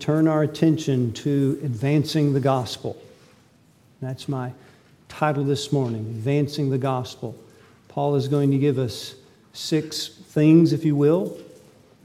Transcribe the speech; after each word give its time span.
turn 0.00 0.26
our 0.26 0.42
attention 0.42 1.12
to 1.12 1.60
advancing 1.62 2.32
the 2.32 2.40
gospel. 2.40 3.00
That's 4.00 4.28
my 4.28 4.52
title 5.08 5.44
this 5.44 5.72
morning 5.72 6.00
Advancing 6.00 6.70
the 6.70 6.78
Gospel. 6.78 7.36
Paul 7.88 8.16
is 8.16 8.26
going 8.26 8.50
to 8.50 8.58
give 8.58 8.78
us 8.78 9.14
six 9.52 10.08
things, 10.08 10.72
if 10.72 10.86
you 10.86 10.96
will, 10.96 11.38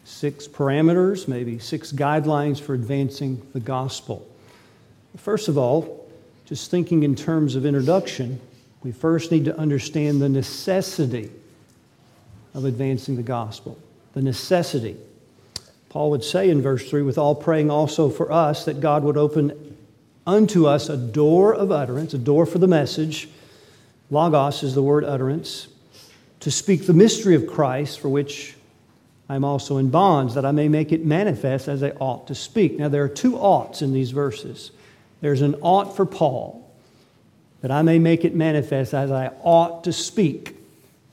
six 0.03 0.45
parameters, 0.45 1.27
maybe 1.27 1.57
six 1.57 1.93
guidelines 1.93 2.59
for 2.59 2.73
advancing 2.73 3.41
the 3.53 3.61
gospel. 3.61 4.27
First 5.15 5.47
of 5.47 5.57
all, 5.57 6.05
just 6.45 6.69
thinking 6.69 7.03
in 7.03 7.15
terms 7.15 7.55
of 7.55 7.65
introduction, 7.65 8.41
we 8.83 8.91
first 8.91 9.31
need 9.31 9.45
to 9.45 9.57
understand 9.57 10.21
the 10.21 10.29
necessity 10.29 11.31
of 12.53 12.65
advancing 12.65 13.15
the 13.15 13.23
gospel. 13.23 13.79
The 14.13 14.21
necessity. 14.21 14.97
Paul 15.95 16.09
would 16.09 16.25
say 16.25 16.49
in 16.49 16.61
verse 16.61 16.89
3 16.89 17.03
with 17.03 17.17
all 17.17 17.35
praying 17.35 17.71
also 17.71 18.09
for 18.09 18.29
us 18.29 18.65
that 18.65 18.81
God 18.81 19.05
would 19.05 19.15
open 19.15 19.77
unto 20.27 20.65
us 20.65 20.89
a 20.89 20.97
door 20.97 21.55
of 21.55 21.71
utterance, 21.71 22.13
a 22.13 22.17
door 22.17 22.45
for 22.45 22.57
the 22.57 22.67
message. 22.67 23.29
Logos 24.11 24.61
is 24.61 24.75
the 24.75 24.81
word 24.81 25.05
utterance, 25.05 25.69
to 26.41 26.51
speak 26.51 26.85
the 26.85 26.93
mystery 26.93 27.33
of 27.33 27.47
Christ, 27.47 28.01
for 28.01 28.09
which 28.09 28.55
I'm 29.29 29.45
also 29.45 29.77
in 29.77 29.89
bonds, 29.89 30.35
that 30.35 30.43
I 30.43 30.51
may 30.51 30.67
make 30.67 30.91
it 30.91 31.05
manifest 31.05 31.69
as 31.69 31.81
I 31.81 31.91
ought 31.91 32.27
to 32.27 32.35
speak. 32.35 32.77
Now, 32.77 32.89
there 32.89 33.05
are 33.05 33.07
two 33.07 33.37
oughts 33.37 33.81
in 33.81 33.93
these 33.93 34.11
verses. 34.11 34.71
There's 35.21 35.41
an 35.41 35.55
ought 35.61 35.95
for 35.95 36.05
Paul, 36.05 36.69
that 37.61 37.71
I 37.71 37.83
may 37.83 37.99
make 37.99 38.25
it 38.25 38.35
manifest 38.35 38.93
as 38.93 39.11
I 39.11 39.27
ought 39.43 39.85
to 39.85 39.93
speak, 39.93 40.57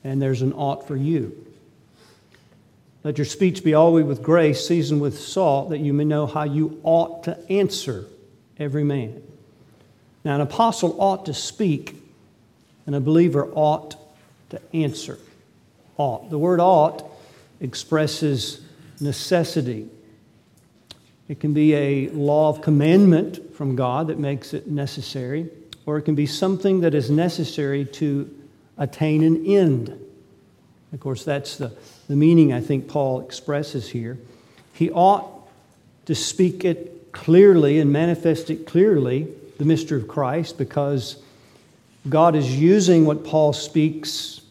and 0.03 0.21
there's 0.21 0.41
an 0.41 0.51
ought 0.51 0.85
for 0.85 0.97
you. 0.97 1.42
Let 3.03 3.17
your 3.17 3.25
speech 3.25 3.63
be 3.63 3.73
always 3.73 4.05
with 4.05 4.23
grace, 4.23 4.65
seasoned 4.65 5.01
with 5.01 5.19
salt, 5.19 5.71
that 5.71 5.79
you 5.79 5.91
may 5.91 6.05
know 6.05 6.25
how 6.25 6.43
you 6.43 6.79
ought 6.83 7.23
to 7.25 7.37
answer 7.51 8.05
every 8.57 8.83
man. 8.83 9.21
Now, 10.23 10.35
an 10.35 10.41
apostle 10.41 10.95
ought 10.99 11.25
to 11.25 11.33
speak, 11.33 12.01
and 12.85 12.95
a 12.95 13.01
believer 13.01 13.49
ought 13.53 13.95
to 14.51 14.61
answer. 14.73 15.19
Ought. 15.97 16.29
The 16.29 16.37
word 16.37 16.61
ought 16.61 17.03
expresses 17.59 18.61
necessity. 19.01 19.89
It 21.27 21.39
can 21.39 21.53
be 21.53 21.73
a 21.73 22.09
law 22.09 22.49
of 22.49 22.61
commandment 22.61 23.55
from 23.55 23.75
God 23.75 24.07
that 24.07 24.19
makes 24.19 24.53
it 24.53 24.67
necessary, 24.67 25.49
or 25.85 25.97
it 25.97 26.03
can 26.03 26.15
be 26.15 26.25
something 26.25 26.81
that 26.81 26.93
is 26.93 27.09
necessary 27.09 27.85
to 27.85 28.33
attain 28.77 29.23
an 29.23 29.45
end. 29.45 29.99
Of 30.93 30.99
course, 30.99 31.23
that's 31.25 31.57
the, 31.57 31.71
the 32.07 32.15
meaning 32.15 32.53
I 32.53 32.61
think 32.61 32.87
Paul 32.87 33.21
expresses 33.21 33.89
here. 33.89 34.17
He 34.73 34.89
ought 34.91 35.29
to 36.05 36.15
speak 36.15 36.65
it 36.65 37.11
clearly 37.11 37.79
and 37.79 37.91
manifest 37.91 38.49
it 38.49 38.65
clearly, 38.65 39.27
the 39.57 39.65
mystery 39.65 40.01
of 40.01 40.07
Christ, 40.07 40.57
because 40.57 41.21
God 42.09 42.35
is 42.35 42.59
using 42.59 43.05
what 43.05 43.23
Paul 43.23 43.53
speaks 43.53 44.41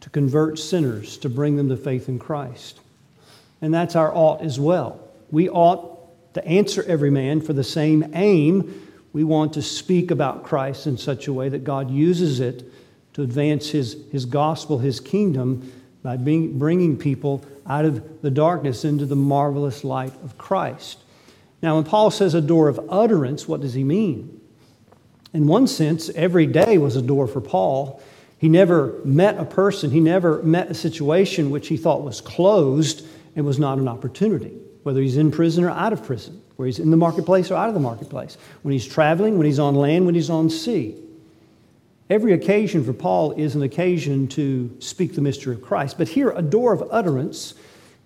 to 0.00 0.10
convert 0.10 0.58
sinners, 0.58 1.18
to 1.18 1.28
bring 1.28 1.56
them 1.56 1.68
to 1.68 1.76
faith 1.76 2.08
in 2.08 2.18
Christ. 2.18 2.80
And 3.60 3.74
that's 3.74 3.96
our 3.96 4.14
ought 4.14 4.40
as 4.42 4.58
well. 4.58 5.00
We 5.30 5.48
ought 5.48 5.98
to 6.34 6.46
answer 6.46 6.84
every 6.86 7.10
man 7.10 7.40
for 7.40 7.52
the 7.52 7.64
same 7.64 8.10
aim. 8.14 8.88
We 9.12 9.24
want 9.24 9.54
to 9.54 9.62
speak 9.62 10.10
about 10.10 10.44
Christ 10.44 10.86
in 10.86 10.96
such 10.96 11.26
a 11.26 11.32
way 11.32 11.48
that 11.48 11.64
God 11.64 11.90
uses 11.90 12.40
it 12.40 12.64
to 13.16 13.22
advance 13.22 13.70
his, 13.70 13.96
his 14.12 14.26
gospel, 14.26 14.78
his 14.78 15.00
kingdom, 15.00 15.72
by 16.02 16.18
being, 16.18 16.58
bringing 16.58 16.98
people 16.98 17.42
out 17.66 17.86
of 17.86 18.20
the 18.20 18.30
darkness 18.30 18.84
into 18.84 19.06
the 19.06 19.16
marvelous 19.16 19.84
light 19.84 20.12
of 20.22 20.36
Christ. 20.36 20.98
Now, 21.62 21.76
when 21.76 21.84
Paul 21.84 22.10
says 22.10 22.34
a 22.34 22.42
door 22.42 22.68
of 22.68 22.78
utterance, 22.90 23.48
what 23.48 23.62
does 23.62 23.72
he 23.72 23.84
mean? 23.84 24.38
In 25.32 25.46
one 25.46 25.66
sense, 25.66 26.10
every 26.10 26.44
day 26.44 26.76
was 26.76 26.94
a 26.94 27.00
door 27.00 27.26
for 27.26 27.40
Paul. 27.40 28.02
He 28.36 28.50
never 28.50 29.00
met 29.02 29.38
a 29.38 29.46
person, 29.46 29.90
he 29.90 30.00
never 30.00 30.42
met 30.42 30.70
a 30.70 30.74
situation 30.74 31.48
which 31.50 31.68
he 31.68 31.78
thought 31.78 32.02
was 32.02 32.20
closed 32.20 33.02
and 33.34 33.46
was 33.46 33.58
not 33.58 33.78
an 33.78 33.88
opportunity, 33.88 34.52
whether 34.82 35.00
he's 35.00 35.16
in 35.16 35.30
prison 35.30 35.64
or 35.64 35.70
out 35.70 35.94
of 35.94 36.04
prison, 36.04 36.42
where 36.56 36.66
he's 36.66 36.78
in 36.78 36.90
the 36.90 36.98
marketplace 36.98 37.50
or 37.50 37.54
out 37.54 37.68
of 37.68 37.74
the 37.74 37.80
marketplace, 37.80 38.36
when 38.60 38.72
he's 38.72 38.86
traveling, 38.86 39.38
when 39.38 39.46
he's 39.46 39.58
on 39.58 39.74
land, 39.74 40.04
when 40.04 40.14
he's 40.14 40.28
on 40.28 40.50
sea. 40.50 40.94
Every 42.08 42.32
occasion 42.32 42.84
for 42.84 42.92
Paul 42.92 43.32
is 43.32 43.56
an 43.56 43.62
occasion 43.62 44.28
to 44.28 44.74
speak 44.78 45.14
the 45.14 45.20
mystery 45.20 45.54
of 45.54 45.62
Christ. 45.62 45.98
But 45.98 46.08
here, 46.08 46.30
a 46.30 46.42
door 46.42 46.72
of 46.72 46.86
utterance, 46.92 47.54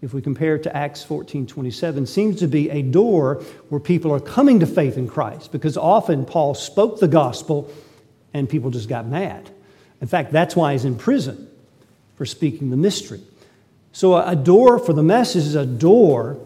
if 0.00 0.14
we 0.14 0.22
compare 0.22 0.54
it 0.54 0.62
to 0.62 0.74
Acts 0.74 1.04
14 1.04 1.46
27, 1.46 2.06
seems 2.06 2.38
to 2.38 2.46
be 2.46 2.70
a 2.70 2.80
door 2.80 3.42
where 3.68 3.80
people 3.80 4.10
are 4.12 4.20
coming 4.20 4.60
to 4.60 4.66
faith 4.66 4.96
in 4.96 5.06
Christ 5.06 5.52
because 5.52 5.76
often 5.76 6.24
Paul 6.24 6.54
spoke 6.54 6.98
the 6.98 7.08
gospel 7.08 7.70
and 8.32 8.48
people 8.48 8.70
just 8.70 8.88
got 8.88 9.06
mad. 9.06 9.50
In 10.00 10.08
fact, 10.08 10.32
that's 10.32 10.56
why 10.56 10.72
he's 10.72 10.86
in 10.86 10.96
prison 10.96 11.48
for 12.16 12.24
speaking 12.24 12.70
the 12.70 12.78
mystery. 12.78 13.20
So, 13.92 14.16
a 14.16 14.36
door 14.36 14.78
for 14.78 14.94
the 14.94 15.02
message 15.02 15.42
is 15.42 15.56
a 15.56 15.66
door 15.66 16.38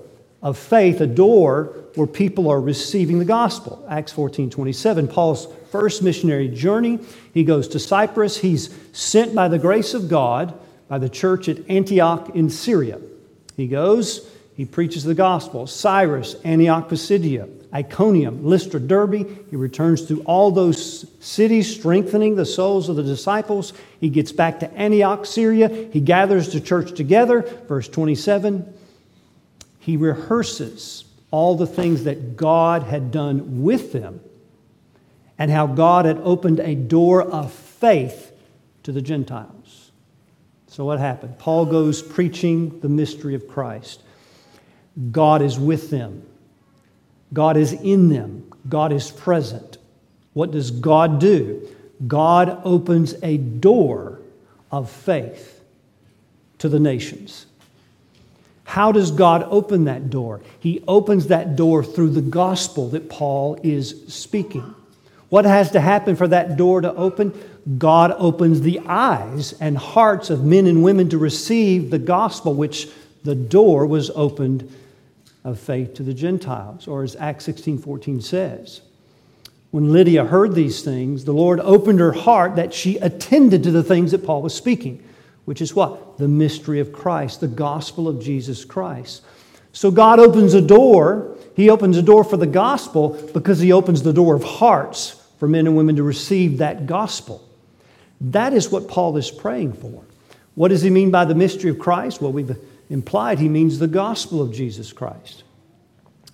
of 0.45 0.59
faith, 0.59 1.01
a 1.01 1.07
door 1.07 1.75
where 1.95 2.07
people 2.07 2.51
are 2.51 2.61
receiving 2.61 3.19
the 3.19 3.25
gospel. 3.25 3.85
Acts 3.89 4.13
14 4.13 4.51
27, 4.51 5.09
Paul's 5.09 5.49
first 5.73 6.03
missionary 6.03 6.49
journey. 6.49 7.01
He 7.33 7.43
goes 7.43 7.67
to 7.69 7.81
Cyprus. 7.81 8.37
He's 8.37 8.73
sent 8.93 9.35
by 9.35 9.49
the 9.49 9.59
grace 9.59 9.95
of 9.95 10.09
God 10.09 10.55
by 10.87 10.99
the 10.99 11.09
church 11.09 11.49
at 11.49 11.69
Antioch 11.69 12.31
in 12.35 12.51
Syria. 12.51 13.01
He 13.57 13.67
goes, 13.67 14.31
he 14.55 14.67
preaches 14.67 15.03
the 15.03 15.15
gospel. 15.15 15.67
Cyprus, 15.67 16.37
Antioch 16.45 16.89
Pisidia, 16.89 17.49
Iconium, 17.73 18.45
Lystra, 18.45 18.79
Derbe. 18.79 19.27
He 19.51 19.57
returns 19.57 20.07
to 20.09 20.23
all 20.25 20.51
those 20.51 21.07
cities, 21.21 21.75
strengthening 21.75 22.37
the 22.37 22.47
souls 22.47 22.89
of 22.89 22.97
the 22.97 23.03
disciples. 23.03 23.73
He 23.99 24.11
gets 24.11 24.31
back 24.31 24.61
to 24.61 24.73
Antioch, 24.75 25.25
Syria. 25.25 25.89
He 25.91 26.01
gathers 26.01 26.53
the 26.53 26.61
church 26.61 26.93
together. 26.93 27.43
Verse 27.67 27.89
27. 27.89 28.75
He 29.85 29.99
rehearses 29.99 31.05
all 31.31 31.57
the 31.57 31.67
things 31.67 32.05
that 32.05 32.39
God 32.39 32.85
had 32.85 33.11
done 33.11 33.63
with 33.63 33.93
them 33.93 34.21
and 35.39 35.51
how 35.51 35.67
God 35.67 36.07
had 36.07 36.17
opened 36.25 36.59
a 36.61 36.75
door 36.75 37.21
of 37.21 37.53
faith 37.53 38.33
to 38.85 38.93
the 38.93 39.03
Gentiles. 39.03 39.91
So, 40.69 40.87
what 40.87 41.01
happened? 41.01 41.39
Paul 41.39 41.67
goes 41.67 42.01
preaching 42.01 42.81
the 42.81 42.89
mystery 42.89 43.35
of 43.35 43.47
Christ. 43.47 44.01
God 45.11 45.43
is 45.43 45.59
with 45.59 45.91
them, 45.91 46.27
God 47.35 47.59
is 47.59 47.75
in 47.75 48.09
them, 48.09 48.51
God 48.67 48.91
is 48.91 49.11
present. 49.11 49.77
What 50.33 50.51
does 50.51 50.71
God 50.71 51.21
do? 51.21 51.69
God 52.07 52.59
opens 52.65 53.15
a 53.23 53.37
door 53.37 54.19
of 54.73 54.91
faith 54.91 55.63
to 56.57 56.71
the 56.71 56.81
nations. 56.81 57.45
How 58.65 58.93
does 58.93 59.11
God 59.11 59.47
open 59.51 59.85
that 59.85 60.11
door? 60.11 60.41
He 60.59 60.83
opens 60.89 61.29
that 61.29 61.55
door 61.55 61.85
through 61.85 62.11
the 62.11 62.23
gospel 62.23 62.89
that 62.91 63.09
Paul 63.09 63.59
is 63.63 64.13
speaking. 64.13 64.75
What 65.29 65.45
has 65.45 65.71
to 65.73 65.81
happen 65.81 66.17
for 66.17 66.29
that 66.29 66.57
door 66.57 66.81
to 66.81 66.95
open? 66.95 67.33
God 67.79 68.15
opens 68.19 68.61
the 68.61 68.81
eyes 68.87 69.55
and 69.61 69.77
hearts 69.77 70.31
of 70.31 70.45
men 70.45 70.67
and 70.67 70.83
women 70.83 71.09
to 71.11 71.19
receive 71.19 71.91
the 71.91 71.99
gospel, 71.99 72.55
which 72.55 72.89
the 73.23 73.35
door 73.35 73.87
was 73.87 74.11
opened 74.11 74.71
of 75.45 75.59
faith 75.59 75.95
to 75.95 76.03
the 76.03 76.15
Gentiles, 76.15 76.89
or 76.89 77.03
as 77.03 77.17
Acts 77.17 77.45
16 77.45 77.79
14 77.79 78.21
says. 78.21 78.81
When 79.71 79.93
Lydia 79.93 80.25
heard 80.25 80.55
these 80.55 80.83
things, 80.83 81.25
the 81.25 81.33
Lord 81.33 81.59
opened 81.61 81.99
her 81.99 82.13
heart 82.13 82.57
that 82.57 82.73
she 82.73 82.97
attended 82.99 83.65
to 83.65 83.73
the 83.73 83.83
things 83.83 84.13
that 84.13 84.25
Paul 84.25 84.41
was 84.41 84.55
speaking, 84.55 85.03
which 85.45 85.61
is 85.61 85.75
what? 85.75 86.19
The 86.19 86.29
mystery 86.29 86.81
of 86.81 86.93
Christ, 86.93 87.41
the 87.41 87.49
gospel 87.49 88.09
of 88.09 88.23
Jesus 88.23 88.65
Christ. 88.65 89.23
So 89.73 89.91
God 89.91 90.21
opens 90.21 90.55
a 90.55 90.61
door. 90.61 91.37
He 91.57 91.69
opens 91.69 91.97
a 91.97 92.03
door 92.03 92.25
for 92.25 92.37
the 92.37 92.47
gospel 92.47 93.11
because 93.33 93.61
He 93.61 93.73
opens 93.73 94.03
the 94.03 94.13
door 94.13 94.35
of 94.35 94.45
hearts 94.45 95.21
for 95.39 95.49
men 95.49 95.67
and 95.67 95.77
women 95.77 95.97
to 95.97 96.03
receive 96.03 96.59
that 96.59 96.87
gospel. 96.87 97.47
That 98.21 98.53
is 98.53 98.71
what 98.71 98.89
Paul 98.89 99.17
is 99.17 99.31
praying 99.31 99.75
for. 99.75 100.05
What 100.55 100.69
does 100.69 100.83
he 100.83 100.91
mean 100.91 101.11
by 101.11 101.25
the 101.25 101.35
mystery 101.35 101.71
of 101.71 101.79
Christ? 101.79 102.23
Well, 102.23 102.33
we've 102.33 102.57
implied 102.89 103.39
he 103.39 103.49
means 103.49 103.79
the 103.79 103.89
gospel 103.89 104.41
of 104.41 104.53
Jesus 104.53 104.93
Christ. 104.93 105.43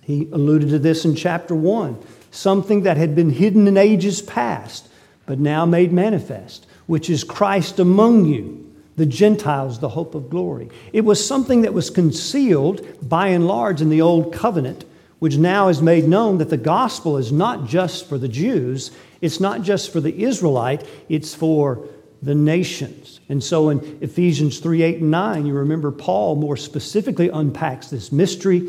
He 0.01 0.27
alluded 0.31 0.69
to 0.69 0.79
this 0.79 1.05
in 1.05 1.15
chapter 1.15 1.55
1 1.55 1.97
something 2.33 2.83
that 2.83 2.95
had 2.95 3.13
been 3.13 3.29
hidden 3.29 3.67
in 3.67 3.75
ages 3.75 4.21
past, 4.21 4.87
but 5.25 5.37
now 5.37 5.65
made 5.65 5.91
manifest, 5.91 6.65
which 6.85 7.09
is 7.09 7.25
Christ 7.25 7.77
among 7.77 8.25
you, 8.25 8.70
the 8.95 9.05
Gentiles, 9.05 9.79
the 9.79 9.89
hope 9.89 10.15
of 10.15 10.29
glory. 10.29 10.69
It 10.93 11.01
was 11.01 11.25
something 11.25 11.61
that 11.61 11.73
was 11.73 11.89
concealed 11.89 12.85
by 13.07 13.27
and 13.27 13.47
large 13.47 13.81
in 13.81 13.89
the 13.89 14.01
old 14.01 14.33
covenant 14.33 14.85
which 15.21 15.37
now 15.37 15.67
is 15.67 15.83
made 15.83 16.07
known 16.07 16.39
that 16.39 16.49
the 16.49 16.57
gospel 16.57 17.15
is 17.15 17.31
not 17.31 17.67
just 17.67 18.09
for 18.09 18.17
the 18.17 18.27
Jews, 18.27 18.89
it's 19.21 19.39
not 19.39 19.61
just 19.61 19.93
for 19.93 19.99
the 20.01 20.23
Israelite, 20.23 20.83
it's 21.09 21.35
for 21.35 21.87
the 22.23 22.33
nations. 22.33 23.19
And 23.29 23.43
so 23.43 23.69
in 23.69 23.99
Ephesians 24.01 24.57
3 24.57 24.81
8 24.81 25.01
and 25.01 25.11
9, 25.11 25.45
you 25.45 25.53
remember 25.53 25.91
Paul 25.91 26.37
more 26.37 26.57
specifically 26.57 27.29
unpacks 27.29 27.91
this 27.91 28.11
mystery 28.11 28.67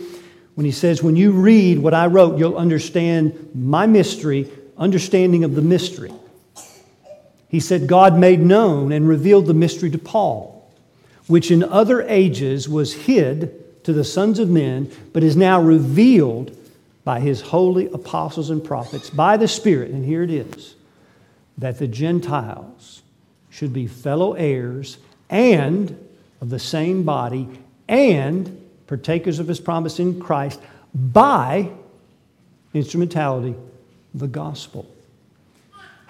when 0.54 0.66
he 0.66 0.72
says, 0.72 1.02
When 1.02 1.16
you 1.16 1.32
read 1.32 1.78
what 1.78 1.94
I 1.94 2.06
wrote, 2.06 2.38
you'll 2.38 2.58
understand 2.58 3.52
my 3.54 3.86
mystery, 3.86 4.46
understanding 4.76 5.44
of 5.44 5.54
the 5.54 5.62
mystery. 5.62 6.12
He 7.52 7.60
said, 7.60 7.87
God 7.87 8.19
made 8.19 8.40
known 8.40 8.93
and 8.93 9.06
revealed 9.06 9.44
the 9.44 9.52
mystery 9.52 9.90
to 9.90 9.99
Paul, 9.99 10.72
which 11.26 11.50
in 11.50 11.62
other 11.62 12.00
ages 12.08 12.66
was 12.66 12.94
hid 12.94 13.84
to 13.84 13.93
the 13.93 14.04
sons 14.04 14.38
of 14.38 14.49
men, 14.49 14.90
but 15.12 15.22
is 15.22 15.37
now 15.37 15.60
revealed 15.60 16.56
by 17.04 17.20
his 17.20 17.43
holy 17.43 17.88
apostles 17.88 18.49
and 18.49 18.64
prophets 18.64 19.10
by 19.10 19.37
the 19.37 19.46
Spirit. 19.46 19.90
And 19.90 20.02
here 20.02 20.22
it 20.22 20.31
is 20.31 20.76
that 21.58 21.78
the 21.78 21.87
Gentiles 21.87 23.02
should 23.50 23.75
be 23.75 23.87
fellow 23.87 24.32
heirs 24.32 24.96
and 25.28 26.08
of 26.40 26.49
the 26.49 26.58
same 26.58 27.02
body 27.02 27.46
and 27.87 28.66
partakers 28.87 29.38
of 29.38 29.46
his 29.46 29.60
promise 29.60 29.99
in 29.99 30.20
Christ 30.20 30.58
by 30.94 31.70
instrumentality, 32.72 33.54
the 34.14 34.28
gospel. 34.28 34.87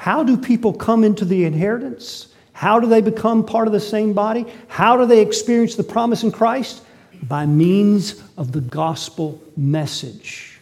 How 0.02 0.24
do 0.24 0.36
people 0.36 0.72
come 0.72 1.04
into 1.04 1.24
the 1.24 1.44
inheritance? 1.44 2.26
How 2.52 2.80
do 2.80 2.88
they 2.88 3.00
become 3.00 3.46
part 3.46 3.68
of 3.68 3.72
the 3.72 3.78
same 3.78 4.14
body? 4.14 4.46
How 4.66 4.96
do 4.96 5.06
they 5.06 5.20
experience 5.20 5.76
the 5.76 5.84
promise 5.84 6.24
in 6.24 6.32
Christ? 6.32 6.82
By 7.22 7.46
means 7.46 8.20
of 8.36 8.50
the 8.50 8.62
gospel 8.62 9.40
message. 9.56 10.58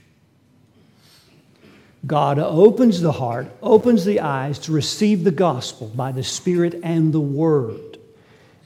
God 2.07 2.39
opens 2.39 3.01
the 3.01 3.13
heart, 3.13 3.47
opens 3.63 4.05
the 4.05 4.21
eyes 4.21 4.59
to 4.59 4.73
receive 4.73 5.25
the 5.25 5.31
gospel 5.31 5.91
by 5.97 6.13
the 6.13 6.23
Spirit 6.23 6.79
and 6.83 7.11
the 7.11 7.19
Word. 7.19 7.97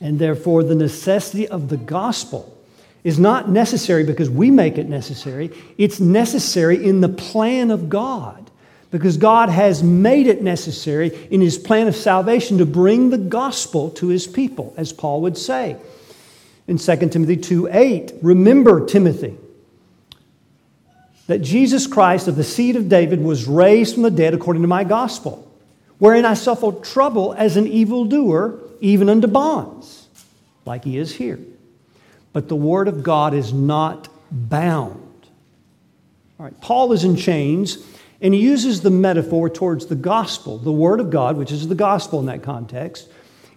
And 0.00 0.18
therefore, 0.18 0.64
the 0.64 0.74
necessity 0.74 1.46
of 1.46 1.68
the 1.68 1.76
gospel 1.76 2.52
is 3.04 3.20
not 3.20 3.48
necessary 3.48 4.02
because 4.02 4.28
we 4.28 4.50
make 4.50 4.76
it 4.76 4.88
necessary. 4.88 5.52
It's 5.78 6.00
necessary 6.00 6.84
in 6.84 7.00
the 7.00 7.08
plan 7.08 7.70
of 7.70 7.88
God 7.88 8.50
because 8.94 9.16
God 9.16 9.48
has 9.48 9.82
made 9.82 10.28
it 10.28 10.40
necessary 10.40 11.26
in 11.28 11.40
his 11.40 11.58
plan 11.58 11.88
of 11.88 11.96
salvation 11.96 12.58
to 12.58 12.64
bring 12.64 13.10
the 13.10 13.18
gospel 13.18 13.90
to 13.90 14.06
his 14.06 14.28
people, 14.28 14.72
as 14.76 14.92
Paul 14.92 15.22
would 15.22 15.36
say. 15.36 15.76
In 16.68 16.78
2 16.78 16.96
Timothy 17.08 17.36
2 17.36 17.70
8, 17.72 18.12
remember, 18.22 18.86
Timothy, 18.86 19.36
that 21.26 21.40
Jesus 21.40 21.88
Christ 21.88 22.28
of 22.28 22.36
the 22.36 22.44
seed 22.44 22.76
of 22.76 22.88
David 22.88 23.20
was 23.20 23.48
raised 23.48 23.94
from 23.94 24.04
the 24.04 24.12
dead 24.12 24.32
according 24.32 24.62
to 24.62 24.68
my 24.68 24.84
gospel, 24.84 25.50
wherein 25.98 26.24
I 26.24 26.34
suffered 26.34 26.84
trouble 26.84 27.34
as 27.36 27.56
an 27.56 27.66
evildoer, 27.66 28.60
even 28.80 29.08
unto 29.08 29.26
bonds, 29.26 30.06
like 30.64 30.84
he 30.84 30.98
is 30.98 31.16
here. 31.16 31.40
But 32.32 32.48
the 32.48 32.54
Word 32.54 32.86
of 32.86 33.02
God 33.02 33.34
is 33.34 33.52
not 33.52 34.06
bound. 34.30 35.00
All 36.38 36.46
right, 36.46 36.60
Paul 36.60 36.92
is 36.92 37.02
in 37.02 37.16
chains, 37.16 37.84
and 38.20 38.32
he 38.34 38.40
uses 38.40 38.80
the 38.80 38.90
metaphor 38.90 39.50
towards 39.50 39.86
the 39.86 39.94
gospel, 39.94 40.58
the 40.58 40.72
Word 40.72 41.00
of 41.00 41.10
God, 41.10 41.36
which 41.36 41.52
is 41.52 41.68
the 41.68 41.74
gospel 41.74 42.20
in 42.20 42.26
that 42.26 42.42
context. 42.42 43.08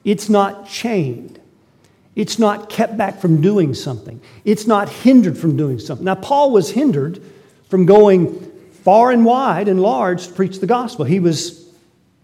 It's 0.04 0.30
not 0.30 0.68
chained. 0.68 1.40
It's 2.16 2.40
not 2.40 2.70
kept 2.70 2.98
back 2.98 3.20
from 3.20 3.42
doing 3.42 3.74
something. 3.74 4.20
It's 4.44 4.66
not 4.66 4.90
hindered 4.90 5.38
from 5.38 5.56
doing 5.56 5.80
something. 5.80 6.06
Now, 6.06 6.16
Paul 6.16 6.52
was 6.52 6.72
hindered 6.72 7.22
from 7.70 7.86
going 7.86 8.40
far 8.84 9.12
and 9.12 9.24
wide 9.24 9.68
and 9.68 9.82
large 9.82 10.28
to 10.28 10.34
preach 10.34 10.60
the 10.60 10.68
gospel. 10.68 11.06
He 11.06 11.20
was 11.20 11.70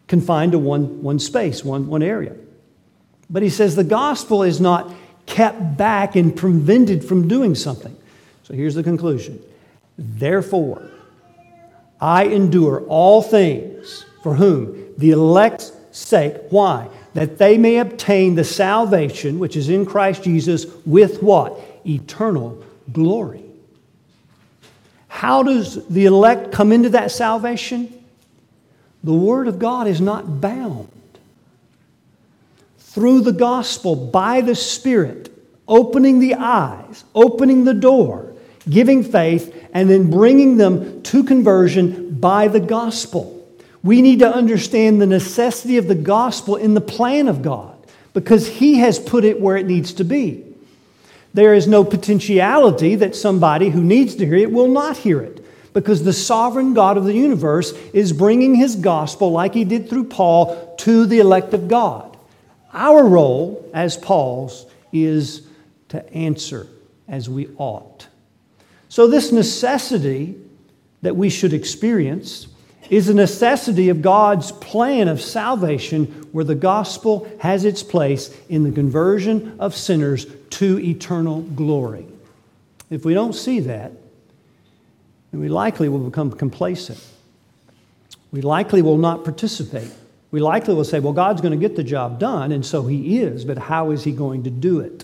confined 0.07 0.53
to 0.53 0.59
one, 0.59 1.03
one 1.03 1.19
space, 1.19 1.63
one, 1.63 1.87
one 1.87 2.01
area. 2.01 2.35
But 3.29 3.43
he 3.43 3.49
says 3.49 3.75
the 3.75 3.83
gospel 3.83 4.43
is 4.43 4.59
not 4.59 4.93
kept 5.25 5.77
back 5.77 6.15
and 6.15 6.35
prevented 6.35 7.03
from 7.03 7.27
doing 7.27 7.55
something. 7.55 7.95
So 8.43 8.53
here's 8.53 8.75
the 8.75 8.83
conclusion. 8.83 9.41
Therefore, 9.97 10.89
I 12.03 12.25
endure 12.25 12.81
all 12.89 13.21
things 13.21 14.05
for 14.23 14.35
whom? 14.35 14.93
The 14.97 15.11
elect's 15.11 15.71
sake. 15.91 16.35
Why? 16.49 16.89
That 17.13 17.37
they 17.37 17.57
may 17.57 17.77
obtain 17.77 18.35
the 18.35 18.43
salvation 18.43 19.39
which 19.39 19.55
is 19.55 19.69
in 19.69 19.85
Christ 19.85 20.21
Jesus 20.21 20.65
with 20.85 21.23
what? 21.23 21.57
Eternal 21.85 22.61
glory. 22.91 23.45
How 25.07 25.43
does 25.43 25.87
the 25.87 26.03
elect 26.03 26.51
come 26.51 26.73
into 26.73 26.89
that 26.89 27.09
salvation? 27.09 28.03
The 29.05 29.13
Word 29.13 29.47
of 29.47 29.57
God 29.57 29.87
is 29.87 30.01
not 30.01 30.41
bound 30.41 30.89
through 32.79 33.21
the 33.21 33.31
gospel 33.31 33.95
by 33.95 34.41
the 34.41 34.55
Spirit, 34.55 35.31
opening 35.69 36.19
the 36.19 36.35
eyes, 36.35 37.05
opening 37.15 37.63
the 37.63 37.73
door, 37.73 38.32
giving 38.69 39.03
faith, 39.03 39.67
and 39.73 39.89
then 39.89 40.09
bringing 40.09 40.57
them 40.57 41.01
to 41.03 41.23
conversion 41.23 42.19
by 42.19 42.47
the 42.47 42.59
gospel. 42.59 43.39
We 43.83 44.01
need 44.01 44.19
to 44.19 44.33
understand 44.33 45.01
the 45.01 45.07
necessity 45.07 45.77
of 45.77 45.87
the 45.87 45.95
gospel 45.95 46.55
in 46.55 46.73
the 46.73 46.81
plan 46.81 47.27
of 47.27 47.41
God 47.41 47.75
because 48.13 48.47
He 48.47 48.75
has 48.75 48.97
put 48.99 49.25
it 49.25 49.41
where 49.41 49.57
it 49.57 49.65
needs 49.65 49.93
to 49.93 50.03
be. 50.03 50.45
There 51.33 51.53
is 51.53 51.67
no 51.67 51.83
potentiality 51.83 52.95
that 52.95 53.15
somebody 53.15 53.69
who 53.69 53.83
needs 53.83 54.15
to 54.15 54.25
hear 54.25 54.35
it 54.35 54.51
will 54.51 54.67
not 54.67 54.97
hear 54.97 55.19
it 55.19 55.43
because 55.73 56.03
the 56.03 56.13
sovereign 56.13 56.73
God 56.73 56.97
of 56.97 57.05
the 57.05 57.13
universe 57.13 57.71
is 57.93 58.13
bringing 58.13 58.55
His 58.55 58.75
gospel, 58.75 59.31
like 59.31 59.53
He 59.53 59.65
did 59.65 59.89
through 59.89 60.05
Paul, 60.05 60.75
to 60.77 61.05
the 61.05 61.19
elect 61.19 61.53
of 61.53 61.67
God. 61.67 62.15
Our 62.71 63.05
role 63.05 63.69
as 63.73 63.97
Paul's 63.97 64.65
is 64.91 65.47
to 65.89 66.07
answer 66.13 66.67
as 67.07 67.29
we 67.29 67.49
ought. 67.57 68.07
So, 68.93 69.07
this 69.07 69.31
necessity 69.31 70.35
that 71.01 71.15
we 71.15 71.31
should 71.31 71.51
experience 71.51 72.45
is 72.91 73.09
a 73.09 73.13
necessity 73.15 73.89
of 73.89 74.03
God's 74.03 74.51
plan 74.51 75.07
of 75.07 75.19
salvation 75.19 76.05
where 76.31 76.45
the 76.45 76.53
gospel 76.53 77.27
has 77.39 77.65
its 77.65 77.81
place 77.81 78.29
in 78.49 78.63
the 78.63 78.71
conversion 78.71 79.55
of 79.59 79.75
sinners 79.75 80.27
to 80.51 80.79
eternal 80.79 81.41
glory. 81.41 82.05
If 82.91 83.03
we 83.03 83.15
don't 83.15 83.33
see 83.33 83.61
that, 83.61 83.93
then 85.31 85.41
we 85.41 85.49
likely 85.49 85.89
will 85.89 86.07
become 86.07 86.31
complacent. 86.31 87.03
We 88.31 88.41
likely 88.41 88.83
will 88.83 88.99
not 88.99 89.23
participate 89.23 89.89
we 90.33 90.39
likely 90.39 90.73
will 90.73 90.83
say, 90.83 90.99
well, 90.99 91.13
God's 91.13 91.41
going 91.41 91.51
to 91.51 91.59
get 91.59 91.75
the 91.75 91.83
job 91.83 92.17
done, 92.17 92.51
and 92.51 92.65
so 92.65 92.87
He 92.87 93.19
is, 93.19 93.45
but 93.45 93.55
how 93.59 93.91
is 93.91 94.03
He 94.03 94.11
going 94.11 94.45
to 94.45 94.49
do 94.49 94.79
it? 94.79 95.03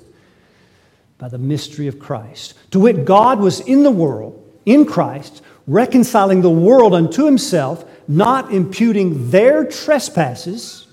By 1.19 1.29
the 1.29 1.37
mystery 1.37 1.85
of 1.85 1.99
Christ. 1.99 2.55
To 2.71 2.79
wit, 2.79 3.05
God 3.05 3.39
was 3.39 3.59
in 3.59 3.83
the 3.83 3.91
world, 3.91 4.43
in 4.65 4.85
Christ, 4.85 5.43
reconciling 5.67 6.41
the 6.41 6.49
world 6.49 6.95
unto 6.95 7.25
Himself, 7.25 7.85
not 8.07 8.51
imputing 8.51 9.29
their 9.29 9.63
trespasses, 9.65 10.87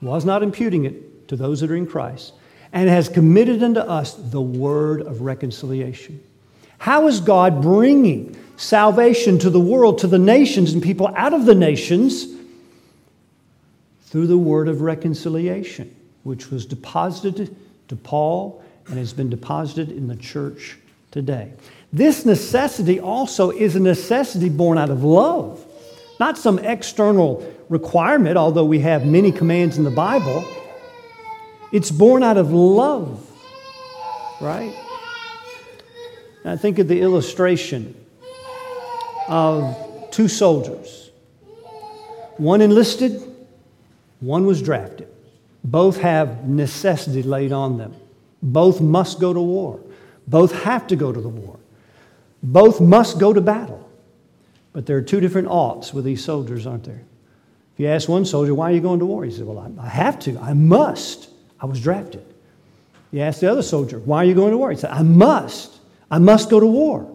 was 0.00 0.24
not 0.24 0.44
imputing 0.44 0.84
it 0.84 1.26
to 1.28 1.34
those 1.34 1.60
that 1.60 1.72
are 1.72 1.76
in 1.76 1.86
Christ, 1.86 2.34
and 2.72 2.88
has 2.88 3.08
committed 3.08 3.62
unto 3.64 3.80
us 3.80 4.14
the 4.14 4.40
word 4.40 5.00
of 5.00 5.22
reconciliation. 5.22 6.22
How 6.78 7.08
is 7.08 7.20
God 7.20 7.60
bringing 7.60 8.36
salvation 8.56 9.40
to 9.40 9.50
the 9.50 9.58
world, 9.58 9.98
to 9.98 10.06
the 10.06 10.18
nations, 10.18 10.72
and 10.72 10.80
people 10.80 11.12
out 11.16 11.34
of 11.34 11.46
the 11.46 11.56
nations? 11.56 12.26
through 14.10 14.26
the 14.26 14.36
word 14.36 14.66
of 14.66 14.80
reconciliation, 14.80 15.94
which 16.24 16.50
was 16.50 16.66
deposited 16.66 17.54
to 17.86 17.94
Paul 17.94 18.59
and 18.90 18.98
has 18.98 19.12
been 19.12 19.30
deposited 19.30 19.90
in 19.90 20.08
the 20.08 20.16
church 20.16 20.76
today. 21.10 21.52
This 21.92 22.24
necessity 22.26 23.00
also 23.00 23.50
is 23.50 23.76
a 23.76 23.80
necessity 23.80 24.48
born 24.48 24.78
out 24.78 24.90
of 24.90 25.02
love, 25.02 25.64
not 26.18 26.36
some 26.36 26.58
external 26.58 27.44
requirement, 27.68 28.36
although 28.36 28.64
we 28.64 28.80
have 28.80 29.06
many 29.06 29.32
commands 29.32 29.78
in 29.78 29.84
the 29.84 29.90
Bible. 29.90 30.44
It's 31.72 31.90
born 31.90 32.22
out 32.22 32.36
of 32.36 32.52
love, 32.52 33.26
right? 34.40 34.74
Now 36.44 36.56
think 36.56 36.78
of 36.78 36.88
the 36.88 37.00
illustration 37.00 37.94
of 39.28 40.10
two 40.10 40.26
soldiers. 40.28 41.10
One 42.38 42.60
enlisted, 42.60 43.22
one 44.20 44.46
was 44.46 44.62
drafted. 44.62 45.08
Both 45.62 46.00
have 46.00 46.48
necessity 46.48 47.22
laid 47.22 47.52
on 47.52 47.78
them. 47.78 47.94
Both 48.42 48.80
must 48.80 49.20
go 49.20 49.32
to 49.32 49.40
war. 49.40 49.80
Both 50.26 50.52
have 50.62 50.86
to 50.88 50.96
go 50.96 51.12
to 51.12 51.20
the 51.20 51.28
war. 51.28 51.58
Both 52.42 52.80
must 52.80 53.18
go 53.18 53.32
to 53.32 53.40
battle. 53.40 53.88
But 54.72 54.86
there 54.86 54.96
are 54.96 55.02
two 55.02 55.20
different 55.20 55.48
oughts 55.48 55.92
with 55.92 56.04
these 56.04 56.24
soldiers, 56.24 56.66
aren't 56.66 56.84
there? 56.84 57.02
If 57.74 57.80
you 57.80 57.88
ask 57.88 58.08
one 58.08 58.24
soldier, 58.24 58.54
why 58.54 58.70
are 58.70 58.74
you 58.74 58.80
going 58.80 59.00
to 59.00 59.06
war? 59.06 59.24
He 59.24 59.30
says, 59.30 59.42
well, 59.42 59.72
I 59.78 59.88
have 59.88 60.18
to. 60.20 60.38
I 60.38 60.52
must. 60.52 61.28
I 61.60 61.66
was 61.66 61.80
drafted. 61.80 62.24
You 63.10 63.20
ask 63.20 63.40
the 63.40 63.50
other 63.50 63.62
soldier, 63.62 63.98
why 63.98 64.18
are 64.18 64.24
you 64.24 64.34
going 64.34 64.52
to 64.52 64.58
war? 64.58 64.70
He 64.70 64.76
said, 64.76 64.90
I 64.90 65.02
must. 65.02 65.78
I 66.10 66.18
must 66.18 66.48
go 66.48 66.60
to 66.60 66.66
war. 66.66 67.10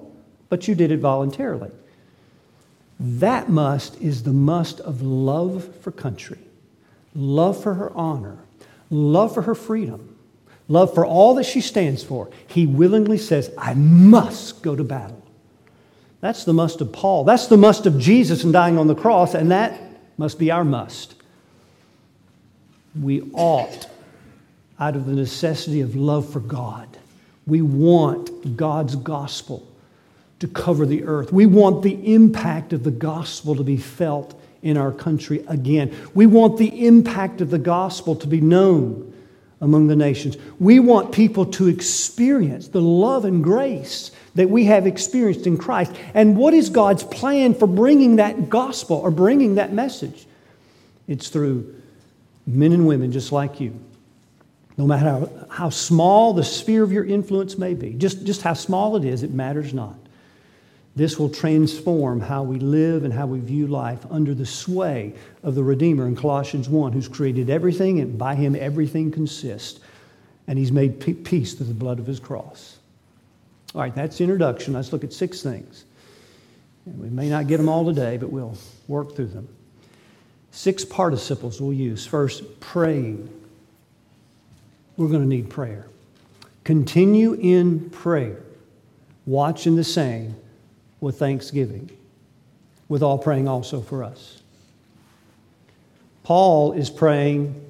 But 0.49 0.67
you 0.67 0.75
did 0.75 0.91
it 0.91 0.99
voluntarily. 0.99 1.71
That 2.99 3.49
must 3.49 3.99
is 4.01 4.23
the 4.23 4.33
must 4.33 4.79
of 4.81 5.01
love 5.01 5.73
for 5.81 5.91
country 5.91 6.39
love 7.15 7.61
for 7.63 7.75
her 7.75 7.91
honor, 7.95 8.37
love 8.89 9.33
for 9.33 9.43
her 9.43 9.55
freedom, 9.55 10.14
love 10.67 10.93
for 10.93 11.05
all 11.05 11.35
that 11.35 11.45
she 11.45 11.61
stands 11.61 12.03
for, 12.03 12.29
he 12.47 12.65
willingly 12.65 13.17
says, 13.17 13.51
I 13.57 13.73
must 13.73 14.61
go 14.61 14.75
to 14.75 14.83
battle. 14.83 15.21
That's 16.21 16.43
the 16.43 16.53
must 16.53 16.81
of 16.81 16.91
Paul. 16.91 17.23
That's 17.23 17.47
the 17.47 17.57
must 17.57 17.85
of 17.85 17.99
Jesus 17.99 18.43
in 18.43 18.51
dying 18.51 18.77
on 18.77 18.87
the 18.87 18.95
cross, 18.95 19.33
and 19.33 19.51
that 19.51 19.79
must 20.17 20.39
be 20.39 20.49
our 20.49 20.63
must. 20.63 21.15
We 22.99 23.29
ought, 23.33 23.87
out 24.79 24.95
of 24.95 25.05
the 25.05 25.13
necessity 25.13 25.81
of 25.81 25.95
love 25.95 26.27
for 26.31 26.39
God, 26.39 26.87
we 27.45 27.61
want 27.61 28.57
God's 28.57 28.95
gospel 28.95 29.67
to 30.39 30.47
cover 30.47 30.85
the 30.85 31.03
earth. 31.03 31.31
We 31.31 31.45
want 31.45 31.83
the 31.83 32.13
impact 32.13 32.73
of 32.73 32.83
the 32.83 32.91
gospel 32.91 33.55
to 33.55 33.63
be 33.63 33.77
felt 33.77 34.39
in 34.63 34.77
our 34.77 34.91
country 34.91 35.45
again. 35.47 35.95
We 36.15 36.25
want 36.25 36.57
the 36.57 36.87
impact 36.87 37.39
of 37.39 37.51
the 37.51 37.59
gospel 37.59 38.15
to 38.15 38.27
be 38.27 38.41
known 38.41 39.13
among 39.61 39.87
the 39.87 39.95
nations. 39.95 40.37
We 40.59 40.79
want 40.79 41.11
people 41.11 41.45
to 41.47 41.67
experience 41.67 42.67
the 42.67 42.81
love 42.81 43.25
and 43.25 43.43
grace 43.43 44.11
that 44.35 44.49
we 44.49 44.65
have 44.65 44.85
experienced 44.85 45.47
in 45.47 45.57
Christ. 45.57 45.93
And 46.13 46.37
what 46.37 46.53
is 46.53 46.69
God's 46.69 47.03
plan 47.03 47.53
for 47.53 47.67
bringing 47.67 48.17
that 48.17 48.49
gospel 48.49 48.97
or 48.97 49.11
bringing 49.11 49.55
that 49.55 49.73
message? 49.73 50.25
It's 51.07 51.29
through 51.29 51.73
men 52.45 52.73
and 52.73 52.85
women 52.85 53.11
just 53.11 53.31
like 53.31 53.59
you. 53.59 53.79
No 54.77 54.85
matter 54.85 55.05
how, 55.05 55.29
how 55.49 55.69
small 55.69 56.33
the 56.33 56.43
sphere 56.43 56.83
of 56.83 56.91
your 56.91 57.05
influence 57.05 57.57
may 57.57 57.73
be, 57.73 57.93
just, 57.93 58.25
just 58.25 58.41
how 58.41 58.53
small 58.53 58.97
it 58.97 59.05
is, 59.05 59.23
it 59.23 59.31
matters 59.31 59.73
not. 59.73 59.95
This 60.95 61.19
will 61.19 61.29
transform 61.29 62.21
how 62.21 62.43
we 62.43 62.57
live 62.57 63.03
and 63.03 63.13
how 63.13 63.27
we 63.27 63.39
view 63.39 63.67
life 63.67 64.05
under 64.09 64.33
the 64.33 64.45
sway 64.45 65.13
of 65.43 65.53
the 65.53 65.63
Redeemer 65.63 66.07
in 66.07 66.15
Colossians 66.15 66.69
1, 66.69 66.93
who's 66.93 67.09
created 67.09 67.49
everything, 67.49 67.99
and 67.99 68.17
by 68.17 68.33
him 68.35 68.55
everything 68.55 69.11
consists. 69.11 69.81
And 70.47 70.57
he's 70.57 70.71
made 70.71 71.25
peace 71.25 71.53
through 71.53 71.65
the 71.65 71.73
blood 71.73 71.99
of 71.99 72.05
his 72.05 72.19
cross. 72.19 72.77
All 73.73 73.81
right, 73.81 73.93
that's 73.93 74.19
the 74.19 74.23
introduction. 74.23 74.73
Let's 74.73 74.93
look 74.93 75.03
at 75.03 75.11
six 75.11 75.41
things. 75.41 75.83
And 76.85 76.97
we 76.97 77.09
may 77.09 77.27
not 77.27 77.47
get 77.47 77.57
them 77.57 77.67
all 77.67 77.83
today, 77.83 78.15
but 78.15 78.29
we'll 78.29 78.57
work 78.87 79.15
through 79.15 79.27
them. 79.27 79.49
Six 80.51 80.85
participles 80.85 81.59
we'll 81.59 81.73
use. 81.73 82.05
First, 82.05 82.61
praying. 82.61 83.27
We're 84.95 85.09
going 85.09 85.23
to 85.23 85.27
need 85.27 85.49
prayer. 85.49 85.87
Continue 86.63 87.33
in 87.33 87.89
prayer. 87.89 88.41
Watch 89.25 89.67
in 89.67 89.75
the 89.75 89.83
same 89.83 90.35
with 90.99 91.19
thanksgiving, 91.19 91.89
with 92.87 93.03
all 93.03 93.17
praying 93.17 93.47
also 93.47 93.81
for 93.81 94.03
us. 94.03 94.41
Paul 96.23 96.73
is 96.73 96.89
praying, 96.89 97.63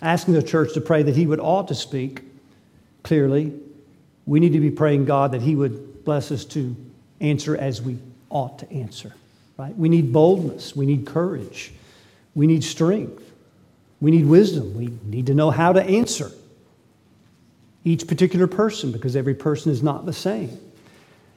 asking 0.00 0.34
the 0.34 0.42
church 0.42 0.72
to 0.74 0.80
pray 0.80 1.02
that 1.02 1.14
he 1.14 1.26
would 1.26 1.40
ought 1.40 1.68
to 1.68 1.74
speak 1.74 2.22
clearly. 3.02 3.52
We 4.26 4.40
need 4.40 4.52
to 4.54 4.60
be 4.60 4.70
praying 4.70 5.04
God 5.04 5.32
that 5.32 5.42
he 5.42 5.54
would 5.54 6.04
bless 6.04 6.30
us 6.30 6.44
to 6.46 6.74
answer 7.20 7.56
as 7.56 7.82
we 7.82 7.98
ought 8.30 8.58
to 8.60 8.72
answer. 8.72 9.14
Right? 9.56 9.76
We 9.76 9.88
need 9.88 10.12
boldness, 10.12 10.74
we 10.74 10.86
need 10.86 11.06
courage, 11.06 11.72
we 12.34 12.46
need 12.46 12.64
strength, 12.64 13.30
we 14.00 14.10
need 14.10 14.26
wisdom, 14.26 14.74
we 14.74 14.90
need 15.04 15.26
to 15.26 15.34
know 15.34 15.50
how 15.50 15.72
to 15.72 15.82
answer 15.82 16.30
each 17.84 18.08
particular 18.08 18.46
person 18.46 18.90
because 18.90 19.14
every 19.14 19.34
person 19.34 19.70
is 19.70 19.82
not 19.82 20.06
the 20.06 20.12
same. 20.12 20.58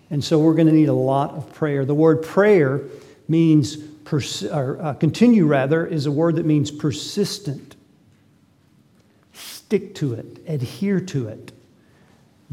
And 0.10 0.24
so 0.24 0.40
we're 0.40 0.54
going 0.54 0.68
to 0.68 0.74
need 0.74 0.90
a 0.90 0.94
lot 0.94 1.32
of 1.32 1.54
prayer. 1.54 1.86
The 1.86 1.96
word 1.96 2.24
prayer 2.24 2.82
means, 3.28 3.76
pers- 3.76 4.44
or 4.44 4.82
uh, 4.82 4.94
continue 4.94 5.46
rather, 5.46 5.86
is 5.86 6.06
a 6.06 6.12
word 6.12 6.38
that 6.38 6.46
means 6.46 6.72
persistent. 6.72 7.76
Stick 9.34 9.96
to 9.96 10.14
it, 10.14 10.40
adhere 10.48 11.02
to 11.02 11.28
it, 11.28 11.52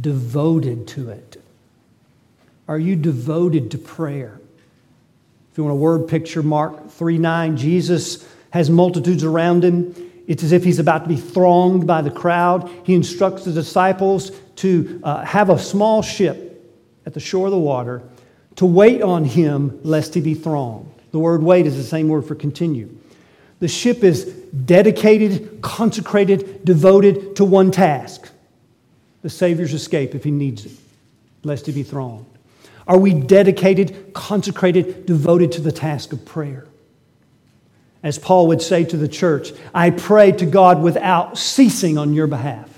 devoted 0.00 0.88
to 0.88 1.10
it. 1.10 1.40
Are 2.66 2.78
you 2.78 2.96
devoted 2.96 3.70
to 3.72 3.78
prayer? 3.78 4.40
If 5.52 5.58
you 5.58 5.64
want 5.64 5.74
a 5.74 5.80
word 5.80 6.08
picture, 6.08 6.42
Mark 6.42 6.90
3 6.90 7.18
9, 7.18 7.56
Jesus 7.56 8.26
has 8.50 8.68
multitudes 8.68 9.22
around 9.22 9.64
him. 9.64 9.94
It's 10.26 10.42
as 10.42 10.50
if 10.50 10.64
he's 10.64 10.78
about 10.78 11.04
to 11.04 11.08
be 11.08 11.16
thronged 11.16 11.86
by 11.86 12.02
the 12.02 12.10
crowd. 12.10 12.68
He 12.82 12.94
instructs 12.94 13.44
the 13.44 13.52
disciples 13.52 14.32
to 14.56 15.00
uh, 15.04 15.24
have 15.24 15.50
a 15.50 15.58
small 15.58 16.02
ship 16.02 16.53
at 17.06 17.14
the 17.14 17.20
shore 17.20 17.46
of 17.46 17.52
the 17.52 17.58
water 17.58 18.02
to 18.56 18.66
wait 18.66 19.02
on 19.02 19.24
him 19.24 19.80
lest 19.82 20.14
he 20.14 20.20
be 20.20 20.34
thronged. 20.34 20.90
The 21.12 21.18
word 21.18 21.42
wait 21.42 21.66
is 21.66 21.76
the 21.76 21.82
same 21.82 22.08
word 22.08 22.26
for 22.26 22.34
continue. 22.34 22.96
The 23.60 23.68
ship 23.68 24.02
is 24.04 24.24
dedicated, 24.24 25.62
consecrated, 25.62 26.64
devoted 26.64 27.36
to 27.36 27.44
one 27.44 27.70
task 27.70 28.30
the 29.22 29.30
Savior's 29.30 29.72
escape 29.72 30.14
if 30.14 30.22
he 30.22 30.30
needs 30.30 30.66
it, 30.66 30.72
lest 31.44 31.66
he 31.66 31.72
be 31.72 31.82
thronged. 31.82 32.26
Are 32.86 32.98
we 32.98 33.14
dedicated, 33.14 34.12
consecrated, 34.12 35.06
devoted 35.06 35.52
to 35.52 35.62
the 35.62 35.72
task 35.72 36.12
of 36.12 36.24
prayer? 36.26 36.66
As 38.02 38.18
Paul 38.18 38.48
would 38.48 38.60
say 38.60 38.84
to 38.84 38.98
the 38.98 39.08
church, 39.08 39.52
I 39.74 39.88
pray 39.90 40.32
to 40.32 40.44
God 40.44 40.82
without 40.82 41.38
ceasing 41.38 41.96
on 41.96 42.12
your 42.12 42.26
behalf. 42.26 42.68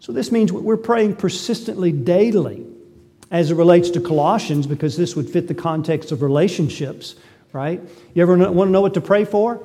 So 0.00 0.12
this 0.12 0.32
means 0.32 0.50
we're 0.50 0.78
praying 0.78 1.16
persistently 1.16 1.92
daily 1.92 2.64
as 3.34 3.50
it 3.50 3.56
relates 3.56 3.90
to 3.90 4.00
Colossians, 4.00 4.64
because 4.64 4.96
this 4.96 5.16
would 5.16 5.28
fit 5.28 5.48
the 5.48 5.54
context 5.54 6.12
of 6.12 6.22
relationships, 6.22 7.16
right? 7.52 7.80
You 8.14 8.22
ever 8.22 8.36
want 8.36 8.68
to 8.68 8.70
know 8.70 8.80
what 8.80 8.94
to 8.94 9.00
pray 9.00 9.24
for? 9.24 9.60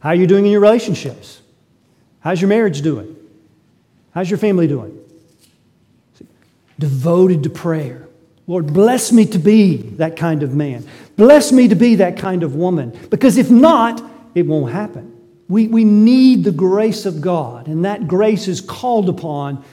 How 0.00 0.08
are 0.08 0.14
you 0.16 0.26
doing 0.26 0.46
in 0.46 0.50
your 0.50 0.60
relationships? 0.60 1.40
How's 2.18 2.40
your 2.40 2.48
marriage 2.48 2.82
doing? 2.82 3.14
How's 4.10 4.28
your 4.28 4.38
family 4.38 4.66
doing? 4.66 4.98
Devoted 6.76 7.44
to 7.44 7.50
prayer. 7.50 8.08
Lord, 8.48 8.74
bless 8.74 9.12
me 9.12 9.26
to 9.26 9.38
be 9.38 9.76
that 9.76 10.16
kind 10.16 10.42
of 10.42 10.52
man. 10.52 10.84
Bless 11.16 11.52
me 11.52 11.68
to 11.68 11.76
be 11.76 11.94
that 11.94 12.18
kind 12.18 12.42
of 12.42 12.56
woman. 12.56 12.98
Because 13.10 13.36
if 13.36 13.48
not, 13.48 14.02
it 14.34 14.44
won't 14.44 14.72
happen. 14.72 15.12
We, 15.48 15.68
we 15.68 15.84
need 15.84 16.42
the 16.42 16.50
grace 16.50 17.06
of 17.06 17.20
God, 17.20 17.68
and 17.68 17.84
that 17.84 18.08
grace 18.08 18.48
is 18.48 18.60
called 18.60 19.08
upon 19.08 19.64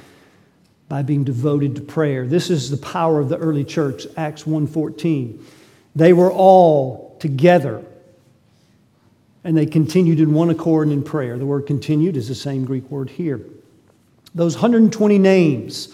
by 0.92 1.02
being 1.02 1.24
devoted 1.24 1.74
to 1.74 1.82
prayer. 1.82 2.28
This 2.28 2.50
is 2.50 2.70
the 2.70 2.76
power 2.76 3.22
of 3.22 3.30
the 3.30 3.38
early 3.38 3.64
church, 3.64 4.06
Acts 4.18 4.46
1:14. 4.46 5.40
They 5.96 6.12
were 6.12 6.30
all 6.30 7.16
together 7.20 7.82
and 9.46 9.56
they 9.56 9.66
continued 9.66 10.20
in 10.20 10.34
one 10.34 10.50
accord 10.50 10.90
in 10.90 11.02
prayer. 11.02 11.38
The 11.38 11.46
word 11.46 11.66
continued 11.66 12.18
is 12.18 12.28
the 12.28 12.36
same 12.36 12.66
Greek 12.66 12.92
word 12.92 13.12
here. 13.12 13.40
Those 14.36 14.56
120 14.56 15.18
names 15.18 15.88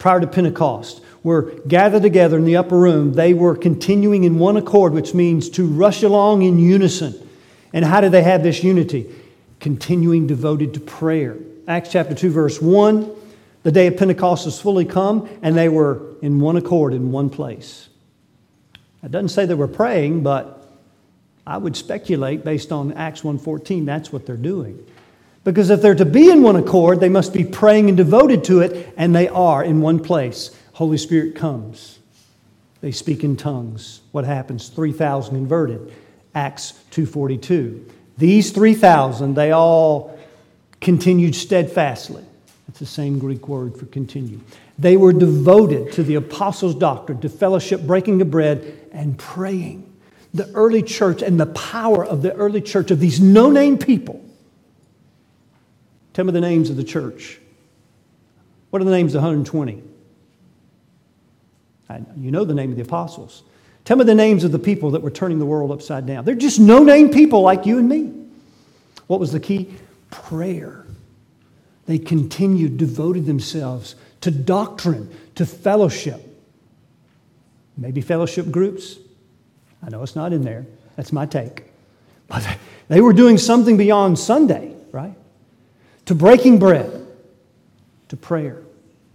prior 0.00 0.18
to 0.18 0.26
Pentecost 0.26 1.02
were 1.22 1.54
gathered 1.68 2.02
together 2.02 2.36
in 2.36 2.44
the 2.44 2.56
upper 2.56 2.76
room. 2.76 3.12
They 3.12 3.34
were 3.34 3.54
continuing 3.54 4.24
in 4.24 4.40
one 4.40 4.56
accord, 4.56 4.92
which 4.92 5.14
means 5.14 5.48
to 5.50 5.64
rush 5.64 6.02
along 6.02 6.42
in 6.42 6.58
unison. 6.58 7.14
And 7.72 7.84
how 7.84 8.00
did 8.00 8.10
they 8.10 8.24
have 8.24 8.42
this 8.42 8.64
unity? 8.64 9.06
Continuing 9.60 10.26
devoted 10.26 10.74
to 10.74 10.80
prayer. 10.80 11.36
Acts 11.68 11.92
chapter 11.92 12.16
2, 12.16 12.28
verse 12.28 12.60
1 12.60 13.21
the 13.62 13.72
day 13.72 13.86
of 13.86 13.96
Pentecost 13.96 14.46
was 14.46 14.60
fully 14.60 14.84
come, 14.84 15.28
and 15.42 15.56
they 15.56 15.68
were 15.68 16.02
in 16.20 16.40
one 16.40 16.56
accord 16.56 16.94
in 16.94 17.12
one 17.12 17.30
place. 17.30 17.88
It 19.04 19.10
doesn't 19.10 19.30
say 19.30 19.46
they 19.46 19.54
were 19.54 19.68
praying, 19.68 20.22
but 20.22 20.66
I 21.46 21.58
would 21.58 21.76
speculate 21.76 22.44
based 22.44 22.72
on 22.72 22.92
Acts 22.92 23.22
1:14 23.22 23.84
that's 23.84 24.12
what 24.12 24.26
they're 24.26 24.36
doing. 24.36 24.78
Because 25.44 25.70
if 25.70 25.82
they're 25.82 25.96
to 25.96 26.04
be 26.04 26.30
in 26.30 26.42
one 26.42 26.54
accord, 26.54 27.00
they 27.00 27.08
must 27.08 27.32
be 27.32 27.44
praying 27.44 27.88
and 27.88 27.96
devoted 27.96 28.44
to 28.44 28.60
it, 28.60 28.92
and 28.96 29.14
they 29.14 29.28
are 29.28 29.62
in 29.62 29.80
one 29.80 29.98
place. 29.98 30.50
Holy 30.74 30.98
Spirit 30.98 31.34
comes. 31.34 31.98
They 32.80 32.92
speak 32.92 33.24
in 33.24 33.36
tongues. 33.36 34.00
What 34.12 34.24
happens? 34.24 34.68
3,000 34.68 35.34
converted. 35.34 35.92
Acts 36.34 36.74
2:42. 36.90 37.84
These 38.18 38.52
3,000, 38.52 39.34
they 39.34 39.50
all 39.50 40.16
continued 40.80 41.34
steadfastly 41.34 42.24
it's 42.68 42.78
the 42.78 42.86
same 42.86 43.18
Greek 43.18 43.48
word 43.48 43.76
for 43.76 43.86
continue. 43.86 44.40
They 44.78 44.96
were 44.96 45.12
devoted 45.12 45.92
to 45.92 46.02
the 46.02 46.14
apostles' 46.14 46.74
doctrine, 46.74 47.20
to 47.20 47.28
fellowship, 47.28 47.82
breaking 47.82 48.22
of 48.22 48.30
bread, 48.30 48.88
and 48.92 49.18
praying. 49.18 49.92
The 50.32 50.50
early 50.52 50.82
church 50.82 51.20
and 51.20 51.38
the 51.38 51.46
power 51.46 52.04
of 52.04 52.22
the 52.22 52.32
early 52.34 52.62
church 52.62 52.90
of 52.90 52.98
these 53.00 53.20
no 53.20 53.50
name 53.50 53.76
people. 53.76 54.24
Tell 56.14 56.24
me 56.24 56.32
the 56.32 56.40
names 56.40 56.70
of 56.70 56.76
the 56.76 56.84
church. 56.84 57.38
What 58.70 58.80
are 58.80 58.84
the 58.86 58.90
names 58.90 59.14
of 59.14 59.22
120? 59.22 59.82
You 62.16 62.30
know 62.30 62.44
the 62.46 62.54
name 62.54 62.70
of 62.70 62.76
the 62.76 62.82
apostles. 62.82 63.42
Tell 63.84 63.98
me 63.98 64.04
the 64.04 64.14
names 64.14 64.44
of 64.44 64.52
the 64.52 64.58
people 64.58 64.92
that 64.92 65.02
were 65.02 65.10
turning 65.10 65.38
the 65.38 65.44
world 65.44 65.70
upside 65.70 66.06
down. 66.06 66.24
They're 66.24 66.34
just 66.34 66.58
no 66.58 66.82
name 66.82 67.10
people 67.10 67.42
like 67.42 67.66
you 67.66 67.78
and 67.78 67.86
me. 67.86 68.12
What 69.08 69.20
was 69.20 69.32
the 69.32 69.40
key? 69.40 69.74
Prayer. 70.10 70.81
They 71.86 71.98
continued, 71.98 72.76
devoted 72.76 73.26
themselves 73.26 73.96
to 74.20 74.30
doctrine, 74.30 75.10
to 75.34 75.44
fellowship. 75.46 76.20
Maybe 77.76 78.00
fellowship 78.00 78.50
groups. 78.50 78.96
I 79.84 79.90
know 79.90 80.02
it's 80.02 80.14
not 80.14 80.32
in 80.32 80.42
there. 80.42 80.66
That's 80.96 81.12
my 81.12 81.26
take. 81.26 81.64
But 82.28 82.46
they 82.88 83.00
were 83.00 83.12
doing 83.12 83.38
something 83.38 83.76
beyond 83.76 84.18
Sunday, 84.18 84.74
right? 84.92 85.14
To 86.06 86.14
breaking 86.14 86.58
bread, 86.58 87.06
to 88.08 88.16
prayer. 88.16 88.62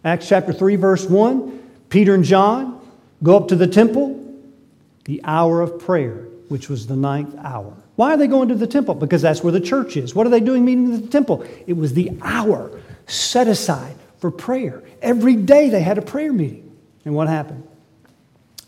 Acts 0.03 0.27
chapter 0.27 0.53
3, 0.53 0.75
verse 0.75 1.05
1 1.05 1.53
Peter 1.89 2.13
and 2.13 2.24
John 2.24 2.86
go 3.24 3.38
up 3.38 3.47
to 3.47 3.55
the 3.55 3.67
temple 3.67 4.17
the 5.07 5.21
hour 5.24 5.62
of 5.62 5.79
prayer, 5.79 6.27
which 6.50 6.69
was 6.69 6.86
the 6.86 6.95
ninth 6.95 7.33
hour. 7.41 7.74
Why 7.97 8.13
are 8.13 8.17
they 8.17 8.27
going 8.27 8.49
to 8.49 8.55
the 8.55 8.67
temple? 8.67 8.93
Because 8.93 9.23
that's 9.23 9.43
where 9.43 9.51
the 9.51 9.59
church 9.59 9.97
is. 9.97 10.13
What 10.13 10.27
are 10.27 10.29
they 10.29 10.39
doing 10.39 10.63
meeting 10.63 10.93
at 10.93 11.01
the 11.01 11.07
temple? 11.07 11.43
It 11.65 11.73
was 11.73 11.93
the 11.93 12.11
hour 12.21 12.79
set 13.07 13.47
aside 13.47 13.95
for 14.19 14.29
prayer. 14.29 14.83
Every 15.01 15.35
day 15.35 15.69
they 15.69 15.81
had 15.81 15.97
a 15.97 16.03
prayer 16.03 16.31
meeting. 16.31 16.77
And 17.05 17.15
what 17.15 17.27
happened? 17.27 17.67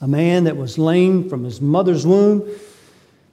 A 0.02 0.08
man 0.08 0.46
that 0.46 0.58
was 0.58 0.80
lame 0.80 1.30
from 1.30 1.44
his 1.44 1.62
mother's 1.62 2.08
womb. 2.08 2.50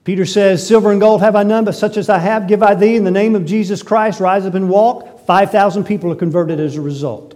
Peter 0.05 0.27
says, 0.27 0.67
Silver 0.67 0.93
and 0.93 1.01
gold 1.01 1.23
have 1.23 1.35
I 1.35 1.45
none, 1.45 1.65
but 1.65 1.73
such 1.73 1.97
as 1.97 2.11
I 2.11 2.19
have 2.19 2.47
give 2.47 2.63
I 2.63 2.75
thee. 2.75 2.97
In 2.97 3.05
the 3.05 3.11
name 3.11 3.35
of 3.35 3.47
Jesus 3.47 3.83
Christ, 3.83 4.21
rise 4.21 4.45
up 4.45 4.53
and 4.53 4.69
walk. 4.69 5.25
5,000 5.27 5.85
people 5.85 6.13
are 6.13 6.17
converted 6.17 6.61
as 6.61 6.77
a 6.77 6.83
result. 6.83 7.35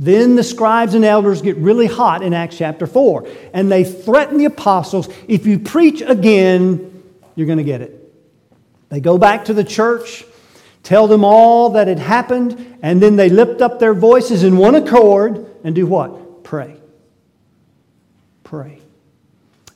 Then 0.00 0.34
the 0.34 0.42
scribes 0.42 0.94
and 0.94 1.04
elders 1.04 1.40
get 1.40 1.56
really 1.58 1.86
hot 1.86 2.24
in 2.24 2.34
Acts 2.34 2.58
chapter 2.58 2.88
4, 2.88 3.28
and 3.54 3.70
they 3.70 3.84
threaten 3.84 4.38
the 4.38 4.46
apostles 4.46 5.08
if 5.28 5.46
you 5.46 5.60
preach 5.60 6.00
again, 6.00 6.91
you're 7.34 7.46
going 7.46 7.58
to 7.58 7.64
get 7.64 7.80
it. 7.80 7.98
They 8.88 9.00
go 9.00 9.18
back 9.18 9.46
to 9.46 9.54
the 9.54 9.64
church, 9.64 10.24
tell 10.82 11.06
them 11.06 11.24
all 11.24 11.70
that 11.70 11.88
had 11.88 11.98
happened, 11.98 12.78
and 12.82 13.02
then 13.02 13.16
they 13.16 13.28
lift 13.28 13.60
up 13.62 13.78
their 13.78 13.94
voices 13.94 14.44
in 14.44 14.56
one 14.56 14.74
accord 14.74 15.46
and 15.64 15.74
do 15.74 15.86
what? 15.86 16.44
Pray. 16.44 16.76
Pray. 18.44 18.78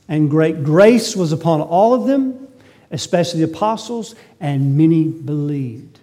And 0.07 0.29
great 0.29 0.63
grace 0.63 1.15
was 1.15 1.31
upon 1.31 1.61
all 1.61 1.93
of 1.93 2.07
them, 2.07 2.47
especially 2.91 3.43
the 3.43 3.51
apostles, 3.51 4.15
and 4.39 4.77
many 4.77 5.05
believed. 5.05 5.99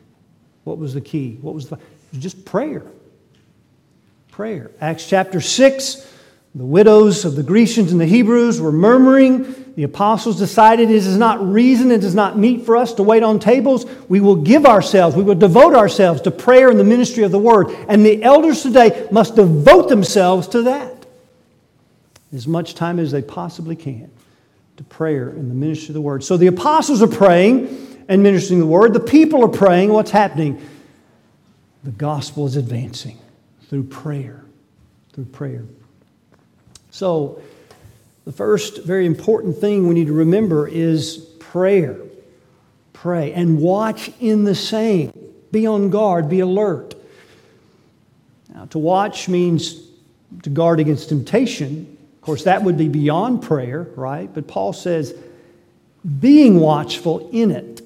What 0.64 0.78
was 0.78 0.94
the 0.94 1.00
key? 1.00 1.38
What 1.40 1.54
was 1.54 1.68
the 1.68 1.78
was 2.14 2.23
just 2.23 2.44
prayer. 2.44 2.82
Prayer. 4.30 4.70
Acts 4.80 5.08
chapter 5.08 5.40
6, 5.40 6.12
the 6.54 6.64
widows 6.64 7.25
of 7.25 7.37
the 7.37 7.42
Grecians 7.42 7.92
and 7.92 8.00
the 8.00 8.06
Hebrews 8.06 8.61
were 8.61 8.73
murmuring 8.73 9.44
the 9.76 9.82
apostles 9.82 10.38
decided 10.38 10.88
it 10.88 10.94
is 10.94 11.16
not 11.16 11.44
reason, 11.44 11.90
it 11.90 12.04
is 12.04 12.14
not 12.14 12.38
meet 12.38 12.64
for 12.64 12.76
us 12.76 12.94
to 12.94 13.02
wait 13.02 13.22
on 13.22 13.40
tables. 13.40 13.86
We 14.08 14.20
will 14.20 14.36
give 14.36 14.66
ourselves, 14.66 15.16
we 15.16 15.24
will 15.24 15.34
devote 15.34 15.74
ourselves 15.74 16.20
to 16.22 16.30
prayer 16.30 16.70
and 16.70 16.78
the 16.78 16.84
ministry 16.84 17.24
of 17.24 17.32
the 17.32 17.38
word. 17.38 17.70
And 17.88 18.06
the 18.06 18.22
elders 18.22 18.62
today 18.62 19.08
must 19.10 19.34
devote 19.34 19.88
themselves 19.88 20.46
to 20.48 20.62
that 20.62 21.06
as 22.32 22.46
much 22.46 22.74
time 22.74 22.98
as 22.98 23.12
they 23.12 23.22
possibly 23.22 23.76
can 23.76 24.10
to 24.76 24.84
prayer 24.84 25.28
and 25.28 25.50
the 25.50 25.54
ministry 25.54 25.88
of 25.88 25.94
the 25.94 26.00
word. 26.00 26.22
So 26.24 26.36
the 26.36 26.48
apostles 26.48 27.02
are 27.02 27.08
praying 27.08 28.04
and 28.08 28.22
ministering 28.22 28.60
the 28.60 28.66
word. 28.66 28.92
The 28.92 29.00
people 29.00 29.44
are 29.44 29.48
praying. 29.48 29.92
What's 29.92 30.10
happening? 30.10 30.64
The 31.84 31.92
gospel 31.92 32.46
is 32.46 32.56
advancing 32.56 33.18
through 33.68 33.84
prayer. 33.84 34.44
Through 35.12 35.26
prayer. 35.26 35.64
So, 36.90 37.40
the 38.24 38.32
first 38.32 38.84
very 38.84 39.06
important 39.06 39.58
thing 39.58 39.86
we 39.86 39.94
need 39.94 40.06
to 40.06 40.12
remember 40.12 40.66
is 40.66 41.18
prayer. 41.38 41.98
Pray 42.92 43.32
and 43.32 43.60
watch 43.60 44.10
in 44.20 44.44
the 44.44 44.54
same. 44.54 45.12
Be 45.52 45.66
on 45.66 45.90
guard, 45.90 46.28
be 46.28 46.40
alert. 46.40 46.94
Now, 48.54 48.64
to 48.66 48.78
watch 48.78 49.28
means 49.28 49.80
to 50.42 50.50
guard 50.50 50.80
against 50.80 51.10
temptation. 51.10 51.96
Of 52.16 52.20
course, 52.22 52.44
that 52.44 52.62
would 52.62 52.78
be 52.78 52.88
beyond 52.88 53.42
prayer, 53.42 53.88
right? 53.94 54.32
But 54.32 54.48
Paul 54.48 54.72
says, 54.72 55.14
being 56.20 56.60
watchful 56.60 57.28
in 57.30 57.50
it. 57.50 57.82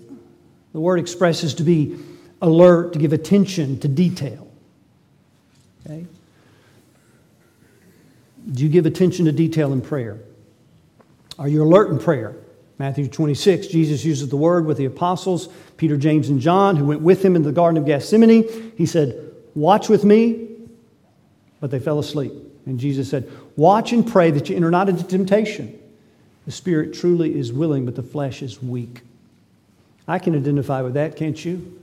The 0.72 0.80
word 0.80 0.98
expresses 0.98 1.54
to 1.54 1.62
be 1.62 1.98
alert, 2.40 2.92
to 2.92 2.98
give 2.98 3.12
attention 3.12 3.80
to 3.80 3.88
detail. 3.88 4.46
Okay? 5.84 6.06
Do 8.52 8.62
you 8.62 8.68
give 8.68 8.86
attention 8.86 9.24
to 9.26 9.32
detail 9.32 9.72
in 9.72 9.80
prayer? 9.80 10.18
Are 11.38 11.48
you 11.48 11.62
alert 11.62 11.90
in 11.90 11.98
prayer? 11.98 12.36
Matthew 12.78 13.08
26, 13.08 13.66
Jesus 13.68 14.04
uses 14.04 14.28
the 14.28 14.36
word 14.36 14.64
with 14.64 14.76
the 14.76 14.84
apostles, 14.84 15.48
Peter, 15.76 15.96
James, 15.96 16.28
and 16.28 16.40
John, 16.40 16.76
who 16.76 16.86
went 16.86 17.00
with 17.00 17.24
him 17.24 17.34
in 17.34 17.42
the 17.42 17.52
Garden 17.52 17.76
of 17.76 17.86
Gethsemane. 17.86 18.72
He 18.76 18.86
said, 18.86 19.32
Watch 19.54 19.88
with 19.88 20.04
me, 20.04 20.48
but 21.60 21.70
they 21.70 21.80
fell 21.80 21.98
asleep. 21.98 22.32
And 22.66 22.78
Jesus 22.78 23.10
said, 23.10 23.30
Watch 23.56 23.92
and 23.92 24.06
pray 24.06 24.30
that 24.30 24.48
you 24.48 24.56
enter 24.56 24.70
not 24.70 24.88
into 24.88 25.02
temptation. 25.02 25.76
The 26.46 26.52
spirit 26.52 26.94
truly 26.94 27.36
is 27.36 27.52
willing, 27.52 27.84
but 27.84 27.96
the 27.96 28.02
flesh 28.02 28.42
is 28.42 28.62
weak. 28.62 29.02
I 30.06 30.18
can 30.18 30.34
identify 30.34 30.80
with 30.82 30.94
that, 30.94 31.16
can't 31.16 31.44
you? 31.44 31.80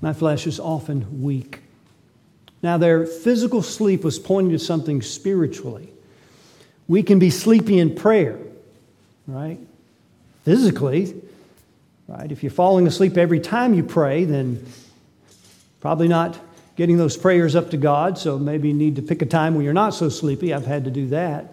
My 0.00 0.12
flesh 0.12 0.46
is 0.46 0.58
often 0.58 1.22
weak. 1.22 1.60
Now, 2.62 2.78
their 2.78 3.06
physical 3.06 3.62
sleep 3.62 4.04
was 4.04 4.18
pointing 4.18 4.52
to 4.52 4.58
something 4.58 5.02
spiritually. 5.02 5.89
We 6.90 7.04
can 7.04 7.20
be 7.20 7.30
sleepy 7.30 7.78
in 7.78 7.94
prayer, 7.94 8.36
right? 9.28 9.60
Physically, 10.44 11.14
right? 12.08 12.32
If 12.32 12.42
you're 12.42 12.50
falling 12.50 12.88
asleep 12.88 13.16
every 13.16 13.38
time 13.38 13.74
you 13.74 13.84
pray, 13.84 14.24
then 14.24 14.66
probably 15.80 16.08
not 16.08 16.36
getting 16.74 16.96
those 16.96 17.16
prayers 17.16 17.54
up 17.54 17.70
to 17.70 17.76
God, 17.76 18.18
so 18.18 18.40
maybe 18.40 18.66
you 18.66 18.74
need 18.74 18.96
to 18.96 19.02
pick 19.02 19.22
a 19.22 19.26
time 19.26 19.54
when 19.54 19.62
you're 19.64 19.72
not 19.72 19.94
so 19.94 20.08
sleepy. 20.08 20.52
I've 20.52 20.66
had 20.66 20.82
to 20.82 20.90
do 20.90 21.06
that. 21.10 21.52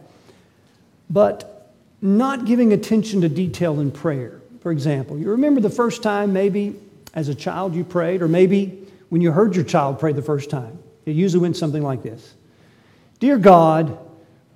But 1.07 1.71
not 2.01 2.45
giving 2.45 2.73
attention 2.73 3.21
to 3.21 3.29
detail 3.29 3.79
in 3.79 3.91
prayer. 3.91 4.41
For 4.61 4.71
example, 4.71 5.19
you 5.19 5.29
remember 5.29 5.61
the 5.61 5.69
first 5.69 6.01
time 6.01 6.33
maybe 6.33 6.73
as 7.13 7.29
a 7.29 7.35
child 7.35 7.75
you 7.75 7.83
prayed, 7.83 8.23
or 8.23 8.27
maybe 8.27 8.87
when 9.09 9.21
you 9.21 9.31
heard 9.31 9.55
your 9.55 9.65
child 9.65 9.99
pray 9.99 10.13
the 10.13 10.23
first 10.23 10.49
time. 10.49 10.79
It 11.05 11.11
usually 11.11 11.43
went 11.43 11.57
something 11.57 11.83
like 11.83 12.01
this 12.01 12.33
Dear 13.19 13.37
God, 13.37 13.99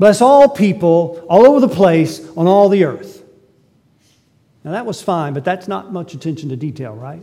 Bless 0.01 0.19
all 0.19 0.49
people 0.49 1.23
all 1.29 1.45
over 1.45 1.59
the 1.59 1.71
place 1.71 2.27
on 2.35 2.47
all 2.47 2.69
the 2.69 2.85
earth. 2.85 3.23
Now, 4.63 4.71
that 4.71 4.87
was 4.87 4.99
fine, 4.99 5.35
but 5.35 5.45
that's 5.45 5.67
not 5.67 5.93
much 5.93 6.15
attention 6.15 6.49
to 6.49 6.55
detail, 6.55 6.95
right? 6.95 7.21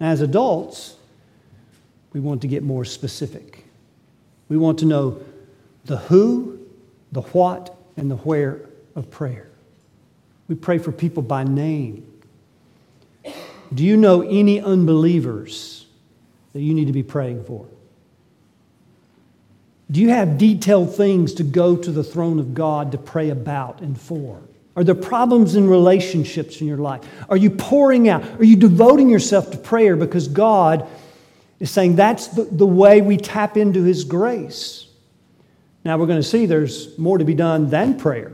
As 0.00 0.20
adults, 0.20 0.96
we 2.12 2.18
want 2.18 2.42
to 2.42 2.48
get 2.48 2.64
more 2.64 2.84
specific. 2.84 3.64
We 4.48 4.56
want 4.56 4.80
to 4.80 4.86
know 4.86 5.22
the 5.84 5.98
who, 5.98 6.58
the 7.12 7.20
what, 7.20 7.76
and 7.96 8.10
the 8.10 8.16
where 8.16 8.60
of 8.96 9.08
prayer. 9.12 9.48
We 10.48 10.56
pray 10.56 10.78
for 10.78 10.90
people 10.90 11.22
by 11.22 11.44
name. 11.44 12.12
Do 13.72 13.84
you 13.84 13.96
know 13.96 14.22
any 14.22 14.60
unbelievers 14.60 15.86
that 16.54 16.60
you 16.60 16.74
need 16.74 16.88
to 16.88 16.92
be 16.92 17.04
praying 17.04 17.44
for? 17.44 17.68
Do 19.90 20.00
you 20.00 20.10
have 20.10 20.38
detailed 20.38 20.94
things 20.94 21.34
to 21.34 21.42
go 21.42 21.76
to 21.76 21.90
the 21.90 22.04
throne 22.04 22.38
of 22.38 22.54
God 22.54 22.92
to 22.92 22.98
pray 22.98 23.30
about 23.30 23.80
and 23.80 24.00
for? 24.00 24.40
Are 24.76 24.84
there 24.84 24.94
problems 24.94 25.56
in 25.56 25.68
relationships 25.68 26.60
in 26.60 26.68
your 26.68 26.78
life? 26.78 27.02
Are 27.28 27.36
you 27.36 27.50
pouring 27.50 28.08
out? 28.08 28.22
Are 28.40 28.44
you 28.44 28.56
devoting 28.56 29.08
yourself 29.08 29.50
to 29.50 29.58
prayer 29.58 29.96
because 29.96 30.28
God 30.28 30.88
is 31.58 31.70
saying 31.70 31.96
that's 31.96 32.28
the, 32.28 32.44
the 32.44 32.66
way 32.66 33.00
we 33.00 33.16
tap 33.16 33.56
into 33.56 33.82
His 33.82 34.04
grace? 34.04 34.86
Now 35.84 35.98
we're 35.98 36.06
going 36.06 36.20
to 36.22 36.28
see 36.28 36.46
there's 36.46 36.96
more 36.98 37.18
to 37.18 37.24
be 37.24 37.34
done 37.34 37.68
than 37.68 37.98
prayer, 37.98 38.32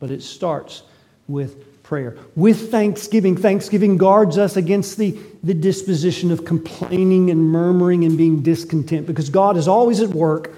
but 0.00 0.10
it 0.10 0.22
starts 0.22 0.82
with 1.28 1.71
prayer. 1.92 2.16
With 2.36 2.70
thanksgiving, 2.70 3.36
thanksgiving 3.36 3.98
guards 3.98 4.38
us 4.38 4.56
against 4.56 4.96
the, 4.96 5.10
the 5.42 5.52
disposition 5.52 6.30
of 6.30 6.42
complaining 6.42 7.30
and 7.30 7.38
murmuring 7.38 8.06
and 8.06 8.16
being 8.16 8.40
discontent 8.40 9.06
because 9.06 9.28
God 9.28 9.58
is 9.58 9.68
always 9.68 10.00
at 10.00 10.08
work. 10.08 10.54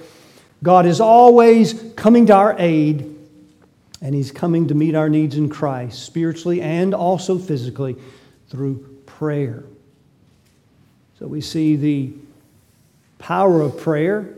God 0.62 0.86
is 0.86 1.00
always 1.00 1.74
coming 1.96 2.26
to 2.26 2.34
our 2.34 2.54
aid, 2.56 3.18
and 4.00 4.14
He's 4.14 4.30
coming 4.30 4.68
to 4.68 4.76
meet 4.76 4.94
our 4.94 5.08
needs 5.08 5.36
in 5.36 5.48
Christ, 5.48 6.04
spiritually 6.04 6.62
and 6.62 6.94
also 6.94 7.36
physically, 7.36 7.96
through 8.48 9.00
prayer. 9.04 9.64
So 11.18 11.26
we 11.26 11.40
see 11.40 11.74
the 11.74 12.12
power 13.18 13.60
of 13.60 13.76
prayer. 13.80 14.32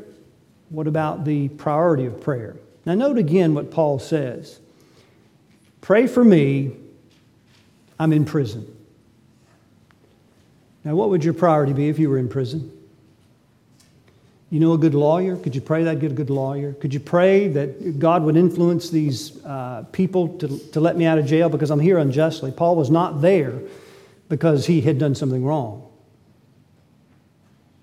What 0.71 0.87
about 0.87 1.27
the 1.27 1.49
priority 1.49 2.07
of 2.07 2.23
prayer? 2.23 2.57
Now, 2.87 2.95
note 2.95 3.19
again 3.19 3.53
what 3.53 3.71
Paul 3.71 3.99
says 3.99 4.61
Pray 5.83 6.07
for 6.07 6.25
me 6.25 6.79
I'm 7.99 8.13
in 8.13 8.25
prison. 8.25 8.73
Now, 10.85 10.95
what 10.95 11.11
would 11.11 11.25
your 11.25 11.35
priority 11.35 11.73
be 11.73 11.89
if 11.89 11.99
you 11.99 12.09
were 12.09 12.19
in 12.19 12.29
prison? 12.29 12.73
You 14.51 14.61
know 14.61 14.75
a 14.75 14.79
good 14.79 14.95
lawyer? 14.95 15.37
Could 15.37 15.57
you 15.57 15.61
pray 15.61 15.83
that 15.83 15.91
i 15.91 15.95
get 15.97 16.13
a 16.13 16.15
good 16.15 16.31
lawyer? 16.31 16.73
Could 16.75 16.95
you 16.95 17.01
pray 17.01 17.49
that 17.49 17.99
God 17.99 18.23
would 18.23 18.37
influence 18.37 18.91
these 18.91 19.45
uh, 19.45 19.85
people 19.91 20.29
to, 20.39 20.59
to 20.71 20.81
let 20.81 20.97
me 20.97 21.05
out 21.05 21.19
of 21.19 21.27
jail 21.27 21.49
because 21.49 21.71
I'm 21.71 21.81
here 21.81 21.99
unjustly? 21.99 22.53
Paul 22.53 22.77
was 22.77 22.89
not 22.89 23.21
there 23.21 23.61
because 24.29 24.67
he 24.67 24.81
had 24.81 24.99
done 24.99 25.17
something 25.17 25.45
wrong. 25.45 25.89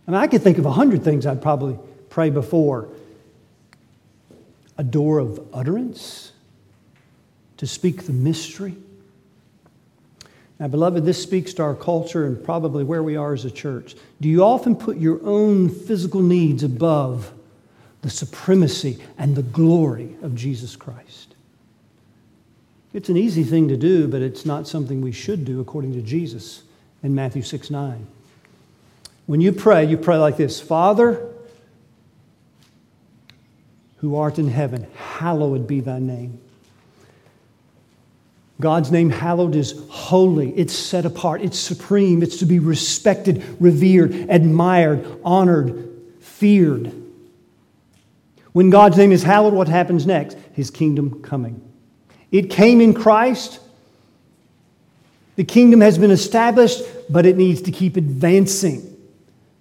I 0.08 0.12
mean, 0.12 0.22
I 0.22 0.28
could 0.28 0.42
think 0.42 0.58
of 0.58 0.66
a 0.66 0.72
hundred 0.72 1.04
things 1.04 1.26
I'd 1.26 1.42
probably 1.42 1.78
pray 2.10 2.30
before. 2.30 2.90
A 4.78 4.84
door 4.84 5.20
of 5.20 5.46
utterance 5.54 6.32
to 7.58 7.68
speak 7.68 8.04
the 8.04 8.14
mystery 8.14 8.76
now, 10.60 10.68
beloved, 10.68 11.04
this 11.04 11.22
speaks 11.22 11.54
to 11.56 11.64
our 11.64 11.76
culture 11.76 12.26
and 12.26 12.42
probably 12.42 12.84
where 12.84 13.04
we 13.04 13.16
are 13.16 13.34
as 13.34 13.44
a 13.44 13.52
church. 13.52 13.96
Do 14.22 14.30
you 14.30 14.44
often 14.44 14.76
put 14.76 14.98
your 14.98 15.20
own 15.26 15.70
physical 15.70 16.22
needs 16.22 16.64
above 16.64 17.34
the 18.02 18.10
supremacy 18.10 19.00
and 19.18 19.36
the 19.36 19.44
glory 19.44 20.16
of 20.22 20.36
Jesus 20.36 20.76
Christ? 20.76 21.36
It's 22.94 23.10
an 23.10 23.18
easy 23.18 23.44
thing 23.44 23.68
to 23.70 23.78
do, 23.78 24.08
but 24.08 24.22
it's 24.22 24.46
not 24.46 24.68
something 24.68 25.02
we 25.02 25.12
should 25.12 25.44
do 25.44 25.60
according 25.60 25.94
to 25.94 26.02
Jesus 26.02 26.62
in 27.02 27.16
Matthew 27.16 27.42
6 27.42 27.72
9. 27.72 28.06
When 29.26 29.42
you 29.42 29.52
pray, 29.52 29.86
you 29.86 29.98
pray 29.98 30.18
like 30.18 30.38
this 30.38 30.62
Father, 30.62 31.28
who 33.98 34.16
art 34.16 34.38
in 34.38 34.50
heaven, 34.50 34.86
hallowed 34.96 35.66
be 35.66 35.80
thy 35.80 35.98
name. 35.98 36.40
God's 38.62 38.92
name, 38.92 39.10
hallowed, 39.10 39.56
is 39.56 39.74
holy. 39.90 40.52
It's 40.52 40.74
set 40.74 41.06
apart. 41.06 41.42
It's 41.42 41.58
supreme. 41.58 42.22
It's 42.22 42.38
to 42.38 42.46
be 42.46 42.60
respected, 42.60 43.44
revered, 43.60 44.14
admired, 44.30 45.06
honored, 45.24 45.90
feared. 46.22 46.94
When 48.52 48.70
God's 48.70 48.98
name 48.98 49.12
is 49.12 49.24
hallowed, 49.24 49.54
what 49.54 49.68
happens 49.68 50.06
next? 50.06 50.38
His 50.54 50.70
kingdom 50.70 51.22
coming. 51.24 51.62
It 52.32 52.50
came 52.50 52.80
in 52.80 52.94
Christ. 52.94 53.60
The 55.36 55.44
kingdom 55.44 55.82
has 55.82 55.98
been 55.98 56.12
established, 56.12 56.84
but 57.10 57.26
it 57.26 57.36
needs 57.36 57.64
to 57.64 57.72
keep 57.72 57.98
advancing. 57.98 58.90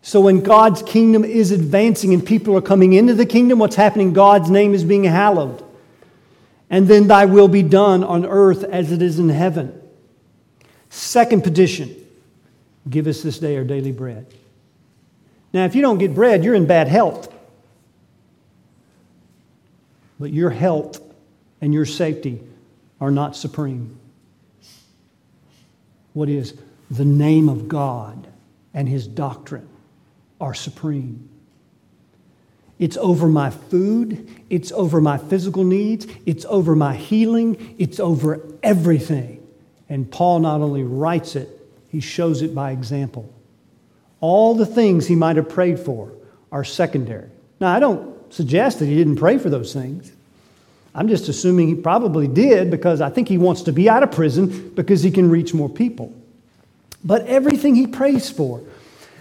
So 0.03 0.21
when 0.21 0.41
God's 0.41 0.83
kingdom 0.83 1.25
is 1.25 1.51
advancing 1.51 2.13
and 2.13 2.25
people 2.25 2.55
are 2.57 2.63
coming 2.63 2.93
into 2.93 3.15
the 3.15 3.25
kingdom, 3.25 3.59
what's 3.59 3.77
happening? 3.77 4.13
God's 4.13 4.51
name 4.51 4.75
is 4.75 4.85
being 4.85 5.05
hallowed 5.05 5.65
and 6.73 6.89
then 6.89 7.07
thy 7.07 7.27
will 7.27 7.49
be 7.49 7.63
done 7.63 8.03
on 8.03 8.25
earth 8.25 8.65
as 8.65 8.91
it 8.91 9.03
is 9.03 9.19
in 9.19 9.29
heaven. 9.29 9.79
Second 10.89 11.45
petition 11.45 11.95
give 12.89 13.07
us 13.07 13.23
this 13.23 13.39
day 13.39 13.57
our 13.57 13.63
daily 13.63 13.93
bread. 13.93 14.27
Now, 15.53 15.67
if 15.67 15.75
you 15.75 15.83
don't 15.83 15.99
get 15.99 16.15
bread, 16.15 16.43
you're 16.43 16.55
in 16.55 16.67
bad 16.67 16.89
health. 16.89 17.33
But 20.19 20.33
your 20.33 20.49
health 20.49 20.99
and 21.61 21.75
your 21.75 21.85
safety 21.85 22.41
are 23.01 23.11
not 23.11 23.37
supreme. 23.37 23.99
What 26.15 26.31
is? 26.31 26.55
The 26.91 27.05
name 27.05 27.51
of 27.51 27.69
God 27.69 28.27
and 28.73 28.89
his 28.89 29.07
doctrine 29.07 29.69
are 30.41 30.55
supreme. 30.55 31.29
It's 32.83 32.97
over 32.97 33.29
my 33.29 33.51
food. 33.51 34.29
It's 34.51 34.73
over 34.73 35.01
my 35.01 35.17
physical 35.17 35.63
needs. 35.63 36.05
It's 36.27 36.45
over 36.47 36.75
my 36.75 36.97
healing. 36.97 37.77
It's 37.79 38.01
over 38.01 38.41
everything. 38.61 39.41
And 39.89 40.11
Paul 40.11 40.41
not 40.41 40.61
only 40.63 40.83
writes 40.83 41.37
it, 41.37 41.49
he 41.91 42.01
shows 42.01 42.43
it 42.43 42.57
by 42.57 42.73
example. 42.73 43.33
All 44.21 44.57
the 44.57 44.67
things 44.67 45.07
he 45.07 45.15
might 45.15 45.37
have 45.37 45.49
prayed 45.49 45.79
for 45.79 46.13
are 46.51 46.65
secondary. 46.65 47.31
Now, 47.61 47.73
I 47.73 47.79
don't 47.79 48.35
suggest 48.35 48.81
that 48.81 48.87
he 48.87 48.97
didn't 48.97 49.15
pray 49.15 49.39
for 49.39 49.49
those 49.49 49.73
things. 49.73 50.11
I'm 50.93 51.07
just 51.07 51.29
assuming 51.29 51.69
he 51.69 51.77
probably 51.77 52.27
did 52.27 52.69
because 52.69 53.01
I 53.01 53.11
think 53.11 53.29
he 53.29 53.39
wants 53.39 53.63
to 53.63 53.73
be 53.73 53.89
out 53.89 54.03
of 54.03 54.11
prison 54.11 54.71
because 54.75 55.05
he 55.05 55.13
can 55.13 55.31
reach 55.31 55.55
more 55.55 55.69
people. 55.69 56.13
But 57.05 57.29
everything 57.29 57.77
he 57.77 57.87
prays 57.87 58.29
for, 58.29 58.61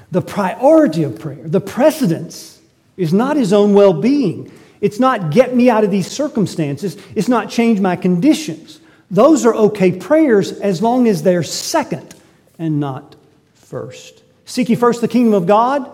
the 0.09 0.23
priority 0.23 1.03
of 1.03 1.19
prayer, 1.19 1.47
the 1.47 1.61
precedence, 1.61 2.50
is 2.97 3.13
not 3.13 3.37
his 3.37 3.53
own 3.53 3.73
well 3.73 3.93
being. 3.93 4.51
It's 4.81 4.99
not 4.99 5.31
get 5.31 5.55
me 5.55 5.69
out 5.69 5.83
of 5.83 5.91
these 5.91 6.07
circumstances. 6.07 6.97
It's 7.15 7.27
not 7.27 7.49
change 7.49 7.79
my 7.79 7.95
conditions. 7.95 8.79
Those 9.11 9.45
are 9.45 9.53
okay 9.53 9.91
prayers 9.91 10.53
as 10.53 10.81
long 10.81 11.07
as 11.07 11.23
they're 11.23 11.43
second 11.43 12.15
and 12.57 12.79
not 12.79 13.15
first. 13.53 14.23
Seek 14.45 14.69
ye 14.69 14.75
first 14.75 15.01
the 15.01 15.07
kingdom 15.07 15.33
of 15.33 15.45
God 15.45 15.89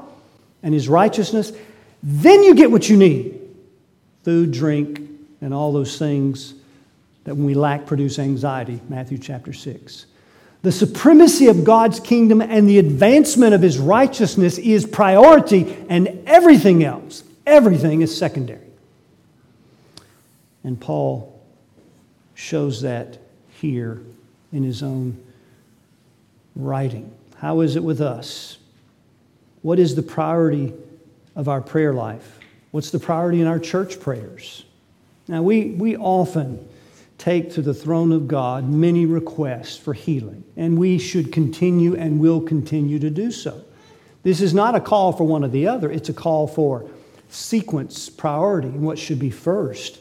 and 0.64 0.74
his 0.74 0.88
righteousness. 0.88 1.52
Then 2.02 2.44
you 2.44 2.56
get 2.56 2.72
what 2.72 2.90
you 2.90 2.98
need 2.98 3.40
food, 4.24 4.52
drink, 4.52 5.02
and 5.42 5.54
all 5.54 5.72
those 5.72 5.98
things 5.98 6.54
that 7.24 7.36
when 7.36 7.46
we 7.46 7.54
lack 7.54 7.86
produce 7.86 8.20
anxiety. 8.20 8.80
Matthew 8.90 9.18
chapter 9.18 9.54
6. 9.54 10.06
The 10.68 10.74
supremacy 10.74 11.48
of 11.48 11.64
God's 11.64 12.02
kingdom 12.02 12.42
and 12.42 12.68
the 12.68 12.78
advancement 12.78 13.54
of 13.54 13.62
his 13.62 13.78
righteousness 13.78 14.58
is 14.58 14.86
priority, 14.86 15.78
and 15.88 16.24
everything 16.26 16.84
else, 16.84 17.24
everything 17.46 18.02
is 18.02 18.18
secondary. 18.18 18.68
And 20.66 20.78
Paul 20.78 21.42
shows 22.36 22.82
that 22.82 23.18
here 23.62 24.02
in 24.52 24.64
his 24.64 24.84
own 24.84 25.24
writing. 26.54 27.14
How 27.38 27.62
is 27.62 27.78
it 27.78 27.84
with 27.86 28.02
us? 28.02 28.58
What 29.62 29.80
is 29.80 29.96
the 29.96 30.04
priority 30.04 30.74
of 31.34 31.48
our 31.48 31.62
prayer 31.62 31.94
life? 31.94 32.40
What's 32.72 32.92
the 32.92 33.00
priority 33.00 33.40
in 33.40 33.48
our 33.48 33.60
church 33.60 34.02
prayers? 34.02 34.66
Now, 35.30 35.44
we, 35.44 35.70
we 35.70 35.96
often 35.96 36.68
take 37.18 37.52
to 37.54 37.62
the 37.62 37.74
throne 37.74 38.12
of 38.12 38.28
God 38.28 38.70
many 38.70 39.06
requests 39.06 39.78
for 39.78 39.94
healing, 39.94 40.44
and 40.56 40.78
we 40.78 40.98
should 40.98 41.32
continue 41.32 41.96
and 41.96 42.20
will 42.20 42.42
continue 42.42 43.00
to 43.00 43.10
do 43.10 43.32
so. 43.32 43.64
This 44.24 44.42
is 44.42 44.54
not 44.54 44.76
a 44.76 44.80
call 44.80 45.12
for 45.14 45.24
one 45.24 45.44
or 45.44 45.48
the 45.48 45.68
other, 45.68 45.90
it's 45.90 46.10
a 46.10 46.14
call 46.14 46.48
for 46.48 46.90
sequence, 47.30 48.10
priority, 48.10 48.68
and 48.68 48.82
what 48.82 49.00
should 49.00 49.20
be 49.20 49.30
first. 49.30 50.00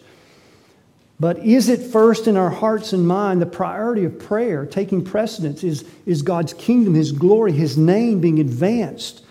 But 1.19 1.39
is 1.39 1.71
it 1.71 1.81
first 1.81 2.27
in 2.27 2.37
our 2.37 2.51
hearts 2.51 2.93
and 2.93 3.09
mind 3.09 3.41
the 3.41 3.47
priority 3.47 4.05
of 4.05 4.19
prayer, 4.19 4.67
taking 4.67 5.03
precedence? 5.03 5.65
Is, 5.65 5.85
is 6.05 6.21
God's 6.21 6.53
kingdom, 6.53 6.95
His 6.95 7.11
glory, 7.13 7.53
His 7.53 7.79
name 7.79 8.21
being 8.21 8.39
advanced? 8.39 9.25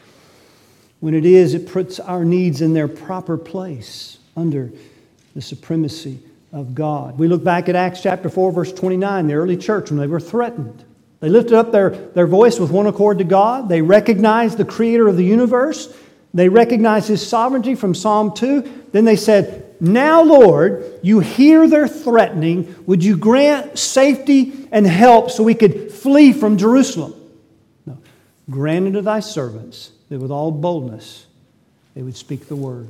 When 0.99 1.13
it 1.13 1.25
is, 1.25 1.53
it 1.53 1.67
puts 1.67 1.99
our 1.99 2.25
needs 2.25 2.61
in 2.61 2.73
their 2.73 2.87
proper 2.87 3.37
place 3.37 4.17
under 4.35 4.71
the 5.35 5.41
supremacy 5.41 6.19
of 6.55 6.73
God. 6.73 7.19
We 7.19 7.27
look 7.27 7.43
back 7.43 7.67
at 7.67 7.75
Acts 7.75 8.01
chapter 8.01 8.29
4, 8.29 8.53
verse 8.53 8.71
29, 8.71 9.27
the 9.27 9.33
early 9.33 9.57
church, 9.57 9.91
when 9.91 9.99
they 9.99 10.07
were 10.07 10.21
threatened. 10.21 10.85
They 11.19 11.27
lifted 11.27 11.53
up 11.53 11.73
their, 11.73 11.89
their 11.89 12.27
voice 12.27 12.59
with 12.59 12.71
one 12.71 12.87
accord 12.87 13.17
to 13.17 13.25
God. 13.25 13.67
They 13.67 13.81
recognized 13.81 14.57
the 14.57 14.63
creator 14.63 15.07
of 15.07 15.17
the 15.17 15.25
universe. 15.25 15.93
They 16.33 16.47
recognized 16.47 17.09
his 17.09 17.25
sovereignty 17.27 17.75
from 17.75 17.93
Psalm 17.93 18.33
2. 18.33 18.87
Then 18.93 19.03
they 19.03 19.17
said, 19.17 19.75
Now, 19.81 20.23
Lord, 20.23 20.99
you 21.03 21.19
hear 21.19 21.67
their 21.67 21.89
threatening. 21.89 22.73
Would 22.85 23.03
you 23.03 23.17
grant 23.17 23.77
safety 23.77 24.67
and 24.71 24.87
help 24.87 25.31
so 25.31 25.43
we 25.43 25.55
could 25.55 25.91
flee 25.91 26.31
from 26.31 26.57
Jerusalem? 26.57 27.15
No. 27.85 27.97
Grant 28.49 28.87
unto 28.87 29.01
thy 29.01 29.19
servants 29.19 29.91
that 30.09 30.19
with 30.19 30.31
all 30.31 30.51
boldness 30.51 31.25
they 31.95 32.01
would 32.01 32.15
speak 32.15 32.47
the 32.47 32.55
word. 32.55 32.87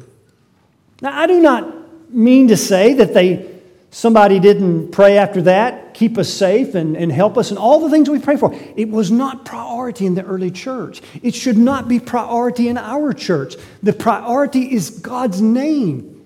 Now, 1.01 1.19
I 1.19 1.25
do 1.25 1.39
not 1.39 2.11
mean 2.13 2.49
to 2.49 2.57
say 2.57 2.93
that 2.93 3.13
they 3.13 3.54
Somebody 3.95 4.41
didn't 4.41 4.91
pray 4.91 5.17
after 5.17 5.43
that, 5.43 5.93
keep 5.93 6.17
us 6.17 6.27
safe 6.27 6.75
and, 6.75 6.97
and 6.97 7.09
help 7.09 7.37
us, 7.37 7.49
and 7.49 7.57
all 7.57 7.79
the 7.79 7.89
things 7.89 8.09
we 8.09 8.19
pray 8.19 8.35
for. 8.35 8.53
It 8.75 8.89
was 8.89 9.09
not 9.09 9.45
priority 9.45 10.05
in 10.05 10.15
the 10.15 10.25
early 10.25 10.51
church. 10.51 11.01
It 11.23 11.33
should 11.33 11.57
not 11.57 11.87
be 11.87 12.01
priority 12.01 12.67
in 12.67 12.77
our 12.77 13.13
church. 13.13 13.55
The 13.81 13.93
priority 13.93 14.73
is 14.73 14.89
God's 14.89 15.41
name 15.41 16.25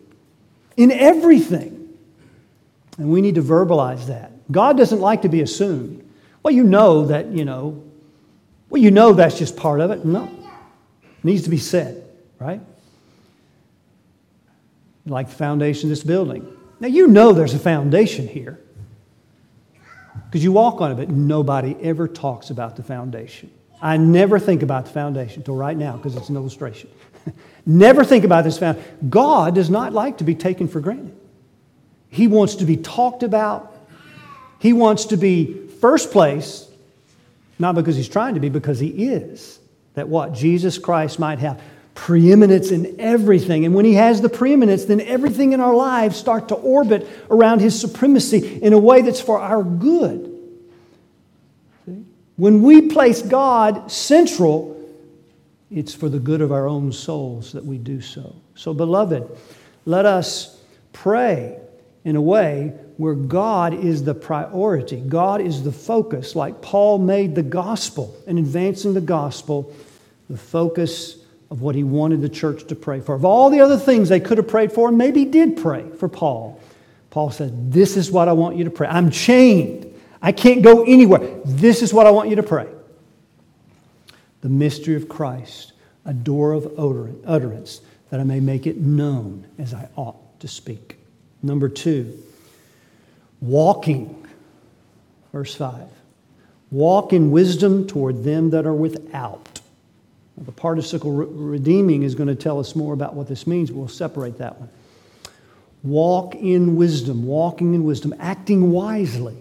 in 0.77 0.89
everything. 0.89 1.95
And 2.97 3.11
we 3.11 3.21
need 3.21 3.35
to 3.35 3.43
verbalize 3.43 4.07
that. 4.07 4.31
God 4.51 4.75
doesn't 4.75 4.99
like 4.99 5.21
to 5.21 5.29
be 5.29 5.41
assumed. 5.41 6.03
Well, 6.41 6.55
you 6.55 6.63
know 6.63 7.05
that, 7.05 7.27
you 7.27 7.45
know, 7.45 7.83
well, 8.71 8.81
you 8.81 8.89
know 8.89 9.13
that's 9.13 9.37
just 9.37 9.55
part 9.55 9.79
of 9.79 9.91
it. 9.91 10.03
No. 10.03 10.23
It 10.23 11.23
needs 11.23 11.43
to 11.43 11.51
be 11.51 11.59
said, 11.59 12.03
right? 12.39 12.61
Like 15.05 15.29
the 15.29 15.35
foundation 15.35 15.85
of 15.85 15.89
this 15.91 16.03
building. 16.03 16.55
Now, 16.79 16.87
you 16.87 17.07
know 17.07 17.33
there's 17.33 17.53
a 17.53 17.59
foundation 17.59 18.27
here 18.27 18.59
because 20.25 20.43
you 20.43 20.51
walk 20.51 20.81
on 20.81 20.91
it, 20.91 20.95
but 20.95 21.09
nobody 21.09 21.75
ever 21.81 22.07
talks 22.07 22.49
about 22.49 22.75
the 22.75 22.83
foundation. 22.83 23.51
I 23.81 23.97
never 23.97 24.39
think 24.39 24.61
about 24.61 24.85
the 24.85 24.91
foundation 24.91 25.41
until 25.41 25.55
right 25.55 25.75
now 25.75 25.97
because 25.97 26.15
it's 26.15 26.29
an 26.29 26.35
illustration. 26.35 26.89
never 27.65 28.03
think 28.03 28.23
about 28.23 28.43
this 28.43 28.57
foundation. 28.57 29.09
God 29.09 29.55
does 29.55 29.69
not 29.69 29.93
like 29.93 30.17
to 30.19 30.23
be 30.23 30.35
taken 30.35 30.67
for 30.67 30.79
granted. 30.79 31.15
He 32.09 32.27
wants 32.27 32.55
to 32.55 32.65
be 32.65 32.77
talked 32.77 33.23
about. 33.23 33.75
He 34.59 34.73
wants 34.73 35.05
to 35.05 35.17
be 35.17 35.67
first 35.79 36.11
place, 36.11 36.67
not 37.57 37.75
because 37.75 37.95
he's 37.95 38.09
trying 38.09 38.33
to 38.33 38.39
be, 38.39 38.49
because 38.49 38.79
he 38.79 38.89
is. 38.89 39.59
That 39.93 40.07
what? 40.07 40.33
Jesus 40.33 40.77
Christ 40.77 41.19
might 41.19 41.39
have 41.39 41.61
preeminence 41.99 42.71
in 42.71 42.95
everything. 42.97 43.65
And 43.65 43.75
when 43.75 43.83
he 43.83 43.95
has 43.95 44.21
the 44.21 44.29
preeminence, 44.29 44.85
then 44.85 45.01
everything 45.01 45.51
in 45.51 45.59
our 45.59 45.75
lives 45.75 46.15
start 46.15 46.47
to 46.47 46.55
orbit 46.55 47.05
around 47.29 47.59
his 47.59 47.79
supremacy 47.79 48.61
in 48.63 48.71
a 48.71 48.77
way 48.77 49.01
that's 49.01 49.19
for 49.19 49.37
our 49.37 49.61
good. 49.61 50.33
See? 51.85 52.05
When 52.37 52.63
we 52.63 52.83
place 52.87 53.21
God 53.21 53.91
central, 53.91 54.81
it's 55.69 55.93
for 55.93 56.07
the 56.07 56.19
good 56.19 56.39
of 56.39 56.53
our 56.53 56.67
own 56.69 56.93
souls 56.93 57.51
that 57.51 57.65
we 57.65 57.77
do 57.77 57.99
so. 57.99 58.33
So, 58.55 58.73
beloved, 58.73 59.29
let 59.83 60.05
us 60.05 60.57
pray 60.93 61.59
in 62.05 62.15
a 62.15 62.21
way 62.21 62.75
where 62.95 63.13
God 63.13 63.73
is 63.73 64.05
the 64.05 64.15
priority, 64.15 65.01
God 65.01 65.41
is 65.41 65.63
the 65.63 65.73
focus, 65.73 66.33
like 66.33 66.61
Paul 66.61 66.97
made 66.97 67.35
the 67.35 67.43
gospel 67.43 68.15
and 68.25 68.39
advancing 68.39 68.93
the 68.93 69.01
gospel 69.01 69.75
the 70.29 70.37
focus 70.37 71.18
of 71.51 71.61
what 71.61 71.75
he 71.75 71.83
wanted 71.83 72.21
the 72.21 72.29
church 72.29 72.67
to 72.67 72.75
pray 72.75 72.99
for. 72.99 73.15
Of 73.15 73.25
all 73.25 73.49
the 73.49 73.61
other 73.61 73.77
things 73.77 74.09
they 74.09 74.19
could 74.19 74.37
have 74.37 74.47
prayed 74.47 74.71
for, 74.71 74.91
maybe 74.91 75.25
did 75.25 75.57
pray 75.57 75.89
for 75.97 76.07
Paul. 76.07 76.61
Paul 77.09 77.31
said, 77.31 77.71
This 77.71 77.97
is 77.97 78.11
what 78.11 78.27
I 78.27 78.33
want 78.33 78.55
you 78.55 78.65
to 78.65 78.69
pray. 78.69 78.87
I'm 78.87 79.09
chained. 79.09 79.87
I 80.21 80.31
can't 80.31 80.61
go 80.61 80.83
anywhere. 80.83 81.39
This 81.45 81.81
is 81.81 81.93
what 81.93 82.05
I 82.05 82.11
want 82.11 82.29
you 82.29 82.35
to 82.35 82.43
pray. 82.43 82.67
The 84.41 84.49
mystery 84.49 84.95
of 84.95 85.09
Christ, 85.09 85.73
a 86.05 86.13
door 86.13 86.53
of 86.53 86.71
utterance, 87.25 87.81
that 88.09 88.19
I 88.19 88.23
may 88.23 88.39
make 88.39 88.67
it 88.67 88.77
known 88.77 89.47
as 89.57 89.73
I 89.73 89.87
ought 89.95 90.39
to 90.41 90.47
speak. 90.47 90.97
Number 91.41 91.69
two, 91.69 92.17
walking. 93.41 94.27
Verse 95.31 95.55
5. 95.55 95.87
Walk 96.71 97.13
in 97.13 97.31
wisdom 97.31 97.87
toward 97.87 98.23
them 98.23 98.51
that 98.51 98.65
are 98.65 98.73
without. 98.73 99.48
The 100.39 100.51
participle 100.51 101.11
redeeming 101.11 102.03
is 102.03 102.15
going 102.15 102.27
to 102.27 102.35
tell 102.35 102.59
us 102.59 102.75
more 102.75 102.93
about 102.93 103.13
what 103.13 103.27
this 103.27 103.45
means. 103.45 103.71
We'll 103.71 103.87
separate 103.87 104.37
that 104.37 104.59
one. 104.59 104.69
Walk 105.83 106.35
in 106.35 106.75
wisdom, 106.75 107.25
walking 107.25 107.73
in 107.73 107.83
wisdom, 107.83 108.13
acting 108.19 108.71
wisely. 108.71 109.37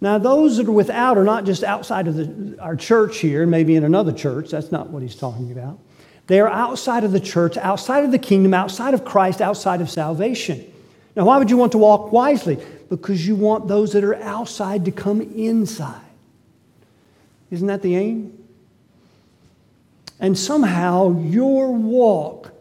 Now, 0.00 0.18
those 0.18 0.56
that 0.56 0.66
are 0.66 0.72
without 0.72 1.16
are 1.16 1.24
not 1.24 1.44
just 1.44 1.62
outside 1.62 2.08
of 2.08 2.16
the, 2.16 2.56
our 2.60 2.74
church 2.74 3.18
here, 3.18 3.46
maybe 3.46 3.76
in 3.76 3.84
another 3.84 4.12
church. 4.12 4.50
That's 4.50 4.72
not 4.72 4.90
what 4.90 5.02
he's 5.02 5.14
talking 5.14 5.52
about. 5.52 5.78
They 6.26 6.40
are 6.40 6.48
outside 6.48 7.04
of 7.04 7.12
the 7.12 7.20
church, 7.20 7.56
outside 7.56 8.04
of 8.04 8.10
the 8.10 8.18
kingdom, 8.18 8.54
outside 8.54 8.94
of 8.94 9.04
Christ, 9.04 9.40
outside 9.40 9.80
of 9.80 9.90
salvation. 9.90 10.64
Now, 11.14 11.26
why 11.26 11.38
would 11.38 11.50
you 11.50 11.56
want 11.56 11.72
to 11.72 11.78
walk 11.78 12.10
wisely? 12.10 12.58
Because 12.88 13.26
you 13.26 13.36
want 13.36 13.68
those 13.68 13.92
that 13.92 14.02
are 14.02 14.16
outside 14.16 14.84
to 14.86 14.90
come 14.90 15.20
inside. 15.20 16.00
Isn't 17.50 17.66
that 17.66 17.82
the 17.82 17.96
aim? 17.96 18.41
And 20.22 20.38
somehow 20.38 21.20
your 21.20 21.72
walk 21.72 22.52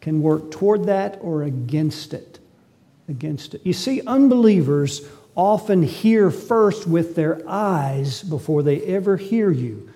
can 0.00 0.22
work 0.22 0.50
toward 0.50 0.84
that 0.84 1.18
or 1.20 1.42
against 1.42 2.14
it. 2.14 2.38
Against 3.10 3.54
it. 3.54 3.60
You 3.62 3.74
see, 3.74 4.00
unbelievers 4.06 5.06
often 5.36 5.82
hear 5.82 6.30
first 6.30 6.86
with 6.86 7.14
their 7.14 7.46
eyes 7.46 8.22
before 8.22 8.62
they 8.62 8.80
ever 8.84 9.18
hear 9.18 9.50
you 9.50 9.90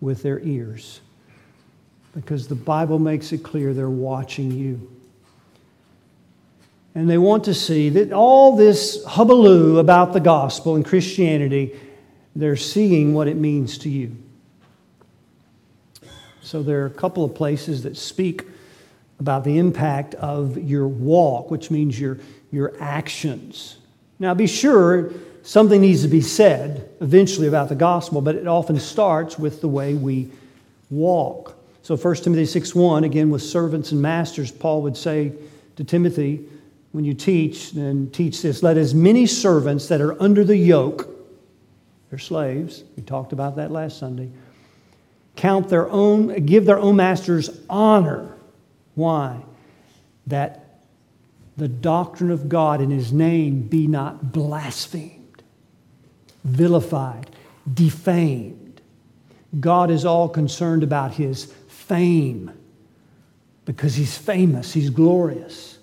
with 0.00 0.22
their 0.22 0.38
ears. 0.38 1.00
Because 2.14 2.46
the 2.46 2.54
Bible 2.54 3.00
makes 3.00 3.32
it 3.32 3.38
clear 3.38 3.74
they're 3.74 3.90
watching 3.90 4.52
you. 4.52 4.88
And 6.94 7.10
they 7.10 7.18
want 7.18 7.44
to 7.44 7.54
see 7.54 7.88
that 7.88 8.12
all 8.12 8.56
this 8.56 9.04
hubbub 9.04 9.78
about 9.78 10.12
the 10.12 10.20
gospel 10.20 10.76
and 10.76 10.84
Christianity, 10.84 11.76
they're 12.36 12.56
seeing 12.56 13.14
what 13.14 13.26
it 13.26 13.36
means 13.36 13.78
to 13.78 13.88
you. 13.88 14.16
So 16.48 16.62
there 16.62 16.82
are 16.82 16.86
a 16.86 16.90
couple 16.90 17.26
of 17.26 17.34
places 17.34 17.82
that 17.82 17.94
speak 17.94 18.46
about 19.20 19.44
the 19.44 19.58
impact 19.58 20.14
of 20.14 20.56
your 20.56 20.88
walk, 20.88 21.50
which 21.50 21.70
means 21.70 22.00
your, 22.00 22.20
your 22.50 22.72
actions. 22.80 23.76
Now, 24.18 24.32
be 24.32 24.46
sure 24.46 25.12
something 25.42 25.78
needs 25.78 26.00
to 26.04 26.08
be 26.08 26.22
said 26.22 26.88
eventually 27.02 27.48
about 27.48 27.68
the 27.68 27.74
gospel, 27.74 28.22
but 28.22 28.34
it 28.34 28.46
often 28.46 28.80
starts 28.80 29.38
with 29.38 29.60
the 29.60 29.68
way 29.68 29.92
we 29.92 30.30
walk. 30.88 31.54
So 31.82 31.98
1 31.98 32.14
Timothy 32.14 32.46
6 32.46 32.74
1, 32.74 33.04
again, 33.04 33.28
with 33.28 33.42
servants 33.42 33.92
and 33.92 34.00
masters, 34.00 34.50
Paul 34.50 34.80
would 34.80 34.96
say 34.96 35.34
to 35.76 35.84
Timothy, 35.84 36.46
when 36.92 37.04
you 37.04 37.12
teach, 37.12 37.72
then 37.72 38.08
teach 38.10 38.40
this 38.40 38.62
let 38.62 38.78
as 38.78 38.94
many 38.94 39.26
servants 39.26 39.86
that 39.88 40.00
are 40.00 40.20
under 40.22 40.44
the 40.44 40.56
yoke, 40.56 41.10
they're 42.08 42.18
slaves, 42.18 42.84
we 42.96 43.02
talked 43.02 43.34
about 43.34 43.56
that 43.56 43.70
last 43.70 43.98
Sunday, 43.98 44.30
count 45.38 45.68
their 45.68 45.88
own, 45.88 46.44
give 46.44 46.66
their 46.66 46.78
own 46.78 46.96
masters 46.96 47.48
honor 47.70 48.34
why? 48.98 49.44
That 50.26 50.80
the 51.56 51.68
doctrine 51.68 52.32
of 52.32 52.48
God 52.48 52.80
in 52.80 52.90
His 52.90 53.12
name 53.12 53.62
be 53.62 53.86
not 53.86 54.32
blasphemed, 54.32 55.44
vilified, 56.42 57.30
defamed. 57.72 58.80
God 59.60 59.92
is 59.92 60.04
all 60.04 60.28
concerned 60.28 60.82
about 60.82 61.14
His 61.14 61.44
fame 61.68 62.50
because 63.66 63.94
He's 63.94 64.18
famous, 64.18 64.72
He's 64.72 64.90
glorious. 64.90 65.78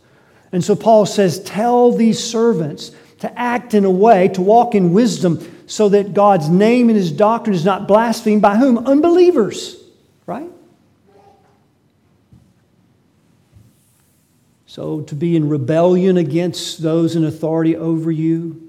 And 0.52 0.62
so 0.62 0.76
Paul 0.76 1.06
says, 1.06 1.42
Tell 1.46 1.94
these 1.94 2.22
servants 2.22 2.92
to 3.20 3.40
act 3.40 3.74
in 3.74 3.86
a 3.86 3.90
way, 3.90 4.28
to 4.28 4.42
walk 4.42 4.76
in 4.76 4.92
wisdom, 4.92 5.38
so 5.68 5.90
that 5.90 6.14
God's 6.14 6.50
name 6.50 6.90
and 6.90 6.98
His 6.98 7.12
doctrine 7.12 7.56
is 7.56 7.66
not 7.66 7.88
blasphemed 7.88 8.42
by 8.42 8.58
whom? 8.58 8.78
Unbelievers, 8.80 9.82
right? 10.26 10.50
So, 14.66 15.02
to 15.02 15.16
be 15.16 15.36
in 15.36 15.48
rebellion 15.48 16.18
against 16.18 16.82
those 16.82 17.16
in 17.16 17.24
authority 17.24 17.76
over 17.78 18.12
you 18.12 18.62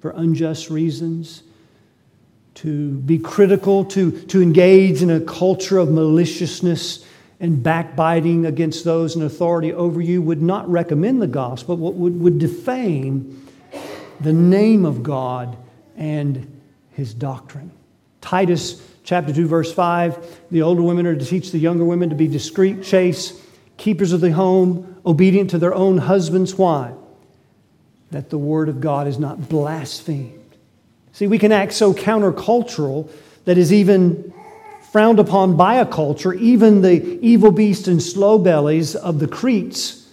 for 0.00 0.10
unjust 0.10 0.68
reasons, 0.68 1.42
to 2.56 2.90
be 2.90 3.18
critical, 3.18 3.84
to, 3.86 4.12
to 4.26 4.42
engage 4.42 5.02
in 5.02 5.10
a 5.10 5.20
culture 5.20 5.78
of 5.78 5.90
maliciousness 5.90 7.04
and 7.40 7.62
backbiting 7.62 8.46
against 8.46 8.84
those 8.84 9.16
in 9.16 9.22
authority 9.22 9.72
over 9.72 10.00
you 10.00 10.20
would 10.20 10.42
not 10.42 10.68
recommend 10.68 11.20
the 11.20 11.26
gospel, 11.26 11.76
but 11.76 11.94
would, 11.94 12.20
would 12.20 12.38
defame 12.38 13.48
the 14.20 14.32
name 14.32 14.84
of 14.84 15.02
God 15.02 15.56
and 15.96 16.60
his 16.92 17.14
doctrine. 17.14 17.70
Titus 18.20 18.82
chapter 19.04 19.32
2, 19.32 19.46
verse 19.46 19.72
5 19.72 20.40
the 20.50 20.62
older 20.62 20.82
women 20.82 21.06
are 21.06 21.16
to 21.16 21.24
teach 21.24 21.50
the 21.50 21.58
younger 21.58 21.84
women 21.84 22.10
to 22.10 22.16
be 22.16 22.28
discreet, 22.28 22.82
chaste 22.82 23.40
keepers 23.76 24.12
of 24.12 24.20
the 24.20 24.32
home, 24.32 24.96
obedient 25.04 25.50
to 25.50 25.58
their 25.58 25.74
own 25.74 25.98
husbands. 25.98 26.54
Why? 26.54 26.92
That 28.10 28.30
the 28.30 28.38
word 28.38 28.68
of 28.68 28.80
God 28.80 29.06
is 29.06 29.18
not 29.18 29.48
blasphemed. 29.48 30.40
See, 31.12 31.26
we 31.26 31.38
can 31.38 31.52
act 31.52 31.72
so 31.72 31.92
countercultural 31.92 33.10
that 33.44 33.58
is 33.58 33.72
even 33.72 34.32
frowned 34.90 35.18
upon 35.18 35.56
by 35.56 35.76
a 35.76 35.86
culture, 35.86 36.32
even 36.34 36.82
the 36.82 37.18
evil 37.20 37.50
beasts 37.50 37.88
and 37.88 38.02
slow 38.02 38.38
bellies 38.38 38.94
of 38.94 39.18
the 39.18 39.28
Cretes 39.28 40.08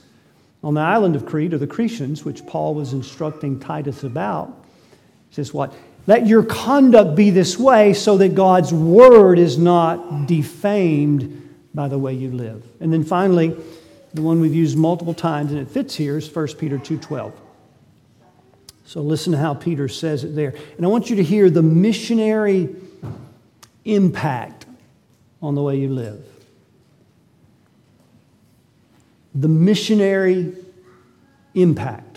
on 0.63 0.75
the 0.75 0.81
island 0.81 1.15
of 1.15 1.25
Crete, 1.25 1.53
or 1.53 1.57
the 1.57 1.67
Cretians, 1.67 2.23
which 2.23 2.45
Paul 2.45 2.75
was 2.75 2.93
instructing 2.93 3.59
Titus 3.59 4.03
about. 4.03 4.60
Says, 5.31 5.53
What? 5.53 5.73
Let 6.07 6.27
your 6.27 6.43
conduct 6.43 7.15
be 7.15 7.29
this 7.29 7.59
way 7.59 7.93
so 7.93 8.17
that 8.17 8.33
God's 8.35 8.73
word 8.73 9.37
is 9.37 9.57
not 9.57 10.27
defamed 10.27 11.49
by 11.73 11.87
the 11.87 11.97
way 11.97 12.13
you 12.13 12.31
live. 12.31 12.63
And 12.79 12.91
then 12.91 13.03
finally, 13.03 13.55
the 14.13 14.21
one 14.21 14.41
we've 14.41 14.53
used 14.53 14.77
multiple 14.77 15.13
times 15.13 15.51
and 15.51 15.59
it 15.59 15.69
fits 15.69 15.95
here 15.95 16.17
is 16.17 16.27
1 16.27 16.57
Peter 16.57 16.77
2:12. 16.77 17.33
So 18.85 19.01
listen 19.01 19.31
to 19.31 19.37
how 19.37 19.53
Peter 19.53 19.87
says 19.87 20.23
it 20.23 20.35
there. 20.35 20.53
And 20.75 20.85
I 20.85 20.89
want 20.89 21.09
you 21.09 21.15
to 21.15 21.23
hear 21.23 21.49
the 21.49 21.61
missionary 21.61 22.75
impact 23.85 24.65
on 25.41 25.55
the 25.55 25.61
way 25.61 25.77
you 25.77 25.87
live. 25.87 26.25
The 29.33 29.47
missionary 29.47 30.53
impact. 31.55 32.10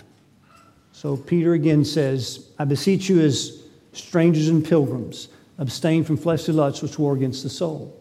So 1.05 1.17
Peter 1.17 1.53
again 1.53 1.85
says, 1.85 2.49
I 2.57 2.65
beseech 2.65 3.09
you 3.09 3.21
as 3.21 3.61
strangers 3.93 4.47
and 4.47 4.65
pilgrims, 4.65 5.27
abstain 5.59 6.03
from 6.03 6.17
fleshly 6.17 6.55
lusts 6.55 6.81
which 6.81 6.97
war 6.97 7.13
against 7.13 7.43
the 7.43 7.49
soul. 7.51 7.95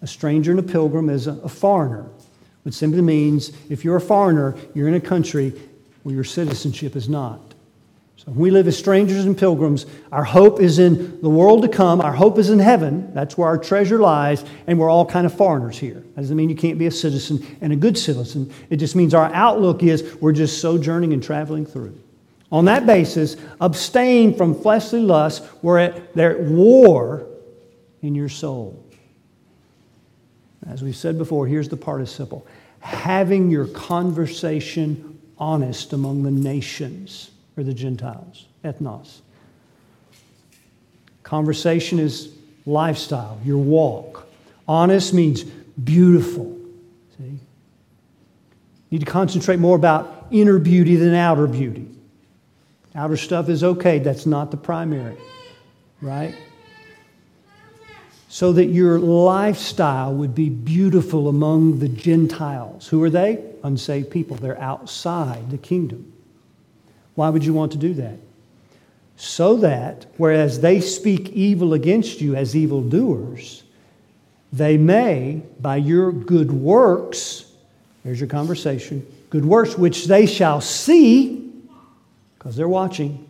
A 0.00 0.06
stranger 0.06 0.52
and 0.52 0.58
a 0.58 0.62
pilgrim 0.62 1.10
is 1.10 1.26
a, 1.26 1.32
a 1.32 1.48
foreigner, 1.50 2.06
which 2.62 2.72
simply 2.72 3.02
means 3.02 3.52
if 3.68 3.84
you're 3.84 3.96
a 3.96 4.00
foreigner, 4.00 4.56
you're 4.74 4.88
in 4.88 4.94
a 4.94 5.00
country 5.00 5.52
where 6.04 6.14
your 6.14 6.24
citizenship 6.24 6.96
is 6.96 7.06
not. 7.06 7.38
So 8.16 8.30
we 8.30 8.50
live 8.50 8.66
as 8.66 8.78
strangers 8.78 9.26
and 9.26 9.36
pilgrims. 9.36 9.84
Our 10.10 10.24
hope 10.24 10.58
is 10.58 10.78
in 10.78 11.20
the 11.20 11.28
world 11.28 11.60
to 11.64 11.68
come. 11.68 12.00
Our 12.00 12.14
hope 12.14 12.38
is 12.38 12.48
in 12.48 12.60
heaven. 12.60 13.12
That's 13.12 13.36
where 13.36 13.48
our 13.48 13.58
treasure 13.58 13.98
lies. 13.98 14.42
And 14.66 14.78
we're 14.78 14.88
all 14.88 15.04
kind 15.04 15.26
of 15.26 15.34
foreigners 15.34 15.76
here. 15.76 16.02
That 16.14 16.22
doesn't 16.22 16.34
mean 16.34 16.48
you 16.48 16.56
can't 16.56 16.78
be 16.78 16.86
a 16.86 16.90
citizen 16.90 17.46
and 17.60 17.74
a 17.74 17.76
good 17.76 17.98
citizen. 17.98 18.50
It 18.70 18.76
just 18.76 18.96
means 18.96 19.12
our 19.12 19.30
outlook 19.34 19.82
is 19.82 20.16
we're 20.22 20.32
just 20.32 20.62
sojourning 20.62 21.12
and 21.12 21.22
traveling 21.22 21.66
through. 21.66 21.94
On 22.50 22.64
that 22.64 22.86
basis, 22.86 23.36
abstain 23.60 24.34
from 24.34 24.54
fleshly 24.54 25.00
lusts 25.00 25.46
where 25.60 26.02
they're 26.14 26.38
at 26.38 26.44
war 26.44 27.26
in 28.00 28.14
your 28.14 28.28
soul. 28.28 28.84
As 30.66 30.82
we 30.82 30.92
said 30.92 31.18
before, 31.18 31.46
here's 31.46 31.68
the 31.68 31.76
participle 31.76 32.46
having 32.80 33.50
your 33.50 33.66
conversation 33.66 35.18
honest 35.36 35.92
among 35.92 36.22
the 36.22 36.30
nations 36.30 37.30
or 37.56 37.64
the 37.64 37.74
Gentiles, 37.74 38.46
ethnos. 38.64 39.20
Conversation 41.22 41.98
is 41.98 42.32
lifestyle, 42.66 43.38
your 43.44 43.58
walk. 43.58 44.26
Honest 44.66 45.12
means 45.12 45.44
beautiful. 45.44 46.56
See? 47.18 47.24
You 47.24 47.38
need 48.90 49.00
to 49.00 49.10
concentrate 49.10 49.58
more 49.58 49.76
about 49.76 50.26
inner 50.30 50.58
beauty 50.58 50.96
than 50.96 51.14
outer 51.14 51.46
beauty. 51.46 51.87
Outer 52.98 53.16
stuff 53.16 53.48
is 53.48 53.64
okay, 53.64 53.98
that's 53.98 54.26
not 54.26 54.50
the 54.50 54.56
primary, 54.58 55.16
right? 56.02 56.34
so 58.28 58.52
that 58.52 58.66
your 58.66 58.98
lifestyle 58.98 60.12
would 60.12 60.34
be 60.34 60.50
beautiful 60.50 61.28
among 61.28 61.78
the 61.78 61.88
Gentiles. 61.88 62.86
Who 62.86 63.02
are 63.02 63.10
they? 63.10 63.42
Unsaved 63.64 64.10
people. 64.10 64.36
They're 64.36 64.60
outside 64.60 65.50
the 65.50 65.58
kingdom. 65.58 66.12
Why 67.14 67.30
would 67.30 67.44
you 67.44 67.54
want 67.54 67.72
to 67.72 67.78
do 67.78 67.94
that? 67.94 68.18
So 69.16 69.56
that, 69.56 70.06
whereas 70.18 70.60
they 70.60 70.80
speak 70.80 71.30
evil 71.30 71.74
against 71.74 72.20
you 72.20 72.36
as 72.36 72.54
evildoers, 72.54 73.64
they 74.52 74.76
may, 74.76 75.42
by 75.60 75.76
your 75.76 76.12
good 76.12 76.52
works, 76.52 77.50
there's 78.04 78.20
your 78.20 78.28
conversation, 78.28 79.04
good 79.30 79.44
works 79.44 79.76
which 79.76 80.06
they 80.06 80.26
shall 80.26 80.60
see, 80.60 81.47
because 82.38 82.56
they're 82.56 82.68
watching, 82.68 83.28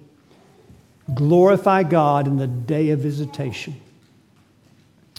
glorify 1.14 1.82
God 1.82 2.26
in 2.26 2.36
the 2.36 2.46
day 2.46 2.90
of 2.90 3.00
visitation. 3.00 3.80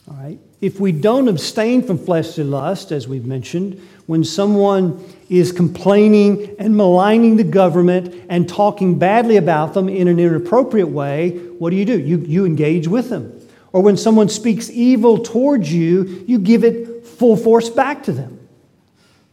All 0.10 0.17
right? 0.17 0.39
If 0.62 0.80
we 0.80 0.91
don't 0.91 1.28
abstain 1.28 1.82
from 1.84 1.97
fleshly 1.97 2.43
lust, 2.43 2.91
as 2.91 3.08
we've 3.08 3.25
mentioned, 3.25 3.82
when 4.08 4.23
someone 4.23 5.04
is 5.30 5.52
complaining 5.52 6.56
and 6.60 6.75
maligning 6.75 7.38
the 7.38 7.43
government 7.43 8.25
and 8.30 8.47
talking 8.47 8.99
badly 8.99 9.38
about 9.38 9.73
them 9.73 9.88
in 9.88 10.08
an 10.08 10.19
inappropriate 10.19 10.89
way, 10.89 11.38
what 11.60 11.69
do 11.69 11.75
you 11.75 11.86
do? 11.86 11.99
You, 11.99 12.17
you 12.19 12.45
engage 12.45 12.88
with 12.88 13.10
them. 13.10 13.39
Or 13.71 13.82
when 13.82 13.97
someone 13.97 14.30
speaks 14.30 14.69
evil 14.69 15.19
towards 15.19 15.71
you, 15.71 16.25
you 16.28 16.39
give 16.39 16.63
it 16.63 17.06
full 17.06 17.38
force 17.38 17.69
back 17.69 18.04
to 18.04 18.12
them. 18.12 18.47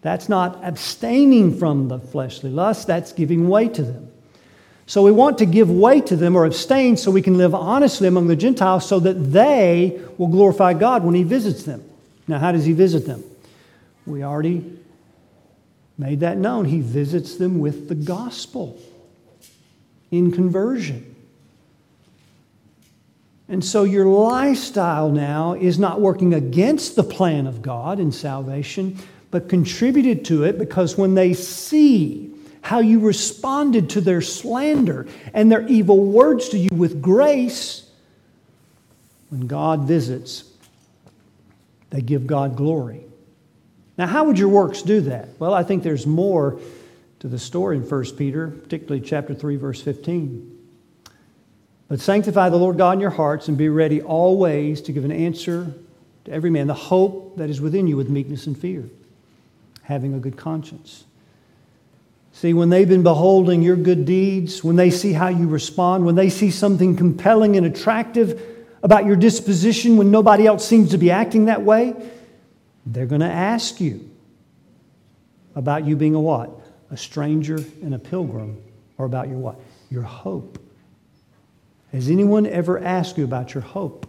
That's 0.02 0.28
not 0.28 0.60
abstaining 0.62 1.58
from 1.58 1.88
the 1.88 1.98
fleshly 1.98 2.50
lust, 2.50 2.86
that's 2.86 3.12
giving 3.12 3.48
way 3.48 3.68
to 3.68 3.82
them. 3.82 4.12
So 4.86 5.02
we 5.02 5.10
want 5.10 5.38
to 5.38 5.46
give 5.46 5.68
way 5.68 6.00
to 6.02 6.16
them 6.16 6.36
or 6.36 6.44
abstain 6.44 6.96
so 6.96 7.10
we 7.10 7.22
can 7.22 7.36
live 7.36 7.54
honestly 7.54 8.06
among 8.06 8.28
the 8.28 8.36
Gentiles 8.36 8.88
so 8.88 9.00
that 9.00 9.14
they 9.14 10.00
will 10.16 10.28
glorify 10.28 10.74
God 10.74 11.02
when 11.04 11.16
He 11.16 11.24
visits 11.24 11.64
them. 11.64 11.82
Now, 12.28 12.38
how 12.38 12.52
does 12.52 12.64
He 12.64 12.72
visit 12.72 13.04
them? 13.04 13.24
We 14.06 14.22
already 14.22 14.78
made 15.98 16.20
that 16.20 16.38
known. 16.38 16.66
He 16.66 16.80
visits 16.80 17.36
them 17.36 17.58
with 17.58 17.88
the 17.88 17.96
gospel 17.96 18.80
in 20.12 20.30
conversion. 20.30 21.16
And 23.48 23.64
so 23.64 23.84
your 23.84 24.06
lifestyle 24.06 25.10
now 25.10 25.54
is 25.54 25.78
not 25.78 26.00
working 26.00 26.34
against 26.34 26.94
the 26.94 27.04
plan 27.04 27.46
of 27.46 27.62
God 27.62 27.98
in 27.98 28.12
salvation, 28.12 28.98
but 29.30 29.48
contributed 29.48 30.24
to 30.26 30.44
it 30.44 30.58
because 30.58 30.96
when 30.96 31.14
they 31.14 31.32
see 31.32 32.25
how 32.66 32.80
you 32.80 32.98
responded 32.98 33.90
to 33.90 34.00
their 34.00 34.20
slander 34.20 35.06
and 35.32 35.52
their 35.52 35.64
evil 35.68 36.04
words 36.04 36.48
to 36.48 36.58
you 36.58 36.68
with 36.72 37.00
grace, 37.00 37.88
when 39.30 39.46
God 39.46 39.84
visits, 39.84 40.42
they 41.90 42.00
give 42.00 42.26
God 42.26 42.56
glory. 42.56 43.04
Now, 43.96 44.08
how 44.08 44.24
would 44.24 44.36
your 44.36 44.48
works 44.48 44.82
do 44.82 45.00
that? 45.02 45.28
Well, 45.38 45.54
I 45.54 45.62
think 45.62 45.84
there's 45.84 46.08
more 46.08 46.58
to 47.20 47.28
the 47.28 47.38
story 47.38 47.76
in 47.76 47.88
1 47.88 48.16
Peter, 48.16 48.48
particularly 48.48 49.00
chapter 49.00 49.32
3, 49.32 49.54
verse 49.54 49.80
15. 49.80 50.58
But 51.86 52.00
sanctify 52.00 52.48
the 52.48 52.56
Lord 52.56 52.78
God 52.78 52.94
in 52.94 53.00
your 53.00 53.10
hearts 53.10 53.46
and 53.46 53.56
be 53.56 53.68
ready 53.68 54.02
always 54.02 54.82
to 54.82 54.92
give 54.92 55.04
an 55.04 55.12
answer 55.12 55.72
to 56.24 56.32
every 56.32 56.50
man, 56.50 56.66
the 56.66 56.74
hope 56.74 57.36
that 57.36 57.48
is 57.48 57.60
within 57.60 57.86
you 57.86 57.96
with 57.96 58.10
meekness 58.10 58.48
and 58.48 58.58
fear, 58.58 58.90
having 59.82 60.14
a 60.14 60.18
good 60.18 60.36
conscience. 60.36 61.04
See, 62.36 62.52
when 62.52 62.68
they've 62.68 62.86
been 62.86 63.02
beholding 63.02 63.62
your 63.62 63.76
good 63.76 64.04
deeds, 64.04 64.62
when 64.62 64.76
they 64.76 64.90
see 64.90 65.14
how 65.14 65.28
you 65.28 65.48
respond, 65.48 66.04
when 66.04 66.16
they 66.16 66.28
see 66.28 66.50
something 66.50 66.94
compelling 66.94 67.56
and 67.56 67.64
attractive 67.64 68.42
about 68.82 69.06
your 69.06 69.16
disposition 69.16 69.96
when 69.96 70.10
nobody 70.10 70.46
else 70.46 70.68
seems 70.68 70.90
to 70.90 70.98
be 70.98 71.10
acting 71.10 71.46
that 71.46 71.62
way, 71.62 71.94
they're 72.84 73.06
going 73.06 73.22
to 73.22 73.26
ask 73.26 73.80
you 73.80 74.10
about 75.54 75.86
you 75.86 75.96
being 75.96 76.14
a 76.14 76.20
what? 76.20 76.50
A 76.90 76.96
stranger 76.98 77.56
and 77.80 77.94
a 77.94 77.98
pilgrim, 77.98 78.62
or 78.98 79.06
about 79.06 79.28
your 79.28 79.38
what? 79.38 79.58
Your 79.88 80.02
hope. 80.02 80.58
Has 81.90 82.10
anyone 82.10 82.46
ever 82.46 82.78
asked 82.78 83.16
you 83.16 83.24
about 83.24 83.54
your 83.54 83.62
hope? 83.62 84.06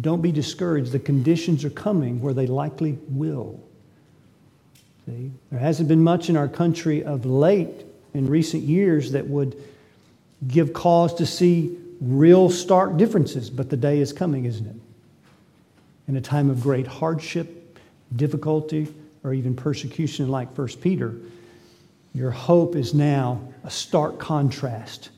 Don't 0.00 0.22
be 0.22 0.32
discouraged. 0.32 0.90
The 0.90 1.00
conditions 1.00 1.66
are 1.66 1.70
coming 1.70 2.22
where 2.22 2.32
they 2.32 2.46
likely 2.46 2.98
will. 3.10 3.60
See? 5.06 5.30
There 5.50 5.60
hasn't 5.60 5.88
been 5.88 6.02
much 6.02 6.28
in 6.28 6.36
our 6.36 6.48
country 6.48 7.04
of 7.04 7.24
late 7.24 7.86
in 8.12 8.26
recent 8.28 8.64
years 8.64 9.12
that 9.12 9.26
would 9.26 9.56
give 10.48 10.72
cause 10.72 11.14
to 11.14 11.26
see 11.26 11.78
real 12.00 12.50
stark 12.50 12.96
differences, 12.96 13.48
but 13.48 13.70
the 13.70 13.76
day 13.76 14.00
is 14.00 14.12
coming, 14.12 14.44
isn't 14.44 14.66
it? 14.66 14.76
In 16.08 16.16
a 16.16 16.20
time 16.20 16.50
of 16.50 16.60
great 16.60 16.86
hardship, 16.86 17.78
difficulty, 18.14 18.92
or 19.24 19.32
even 19.32 19.54
persecution, 19.54 20.28
like 20.28 20.56
1 20.56 20.68
Peter, 20.80 21.14
your 22.14 22.30
hope 22.30 22.76
is 22.76 22.94
now 22.94 23.40
a 23.64 23.70
stark 23.70 24.18
contrast 24.18 25.10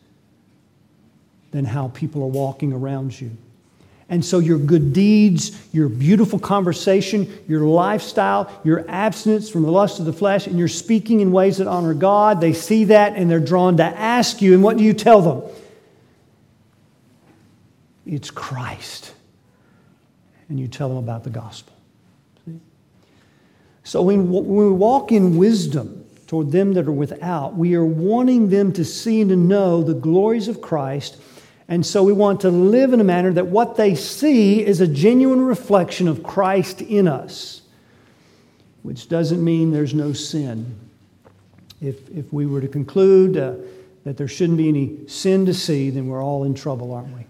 than 1.50 1.64
how 1.64 1.88
people 1.88 2.22
are 2.22 2.26
walking 2.26 2.72
around 2.72 3.18
you. 3.18 3.30
And 4.10 4.24
so, 4.24 4.38
your 4.38 4.58
good 4.58 4.94
deeds, 4.94 5.52
your 5.72 5.88
beautiful 5.90 6.38
conversation, 6.38 7.30
your 7.46 7.60
lifestyle, 7.60 8.50
your 8.64 8.88
abstinence 8.88 9.50
from 9.50 9.62
the 9.64 9.70
lust 9.70 9.98
of 9.98 10.06
the 10.06 10.14
flesh, 10.14 10.46
and 10.46 10.58
your 10.58 10.68
speaking 10.68 11.20
in 11.20 11.30
ways 11.30 11.58
that 11.58 11.66
honor 11.66 11.92
God, 11.92 12.40
they 12.40 12.54
see 12.54 12.84
that 12.84 13.16
and 13.16 13.30
they're 13.30 13.38
drawn 13.38 13.76
to 13.76 13.84
ask 13.84 14.40
you. 14.40 14.54
And 14.54 14.62
what 14.62 14.78
do 14.78 14.84
you 14.84 14.94
tell 14.94 15.20
them? 15.20 15.42
It's 18.06 18.30
Christ. 18.30 19.12
And 20.48 20.58
you 20.58 20.68
tell 20.68 20.88
them 20.88 20.98
about 20.98 21.24
the 21.24 21.30
gospel. 21.30 21.74
So, 23.84 24.02
when 24.02 24.30
we 24.30 24.70
walk 24.70 25.12
in 25.12 25.36
wisdom 25.36 26.06
toward 26.26 26.50
them 26.50 26.72
that 26.74 26.86
are 26.86 26.92
without, 26.92 27.56
we 27.56 27.74
are 27.74 27.84
wanting 27.84 28.48
them 28.48 28.72
to 28.72 28.84
see 28.84 29.20
and 29.20 29.30
to 29.30 29.36
know 29.36 29.82
the 29.82 29.94
glories 29.94 30.48
of 30.48 30.62
Christ 30.62 31.18
and 31.68 31.84
so 31.84 32.02
we 32.02 32.14
want 32.14 32.40
to 32.40 32.50
live 32.50 32.94
in 32.94 33.00
a 33.00 33.04
manner 33.04 33.30
that 33.34 33.48
what 33.48 33.76
they 33.76 33.94
see 33.94 34.64
is 34.64 34.80
a 34.80 34.86
genuine 34.86 35.42
reflection 35.42 36.08
of 36.08 36.22
Christ 36.22 36.80
in 36.80 37.06
us, 37.06 37.60
which 38.82 39.08
doesn't 39.10 39.44
mean 39.44 39.70
there's 39.70 39.92
no 39.92 40.14
sin. 40.14 40.74
If, 41.82 42.08
if 42.08 42.32
we 42.32 42.46
were 42.46 42.62
to 42.62 42.68
conclude 42.68 43.36
uh, 43.36 43.54
that 44.04 44.16
there 44.16 44.28
shouldn't 44.28 44.56
be 44.56 44.68
any 44.68 45.06
sin 45.06 45.44
to 45.44 45.52
see, 45.52 45.90
then 45.90 46.08
we're 46.08 46.24
all 46.24 46.44
in 46.44 46.54
trouble, 46.54 46.94
aren't 46.94 47.14
we? 47.14 47.26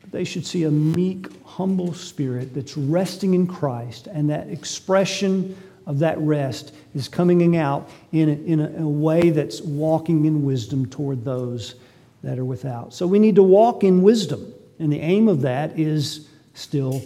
But 0.00 0.10
they 0.10 0.24
should 0.24 0.44
see 0.44 0.64
a 0.64 0.70
meek, 0.70 1.28
humble 1.44 1.94
spirit 1.94 2.54
that's 2.54 2.76
resting 2.76 3.34
in 3.34 3.46
Christ, 3.46 4.08
and 4.08 4.28
that 4.30 4.48
expression 4.48 5.56
of 5.86 6.00
that 6.00 6.18
rest 6.18 6.74
is 6.96 7.08
coming 7.08 7.56
out 7.56 7.88
in 8.10 8.28
a, 8.28 8.32
in 8.32 8.60
a, 8.60 8.66
in 8.66 8.82
a 8.82 8.88
way 8.88 9.30
that's 9.30 9.60
walking 9.60 10.24
in 10.24 10.44
wisdom 10.44 10.86
toward 10.86 11.24
those 11.24 11.76
that 12.22 12.38
are 12.38 12.44
without. 12.44 12.92
So 12.94 13.06
we 13.06 13.18
need 13.18 13.36
to 13.36 13.42
walk 13.42 13.84
in 13.84 14.02
wisdom. 14.02 14.52
And 14.78 14.92
the 14.92 15.00
aim 15.00 15.28
of 15.28 15.42
that 15.42 15.78
is 15.78 16.28
still 16.54 17.02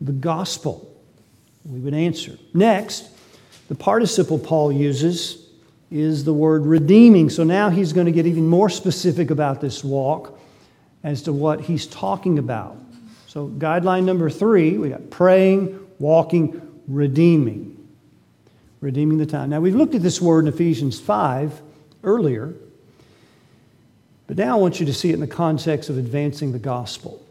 the 0.00 0.12
gospel. 0.12 0.88
We 1.64 1.78
would 1.80 1.94
answer. 1.94 2.38
Next, 2.54 3.08
the 3.68 3.74
participle 3.74 4.38
Paul 4.38 4.72
uses 4.72 5.48
is 5.90 6.24
the 6.24 6.32
word 6.32 6.66
redeeming. 6.66 7.30
So 7.30 7.44
now 7.44 7.68
he's 7.68 7.92
going 7.92 8.06
to 8.06 8.12
get 8.12 8.26
even 8.26 8.46
more 8.46 8.70
specific 8.70 9.30
about 9.30 9.60
this 9.60 9.84
walk 9.84 10.38
as 11.04 11.22
to 11.22 11.32
what 11.32 11.60
he's 11.60 11.86
talking 11.86 12.38
about. 12.38 12.76
So, 13.26 13.48
guideline 13.48 14.04
number 14.04 14.28
three 14.28 14.76
we 14.76 14.90
got 14.90 15.10
praying, 15.10 15.78
walking, 15.98 16.60
redeeming. 16.86 17.68
Redeeming 18.80 19.18
the 19.18 19.26
time. 19.26 19.50
Now, 19.50 19.60
we've 19.60 19.74
looked 19.74 19.94
at 19.94 20.02
this 20.02 20.20
word 20.20 20.46
in 20.46 20.52
Ephesians 20.52 21.00
5 21.00 21.62
earlier. 22.02 22.54
But 24.32 24.46
now 24.46 24.56
I 24.56 24.58
want 24.58 24.80
you 24.80 24.86
to 24.86 24.94
see 24.94 25.10
it 25.10 25.12
in 25.12 25.20
the 25.20 25.26
context 25.26 25.90
of 25.90 25.98
advancing 25.98 26.52
the 26.52 26.58
gospel, 26.58 27.22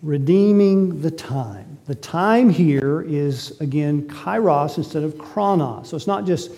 redeeming 0.00 1.02
the 1.02 1.10
time. 1.10 1.76
The 1.84 1.94
time 1.94 2.48
here 2.48 3.04
is, 3.06 3.60
again, 3.60 4.08
kairos 4.08 4.78
instead 4.78 5.02
of 5.02 5.18
chronos. 5.18 5.90
So 5.90 5.94
it's 5.94 6.06
not 6.06 6.24
just 6.24 6.52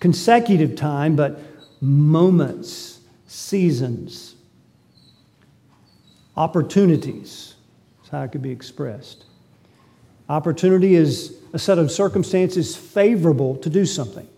consecutive 0.00 0.74
time, 0.74 1.14
but 1.14 1.40
moments, 1.80 2.98
seasons, 3.28 4.34
opportunities. 6.36 7.54
That's 7.98 8.08
how 8.08 8.22
it 8.24 8.32
could 8.32 8.42
be 8.42 8.50
expressed. 8.50 9.26
Opportunity 10.28 10.96
is 10.96 11.36
a 11.52 11.58
set 11.60 11.78
of 11.78 11.92
circumstances 11.92 12.74
favorable 12.74 13.54
to 13.58 13.70
do 13.70 13.86
something. 13.86 14.28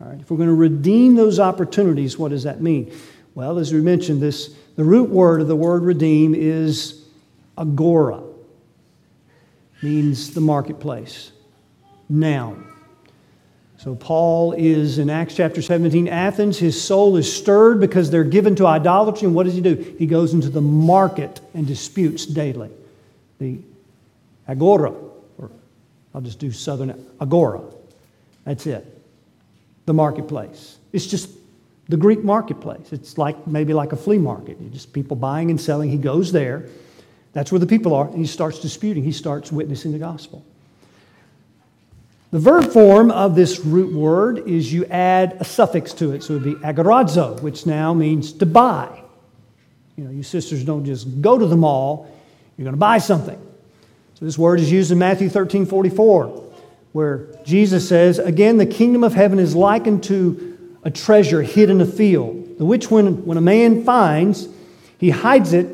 All 0.00 0.08
right? 0.08 0.20
If 0.20 0.30
we're 0.30 0.36
going 0.36 0.50
to 0.50 0.54
redeem 0.54 1.16
those 1.16 1.40
opportunities, 1.40 2.16
what 2.16 2.28
does 2.28 2.44
that 2.44 2.60
mean? 2.60 2.92
Well, 3.38 3.60
as 3.60 3.72
we 3.72 3.80
mentioned, 3.80 4.20
this 4.20 4.52
the 4.74 4.82
root 4.82 5.10
word 5.10 5.40
of 5.40 5.46
the 5.46 5.54
word 5.54 5.84
redeem 5.84 6.34
is 6.34 7.04
agora. 7.56 8.20
Means 9.80 10.34
the 10.34 10.40
marketplace. 10.40 11.30
Noun. 12.08 12.66
So 13.76 13.94
Paul 13.94 14.54
is 14.54 14.98
in 14.98 15.08
Acts 15.08 15.36
chapter 15.36 15.62
17, 15.62 16.08
Athens. 16.08 16.58
His 16.58 16.82
soul 16.82 17.16
is 17.16 17.32
stirred 17.32 17.78
because 17.78 18.10
they're 18.10 18.24
given 18.24 18.56
to 18.56 18.66
idolatry. 18.66 19.26
And 19.26 19.36
what 19.36 19.44
does 19.44 19.54
he 19.54 19.60
do? 19.60 19.76
He 19.96 20.06
goes 20.06 20.34
into 20.34 20.50
the 20.50 20.60
market 20.60 21.40
and 21.54 21.64
disputes 21.64 22.26
daily. 22.26 22.70
the 23.38 23.60
agora, 24.48 24.92
or 25.38 25.48
I'll 26.12 26.22
just 26.22 26.40
do 26.40 26.50
southern 26.50 27.06
agora. 27.20 27.60
That's 28.44 28.66
it. 28.66 29.00
The 29.86 29.94
marketplace. 29.94 30.78
It's 30.92 31.06
just 31.06 31.37
the 31.88 31.96
Greek 31.96 32.22
marketplace. 32.22 32.92
It's 32.92 33.16
like 33.16 33.46
maybe 33.46 33.72
like 33.72 33.92
a 33.92 33.96
flea 33.96 34.18
market. 34.18 34.60
You 34.60 34.68
just 34.68 34.92
people 34.92 35.16
buying 35.16 35.50
and 35.50 35.60
selling. 35.60 35.90
He 35.90 35.96
goes 35.96 36.32
there. 36.32 36.66
That's 37.32 37.52
where 37.52 37.58
the 37.58 37.66
people 37.66 37.94
are, 37.94 38.08
and 38.08 38.18
he 38.18 38.26
starts 38.26 38.58
disputing. 38.58 39.02
He 39.02 39.12
starts 39.12 39.52
witnessing 39.52 39.92
the 39.92 39.98
gospel. 39.98 40.44
The 42.30 42.38
verb 42.38 42.66
form 42.72 43.10
of 43.10 43.34
this 43.34 43.60
root 43.60 43.94
word 43.94 44.46
is 44.46 44.70
you 44.72 44.84
add 44.86 45.38
a 45.40 45.44
suffix 45.44 45.94
to 45.94 46.12
it. 46.12 46.22
So 46.22 46.34
it 46.34 46.42
would 46.42 46.60
be 46.60 46.66
agorazo, 46.66 47.40
which 47.40 47.64
now 47.64 47.94
means 47.94 48.32
to 48.34 48.46
buy. 48.46 49.02
You 49.96 50.04
know, 50.04 50.10
you 50.10 50.22
sisters 50.22 50.62
don't 50.62 50.84
just 50.84 51.22
go 51.22 51.38
to 51.38 51.46
the 51.46 51.56
mall, 51.56 52.14
you're 52.56 52.64
going 52.64 52.74
to 52.74 52.78
buy 52.78 52.98
something. 52.98 53.40
So 54.14 54.24
this 54.24 54.36
word 54.36 54.60
is 54.60 54.70
used 54.70 54.90
in 54.90 54.98
Matthew 54.98 55.28
13 55.28 55.64
44, 55.64 56.44
where 56.92 57.28
Jesus 57.44 57.88
says, 57.88 58.18
Again, 58.18 58.58
the 58.58 58.66
kingdom 58.66 59.04
of 59.04 59.14
heaven 59.14 59.38
is 59.38 59.54
likened 59.54 60.04
to 60.04 60.57
a 60.84 60.90
treasure 60.90 61.42
hid 61.42 61.70
in 61.70 61.80
a 61.80 61.86
field, 61.86 62.58
the 62.58 62.64
which 62.64 62.90
when, 62.90 63.24
when 63.24 63.36
a 63.36 63.42
man 63.42 63.84
finds, 63.84 64.48
he 64.98 65.10
hides 65.10 65.52
it 65.52 65.66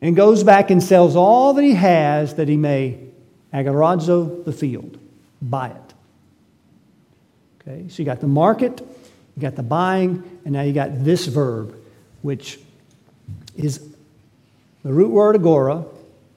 and 0.00 0.16
goes 0.16 0.44
back 0.44 0.70
and 0.70 0.82
sells 0.82 1.16
all 1.16 1.54
that 1.54 1.62
he 1.62 1.74
has 1.74 2.34
that 2.34 2.48
he 2.48 2.56
may 2.56 2.98
agorazo 3.52 4.44
the 4.44 4.52
field 4.52 4.98
buy 5.40 5.68
it. 5.68 5.94
Okay, 7.60 7.88
so 7.88 7.98
you 7.98 8.04
got 8.04 8.20
the 8.20 8.26
market, 8.26 8.80
you 9.36 9.40
got 9.40 9.56
the 9.56 9.62
buying, 9.62 10.22
and 10.44 10.52
now 10.52 10.62
you 10.62 10.72
got 10.72 11.04
this 11.04 11.26
verb, 11.26 11.74
which 12.22 12.58
is 13.56 13.78
the 14.82 14.92
root 14.92 15.10
word 15.10 15.34
agora, 15.34 15.84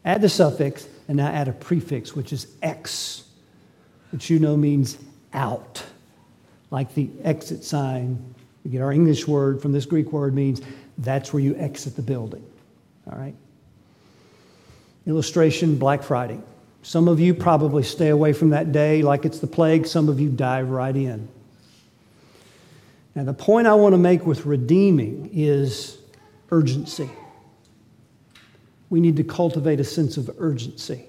add 0.06 0.22
the 0.22 0.30
suffix, 0.30 0.88
and 1.08 1.18
now 1.18 1.28
add 1.28 1.48
a 1.48 1.54
prefix, 1.54 2.16
which 2.16 2.32
is 2.32 2.48
ex, 2.62 3.24
which 4.12 4.30
you 4.30 4.40
know 4.40 4.56
means 4.56 4.98
out. 5.34 5.84
Like 6.70 6.94
the 6.94 7.10
exit 7.24 7.64
sign, 7.64 8.34
we 8.64 8.72
get 8.72 8.82
our 8.82 8.92
English 8.92 9.28
word 9.28 9.62
from 9.62 9.72
this 9.72 9.86
Greek 9.86 10.12
word 10.12 10.34
means 10.34 10.62
that's 10.98 11.32
where 11.32 11.42
you 11.42 11.56
exit 11.56 11.96
the 11.96 12.02
building. 12.02 12.46
All 13.10 13.18
right? 13.18 13.36
Illustration 15.06 15.78
Black 15.78 16.04
Friday. 16.04 16.40
Some 16.82 17.08
of 17.08 17.20
you 17.20 17.34
probably 17.34 17.84
stay 17.84 18.10
away 18.10 18.34
from 18.34 18.50
that 18.52 18.72
day 18.72 19.02
like 19.02 19.26
it's 19.26 19.40
the 19.40 19.48
plague, 19.48 19.86
some 19.86 20.10
of 20.10 20.20
you 20.20 20.30
dive 20.30 20.70
right 20.70 20.96
in. 20.96 21.28
Now, 23.16 23.24
the 23.24 23.34
point 23.34 23.68
I 23.68 23.74
want 23.74 23.94
to 23.94 23.98
make 23.98 24.26
with 24.26 24.46
redeeming 24.46 25.32
is 25.34 25.98
urgency. 26.52 27.10
We 28.90 29.00
need 29.00 29.18
to 29.18 29.24
cultivate 29.24 29.80
a 29.80 29.84
sense 29.84 30.18
of 30.18 30.30
urgency. 30.38 31.06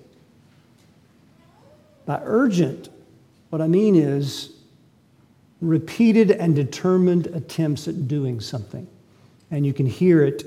By 2.06 2.20
urgent, 2.24 2.88
what 3.50 3.60
I 3.60 3.66
mean 3.66 3.94
is 3.94 4.57
repeated 5.60 6.30
and 6.30 6.54
determined 6.54 7.26
attempts 7.28 7.88
at 7.88 8.08
doing 8.08 8.40
something. 8.40 8.86
And 9.50 9.66
you 9.66 9.72
can 9.72 9.86
hear 9.86 10.22
it 10.22 10.44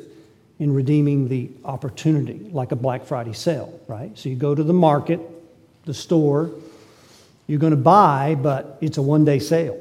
in 0.59 0.73
redeeming 0.73 1.27
the 1.27 1.49
opportunity, 1.65 2.49
like 2.51 2.71
a 2.71 2.75
Black 2.75 3.05
Friday 3.05 3.33
sale, 3.33 3.79
right? 3.87 4.17
So 4.17 4.29
you 4.29 4.35
go 4.35 4.53
to 4.53 4.63
the 4.63 4.73
market, 4.73 5.19
the 5.85 5.93
store, 5.93 6.51
you're 7.47 7.59
going 7.59 7.71
to 7.71 7.77
buy, 7.77 8.35
but 8.35 8.77
it's 8.79 8.97
a 8.97 9.01
one 9.01 9.25
day 9.25 9.39
sale. 9.39 9.77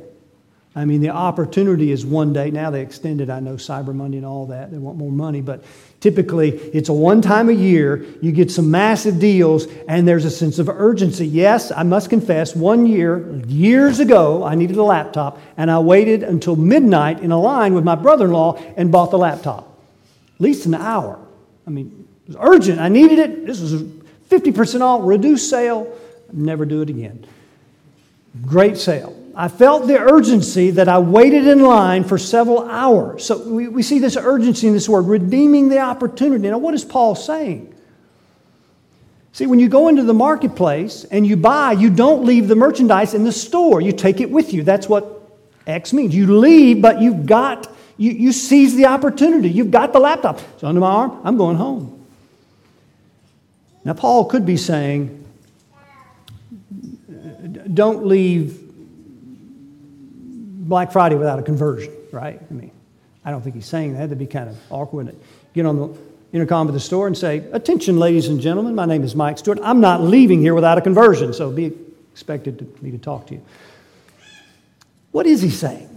I 0.81 0.87
mean, 0.87 1.03
the 1.03 1.11
opportunity 1.11 1.93
is 1.93 2.07
one 2.07 2.33
day. 2.33 2.51
Now 2.51 2.71
they 2.71 2.81
extended, 2.81 3.29
I 3.29 3.41
know, 3.41 3.57
Cyber 3.57 3.95
Monday 3.95 4.17
and 4.17 4.25
all 4.25 4.47
that. 4.47 4.71
They 4.71 4.79
want 4.79 4.97
more 4.97 5.13
money, 5.13 5.43
but 5.43 5.63
typically 6.01 6.53
it's 6.53 6.89
a 6.89 6.93
one 6.95 7.21
time 7.21 7.51
a 7.51 7.53
year. 7.53 8.07
You 8.23 8.33
get 8.33 8.51
some 8.51 8.71
massive 8.71 9.21
deals, 9.21 9.67
and 9.89 10.09
there's 10.09 10.25
a 10.25 10.31
sense 10.31 10.59
of 10.59 10.71
urgency. 10.71 11.27
Yes, 11.27 11.71
I 11.71 11.83
must 11.83 12.09
confess, 12.09 12.57
one 12.57 12.87
year, 12.87 13.43
years 13.47 14.01
ago, 14.01 14.43
I 14.43 14.55
needed 14.55 14.79
a 14.79 14.83
laptop, 14.83 15.39
and 15.59 15.71
I 15.71 15.81
waited 15.81 16.23
until 16.23 16.57
midnight 16.57 17.21
in 17.21 17.31
a 17.31 17.39
line 17.39 17.75
with 17.75 17.85
my 17.85 17.95
brother 17.95 18.25
in 18.25 18.33
law 18.33 18.55
and 18.79 18.91
bought 18.91 19.11
the 19.11 19.19
laptop 19.19 19.79
at 20.37 20.41
least 20.41 20.65
an 20.65 20.73
hour. 20.73 21.19
I 21.67 21.71
mean, 21.71 22.09
it 22.27 22.29
was 22.29 22.37
urgent. 22.41 22.81
I 22.81 22.89
needed 22.89 23.19
it. 23.19 23.45
This 23.45 23.61
was 23.61 23.83
50% 24.31 24.81
off, 24.81 25.03
reduced 25.05 25.51
sale. 25.51 25.95
Never 26.33 26.65
do 26.65 26.81
it 26.81 26.89
again. 26.89 27.27
Great 28.47 28.79
sale. 28.79 29.20
I 29.41 29.49
felt 29.49 29.87
the 29.87 29.99
urgency 29.99 30.71
that 30.73 30.87
I 30.87 30.99
waited 30.99 31.47
in 31.47 31.63
line 31.63 32.05
for 32.05 32.19
several 32.19 32.69
hours. 32.69 33.25
So 33.25 33.39
we, 33.39 33.69
we 33.69 33.83
see 33.83 33.99
this 33.99 34.19
urgency 34.19 34.67
in 34.67 34.75
this 34.75 34.87
word, 34.87 35.07
redeeming 35.07 35.71
the 35.71 35.79
opportunity. 35.79 36.51
Now, 36.51 36.59
what 36.59 36.75
is 36.75 36.85
Paul 36.85 37.15
saying? 37.15 37.75
See, 39.33 39.47
when 39.47 39.59
you 39.59 39.71
go 39.71 39.89
into 39.89 40.03
the 40.03 40.13
marketplace 40.13 41.05
and 41.05 41.27
you 41.27 41.39
buy, 41.39 41.73
you 41.73 41.89
don't 41.89 42.27
leave 42.27 42.49
the 42.49 42.55
merchandise 42.55 43.15
in 43.15 43.25
the 43.25 43.33
store. 43.33 43.81
You 43.81 43.93
take 43.93 44.21
it 44.21 44.31
with 44.31 44.53
you. 44.53 44.63
That's 44.63 44.91
what 44.91 45.23
ex 45.67 45.95
means. 45.95 46.15
You 46.15 46.37
leave, 46.37 46.83
but 46.83 47.01
you've 47.01 47.25
got 47.25 47.75
you, 47.97 48.11
you 48.11 48.33
seize 48.33 48.77
the 48.77 48.85
opportunity. 48.85 49.49
You've 49.49 49.71
got 49.71 49.95
the 49.95 50.01
laptop. 50.01 50.39
It's 50.53 50.65
under 50.65 50.83
my 50.83 50.91
arm. 50.91 51.19
I'm 51.25 51.39
going 51.39 51.57
home. 51.57 52.07
Now, 53.87 53.95
Paul 53.95 54.27
could 54.27 54.45
be 54.45 54.59
saying, 54.59 55.17
don't 57.73 58.05
leave 58.05 58.70
Black 60.71 60.93
Friday 60.93 61.17
without 61.17 61.39
a 61.39 61.43
conversion, 61.43 61.93
right? 62.13 62.41
I 62.49 62.55
mean, 62.55 62.71
I 63.25 63.33
don't 63.33 63.43
think 63.43 63.57
he's 63.57 63.67
saying 63.67 63.95
that. 63.95 63.99
That'd 63.99 64.19
be 64.19 64.27
kind 64.27 64.49
of 64.49 64.57
awkward. 64.71 65.07
Wouldn't 65.07 65.23
it? 65.23 65.27
Get 65.53 65.67
on 65.67 65.77
the 65.77 65.99
intercom 66.33 66.69
of 66.69 66.75
the 66.75 66.81
store 66.81 67.09
and 67.09 67.19
say, 67.19 67.39
Attention, 67.53 67.99
ladies 67.99 68.29
and 68.29 68.41
gentlemen, 68.41 68.75
my 68.77 68.87
name 68.87 69.03
is 69.03 69.17
Mike 69.17 69.37
Stewart. 69.37 69.59
I'm 69.63 69.81
not 69.81 70.01
leaving 70.01 70.41
here 70.41 70.55
without 70.55 70.79
a 70.79 70.81
conversion, 70.81 71.35
so 71.35 71.51
be 71.51 71.73
expected 72.13 72.61
to 72.61 72.85
me 72.85 72.93
to 72.93 72.99
talk 72.99 73.27
to 73.27 73.35
you. 73.35 73.45
What 75.11 75.27
is 75.27 75.43
he 75.43 75.51
saying? 75.51 75.89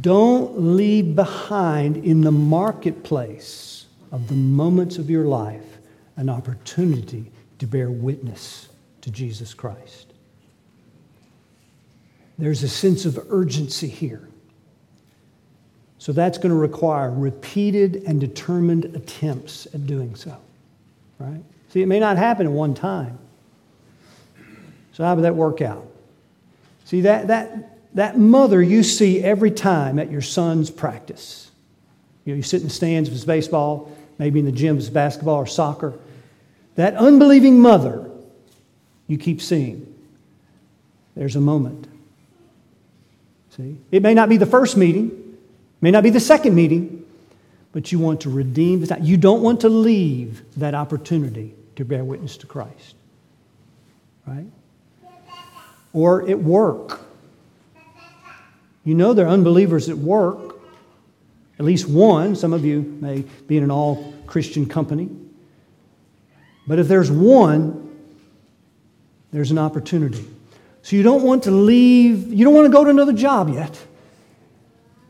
Don't 0.00 0.76
leave 0.76 1.14
behind 1.14 1.98
in 1.98 2.22
the 2.22 2.32
marketplace 2.32 3.86
of 4.10 4.26
the 4.26 4.34
moments 4.34 4.98
of 4.98 5.08
your 5.08 5.26
life 5.26 5.78
an 6.16 6.28
opportunity 6.28 7.30
to 7.60 7.66
bear 7.66 7.88
witness 7.88 8.68
to 9.02 9.12
Jesus 9.12 9.54
Christ. 9.54 10.05
There's 12.38 12.62
a 12.62 12.68
sense 12.68 13.04
of 13.04 13.18
urgency 13.30 13.88
here. 13.88 14.28
So 15.98 16.12
that's 16.12 16.38
going 16.38 16.50
to 16.50 16.56
require 16.56 17.10
repeated 17.10 18.02
and 18.06 18.20
determined 18.20 18.84
attempts 18.84 19.66
at 19.66 19.86
doing 19.86 20.14
so. 20.14 20.36
Right? 21.18 21.42
See, 21.70 21.82
it 21.82 21.86
may 21.86 21.98
not 21.98 22.16
happen 22.16 22.46
at 22.46 22.52
one 22.52 22.74
time. 22.74 23.18
So 24.92 25.04
how 25.04 25.14
would 25.14 25.24
that 25.24 25.34
work 25.34 25.60
out? 25.62 25.86
See, 26.84 27.02
that, 27.02 27.28
that, 27.28 27.94
that 27.94 28.18
mother 28.18 28.62
you 28.62 28.82
see 28.82 29.22
every 29.22 29.50
time 29.50 29.98
at 29.98 30.10
your 30.10 30.22
son's 30.22 30.70
practice. 30.70 31.50
You 32.24 32.32
know, 32.32 32.36
you 32.36 32.42
sit 32.42 32.60
in 32.60 32.68
the 32.68 32.72
stands 32.72 33.08
of 33.08 33.12
his 33.12 33.24
baseball, 33.24 33.90
maybe 34.18 34.38
in 34.38 34.44
the 34.44 34.52
gym 34.52 34.72
of 34.72 34.76
his 34.76 34.90
basketball 34.90 35.36
or 35.36 35.46
soccer. 35.46 35.94
That 36.76 36.94
unbelieving 36.94 37.60
mother 37.60 38.10
you 39.06 39.18
keep 39.18 39.40
seeing. 39.40 39.92
There's 41.14 41.36
a 41.36 41.40
moment. 41.40 41.88
See? 43.56 43.78
It 43.90 44.02
may 44.02 44.14
not 44.14 44.28
be 44.28 44.36
the 44.36 44.46
first 44.46 44.76
meeting, 44.76 45.38
may 45.80 45.90
not 45.90 46.02
be 46.02 46.10
the 46.10 46.20
second 46.20 46.54
meeting, 46.54 47.04
but 47.72 47.92
you 47.92 47.98
want 47.98 48.22
to 48.22 48.30
redeem 48.30 48.86
time. 48.86 49.02
You 49.02 49.16
don't 49.16 49.42
want 49.42 49.60
to 49.60 49.68
leave 49.68 50.42
that 50.56 50.74
opportunity 50.74 51.54
to 51.76 51.84
bear 51.84 52.04
witness 52.04 52.36
to 52.38 52.46
Christ. 52.46 52.94
Right? 54.26 54.46
Or 55.92 56.28
at 56.28 56.38
work. 56.38 57.00
You 58.84 58.94
know 58.94 59.14
there 59.14 59.26
are 59.26 59.30
unbelievers 59.30 59.88
at 59.88 59.98
work, 59.98 60.56
at 61.58 61.64
least 61.64 61.88
one. 61.88 62.36
Some 62.36 62.52
of 62.52 62.64
you 62.64 62.80
may 63.00 63.24
be 63.46 63.56
in 63.56 63.64
an 63.64 63.70
all 63.70 64.14
Christian 64.26 64.66
company. 64.66 65.08
But 66.66 66.78
if 66.78 66.88
there's 66.88 67.10
one, 67.10 67.82
there's 69.32 69.50
an 69.50 69.58
opportunity. 69.58 70.26
So 70.86 70.94
you 70.94 71.02
don't 71.02 71.24
want 71.24 71.42
to 71.42 71.50
leave, 71.50 72.32
you 72.32 72.44
don't 72.44 72.54
want 72.54 72.66
to 72.66 72.70
go 72.70 72.84
to 72.84 72.90
another 72.90 73.12
job 73.12 73.52
yet. 73.52 73.76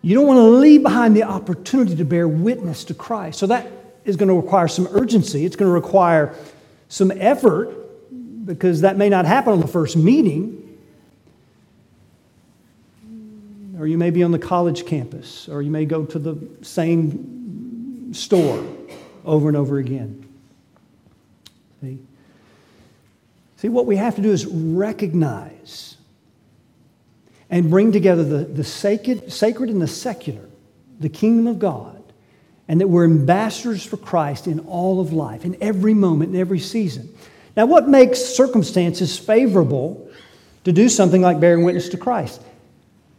You 0.00 0.14
don't 0.14 0.26
want 0.26 0.38
to 0.38 0.44
leave 0.44 0.82
behind 0.82 1.14
the 1.14 1.24
opportunity 1.24 1.94
to 1.96 2.04
bear 2.06 2.26
witness 2.26 2.82
to 2.84 2.94
Christ. 2.94 3.38
So 3.38 3.46
that 3.48 3.70
is 4.06 4.16
going 4.16 4.30
to 4.30 4.34
require 4.34 4.68
some 4.68 4.88
urgency. 4.92 5.44
It's 5.44 5.54
going 5.54 5.68
to 5.68 5.74
require 5.74 6.34
some 6.88 7.12
effort 7.14 7.76
because 8.46 8.80
that 8.80 8.96
may 8.96 9.10
not 9.10 9.26
happen 9.26 9.52
on 9.52 9.60
the 9.60 9.68
first 9.68 9.98
meeting. 9.98 10.78
or 13.78 13.86
you 13.86 13.98
may 13.98 14.08
be 14.08 14.22
on 14.22 14.30
the 14.30 14.38
college 14.38 14.86
campus, 14.86 15.46
or 15.46 15.60
you 15.60 15.70
may 15.70 15.84
go 15.84 16.06
to 16.06 16.18
the 16.18 16.48
same 16.62 18.14
store 18.14 18.64
over 19.26 19.48
and 19.48 19.58
over 19.58 19.76
again. 19.76 20.26
See? 21.82 21.98
See, 23.56 23.68
what 23.68 23.86
we 23.86 23.96
have 23.96 24.16
to 24.16 24.22
do 24.22 24.30
is 24.30 24.46
recognize 24.46 25.96
and 27.48 27.70
bring 27.70 27.92
together 27.92 28.24
the, 28.24 28.44
the 28.44 28.64
sacred, 28.64 29.32
sacred 29.32 29.70
and 29.70 29.80
the 29.80 29.86
secular, 29.86 30.44
the 31.00 31.08
kingdom 31.08 31.46
of 31.46 31.58
God, 31.58 32.02
and 32.68 32.80
that 32.80 32.88
we're 32.88 33.04
ambassadors 33.04 33.84
for 33.84 33.96
Christ 33.96 34.46
in 34.46 34.60
all 34.60 35.00
of 35.00 35.12
life, 35.12 35.44
in 35.44 35.56
every 35.60 35.94
moment, 35.94 36.34
in 36.34 36.40
every 36.40 36.58
season. 36.58 37.08
Now, 37.56 37.66
what 37.66 37.88
makes 37.88 38.18
circumstances 38.20 39.18
favorable 39.18 40.10
to 40.64 40.72
do 40.72 40.88
something 40.88 41.22
like 41.22 41.40
bearing 41.40 41.64
witness 41.64 41.88
to 41.90 41.96
Christ? 41.96 42.42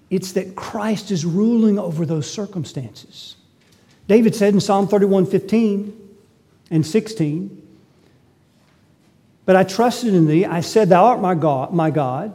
It's 0.09 0.33
that 0.33 0.55
Christ 0.55 1.09
is 1.09 1.25
ruling 1.25 1.79
over 1.79 2.05
those 2.05 2.31
circumstances. 2.31 3.35
David 4.07 4.35
said 4.35 4.53
in 4.53 4.59
Psalm 4.59 4.87
31 4.87 5.25
15 5.25 6.09
and 6.69 6.85
16, 6.85 7.66
But 9.47 9.55
I 9.55 9.63
trusted 9.63 10.13
in 10.13 10.27
thee. 10.27 10.45
I 10.45 10.59
said, 10.59 10.89
Thou 10.89 11.05
art 11.05 11.21
my 11.21 11.33
God, 11.33 11.73
my 11.73 11.89
God. 11.89 12.33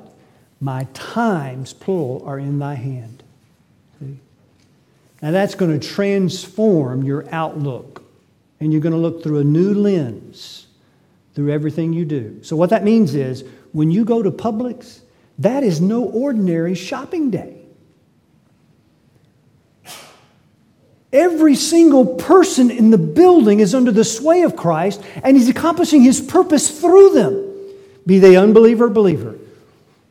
My 0.60 0.86
times, 0.94 1.74
plural, 1.74 2.22
are 2.24 2.38
in 2.38 2.58
thy 2.58 2.74
hand. 2.74 3.22
See? 4.00 4.16
Now 5.20 5.30
that's 5.30 5.54
going 5.54 5.78
to 5.78 5.86
transform 5.86 7.02
your 7.02 7.26
outlook, 7.30 8.02
and 8.60 8.72
you're 8.72 8.80
going 8.80 8.94
to 8.94 8.98
look 8.98 9.22
through 9.22 9.40
a 9.40 9.44
new 9.44 9.74
lens 9.74 10.68
through 11.34 11.52
everything 11.52 11.92
you 11.92 12.06
do. 12.06 12.42
So, 12.42 12.56
what 12.56 12.70
that 12.70 12.82
means 12.82 13.14
is 13.14 13.44
when 13.72 13.90
you 13.90 14.06
go 14.06 14.22
to 14.22 14.30
Publix, 14.30 15.00
that 15.38 15.62
is 15.62 15.82
no 15.82 16.04
ordinary 16.04 16.74
shopping 16.74 17.30
day. 17.30 17.51
Every 21.12 21.54
single 21.54 22.06
person 22.06 22.70
in 22.70 22.90
the 22.90 22.98
building 22.98 23.60
is 23.60 23.74
under 23.74 23.92
the 23.92 24.04
sway 24.04 24.42
of 24.42 24.56
Christ, 24.56 25.02
and 25.22 25.36
He's 25.36 25.48
accomplishing 25.48 26.02
His 26.02 26.20
purpose 26.20 26.80
through 26.80 27.12
them, 27.12 27.52
be 28.06 28.18
they 28.18 28.36
unbeliever 28.36 28.86
or 28.86 28.90
believer. 28.90 29.38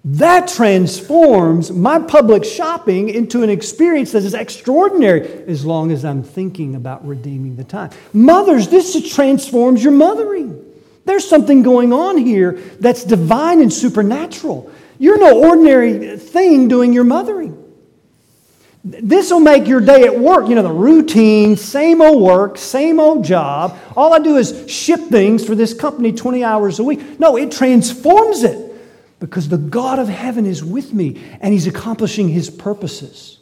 That 0.03 0.47
transforms 0.47 1.71
my 1.71 1.99
Publix 1.99 2.45
shopping 2.45 3.09
into 3.09 3.43
an 3.43 3.49
experience 3.49 4.11
that 4.13 4.23
is 4.23 4.33
extraordinary 4.33 5.21
as 5.47 5.63
long 5.63 5.91
as 5.91 6.03
I'm 6.03 6.23
thinking 6.23 6.75
about 6.75 7.07
redeeming 7.07 7.55
the 7.55 7.63
time. 7.63 7.91
Mothers, 8.11 8.67
this 8.67 9.13
transforms 9.13 9.83
your 9.83 9.93
mothering. 9.93 10.65
There's 11.05 11.27
something 11.27 11.61
going 11.61 11.93
on 11.93 12.17
here 12.17 12.53
that's 12.79 13.03
divine 13.03 13.61
and 13.61 13.71
supernatural. 13.71 14.71
You're 14.97 15.19
no 15.19 15.43
ordinary 15.43 16.17
thing 16.17 16.67
doing 16.67 16.93
your 16.93 17.03
mothering. 17.03 17.60
This 18.83 19.29
will 19.29 19.39
make 19.39 19.67
your 19.67 19.79
day 19.79 20.05
at 20.05 20.17
work, 20.17 20.49
you 20.49 20.55
know, 20.55 20.63
the 20.63 20.71
routine, 20.71 21.55
same 21.55 22.01
old 22.01 22.21
work, 22.21 22.57
same 22.57 22.99
old 22.99 23.23
job. 23.23 23.77
All 23.95 24.13
I 24.13 24.19
do 24.19 24.37
is 24.37 24.69
ship 24.71 24.99
things 25.01 25.45
for 25.45 25.53
this 25.53 25.73
company 25.73 26.11
20 26.11 26.43
hours 26.43 26.79
a 26.79 26.83
week. 26.83 27.19
No, 27.19 27.37
it 27.37 27.51
transforms 27.51 28.43
it 28.43 28.71
because 29.19 29.47
the 29.47 29.57
God 29.57 29.99
of 29.99 30.07
heaven 30.07 30.47
is 30.47 30.63
with 30.63 30.93
me 30.93 31.21
and 31.41 31.53
he's 31.53 31.67
accomplishing 31.67 32.27
his 32.29 32.49
purposes. 32.49 33.37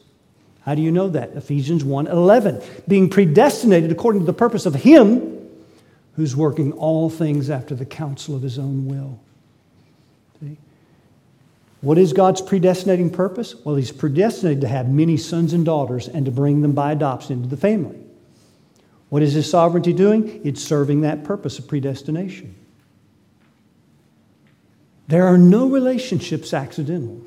How 0.61 0.75
do 0.75 0.81
you 0.81 0.91
know 0.91 1.07
that? 1.09 1.31
Ephesians 1.35 1.85
1 1.85 2.07
11. 2.07 2.61
Being 2.87 3.09
predestinated 3.09 3.91
according 3.91 4.21
to 4.21 4.25
the 4.25 4.33
purpose 4.33 4.65
of 4.65 4.75
him 4.75 5.49
who's 6.17 6.35
working 6.35 6.73
all 6.73 7.09
things 7.09 7.49
after 7.49 7.75
the 7.75 7.85
counsel 7.85 8.35
of 8.35 8.41
his 8.41 8.59
own 8.59 8.87
will. 8.87 9.21
See? 10.41 10.57
What 11.81 11.97
is 11.97 12.11
God's 12.11 12.41
predestinating 12.41 13.09
purpose? 13.09 13.55
Well, 13.63 13.75
He's 13.75 13.91
predestinated 13.91 14.61
to 14.61 14.67
have 14.67 14.89
many 14.89 15.17
sons 15.17 15.53
and 15.53 15.65
daughters 15.65 16.07
and 16.07 16.25
to 16.25 16.31
bring 16.31 16.61
them 16.61 16.73
by 16.73 16.91
adoption 16.91 17.33
into 17.33 17.47
the 17.49 17.57
family. 17.57 17.99
What 19.09 19.23
is 19.23 19.33
His 19.33 19.49
sovereignty 19.49 19.93
doing? 19.93 20.41
It's 20.43 20.61
serving 20.61 21.01
that 21.01 21.23
purpose 21.23 21.57
of 21.57 21.67
predestination. 21.67 22.55
There 25.07 25.25
are 25.25 25.37
no 25.37 25.67
relationships 25.67 26.53
accidental. 26.53 27.21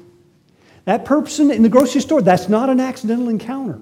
That 0.85 1.05
person 1.05 1.51
in 1.51 1.63
the 1.63 1.69
grocery 1.69 2.01
store, 2.01 2.23
that's 2.23 2.49
not 2.49 2.69
an 2.69 2.79
accidental 2.79 3.29
encounter. 3.29 3.81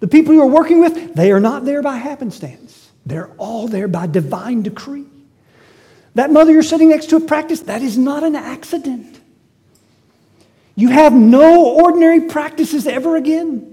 The 0.00 0.08
people 0.08 0.34
you 0.34 0.42
are 0.42 0.46
working 0.46 0.80
with, 0.80 1.14
they 1.14 1.32
are 1.32 1.40
not 1.40 1.64
there 1.64 1.82
by 1.82 1.96
happenstance. 1.96 2.90
They're 3.06 3.30
all 3.38 3.68
there 3.68 3.88
by 3.88 4.06
divine 4.06 4.62
decree. 4.62 5.06
That 6.14 6.30
mother 6.30 6.52
you're 6.52 6.62
sitting 6.62 6.90
next 6.90 7.10
to 7.10 7.16
at 7.16 7.26
practice, 7.26 7.60
that 7.60 7.82
is 7.82 7.98
not 7.98 8.22
an 8.22 8.36
accident. 8.36 9.20
You 10.76 10.88
have 10.88 11.12
no 11.12 11.66
ordinary 11.74 12.22
practices 12.22 12.86
ever 12.86 13.16
again. 13.16 13.70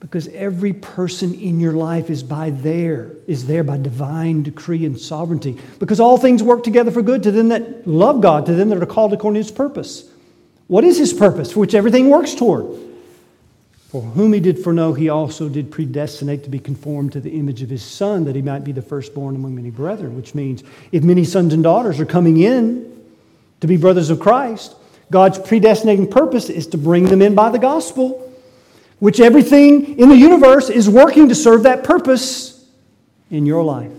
Because 0.00 0.26
every 0.28 0.72
person 0.72 1.32
in 1.34 1.60
your 1.60 1.74
life 1.74 2.10
is 2.10 2.22
by 2.22 2.50
there, 2.50 3.12
is 3.28 3.46
there 3.46 3.62
by 3.62 3.76
divine 3.76 4.42
decree 4.42 4.84
and 4.84 4.98
sovereignty. 4.98 5.58
Because 5.78 6.00
all 6.00 6.18
things 6.18 6.42
work 6.42 6.64
together 6.64 6.90
for 6.90 7.02
good 7.02 7.22
to 7.22 7.30
them 7.30 7.50
that 7.50 7.86
love 7.86 8.20
God, 8.20 8.46
to 8.46 8.54
them 8.54 8.70
that 8.70 8.82
are 8.82 8.86
called 8.86 9.12
according 9.12 9.40
to 9.40 9.46
his 9.46 9.52
purpose. 9.52 10.10
What 10.66 10.84
is 10.84 10.98
his 10.98 11.12
purpose? 11.12 11.52
For 11.52 11.60
which 11.60 11.74
everything 11.74 12.10
works 12.10 12.34
toward. 12.34 12.66
For 13.90 14.00
whom 14.02 14.32
he 14.32 14.40
did 14.40 14.58
foreknow, 14.58 14.94
he 14.94 15.08
also 15.08 15.48
did 15.48 15.70
predestinate 15.70 16.44
to 16.44 16.50
be 16.50 16.58
conformed 16.58 17.12
to 17.12 17.20
the 17.20 17.38
image 17.38 17.62
of 17.62 17.68
his 17.68 17.82
Son, 17.82 18.24
that 18.24 18.34
he 18.34 18.42
might 18.42 18.64
be 18.64 18.72
the 18.72 18.82
firstborn 18.82 19.36
among 19.36 19.54
many 19.54 19.70
brethren. 19.70 20.16
Which 20.16 20.34
means, 20.34 20.64
if 20.90 21.04
many 21.04 21.24
sons 21.24 21.52
and 21.52 21.62
daughters 21.62 22.00
are 22.00 22.06
coming 22.06 22.38
in 22.38 22.90
to 23.60 23.66
be 23.66 23.76
brothers 23.76 24.08
of 24.10 24.18
Christ, 24.18 24.74
God's 25.12 25.38
predestinating 25.38 26.08
purpose 26.10 26.50
is 26.50 26.66
to 26.68 26.78
bring 26.78 27.04
them 27.04 27.22
in 27.22 27.36
by 27.36 27.50
the 27.50 27.60
gospel, 27.60 28.32
which 28.98 29.20
everything 29.20 29.96
in 29.98 30.08
the 30.08 30.16
universe 30.16 30.68
is 30.68 30.88
working 30.88 31.28
to 31.28 31.36
serve 31.36 31.62
that 31.62 31.84
purpose 31.84 32.66
in 33.30 33.46
your 33.46 33.62
life. 33.62 33.92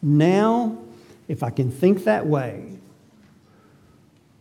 Now, 0.00 0.78
if 1.26 1.42
I 1.42 1.50
can 1.50 1.72
think 1.72 2.04
that 2.04 2.24
way, 2.24 2.64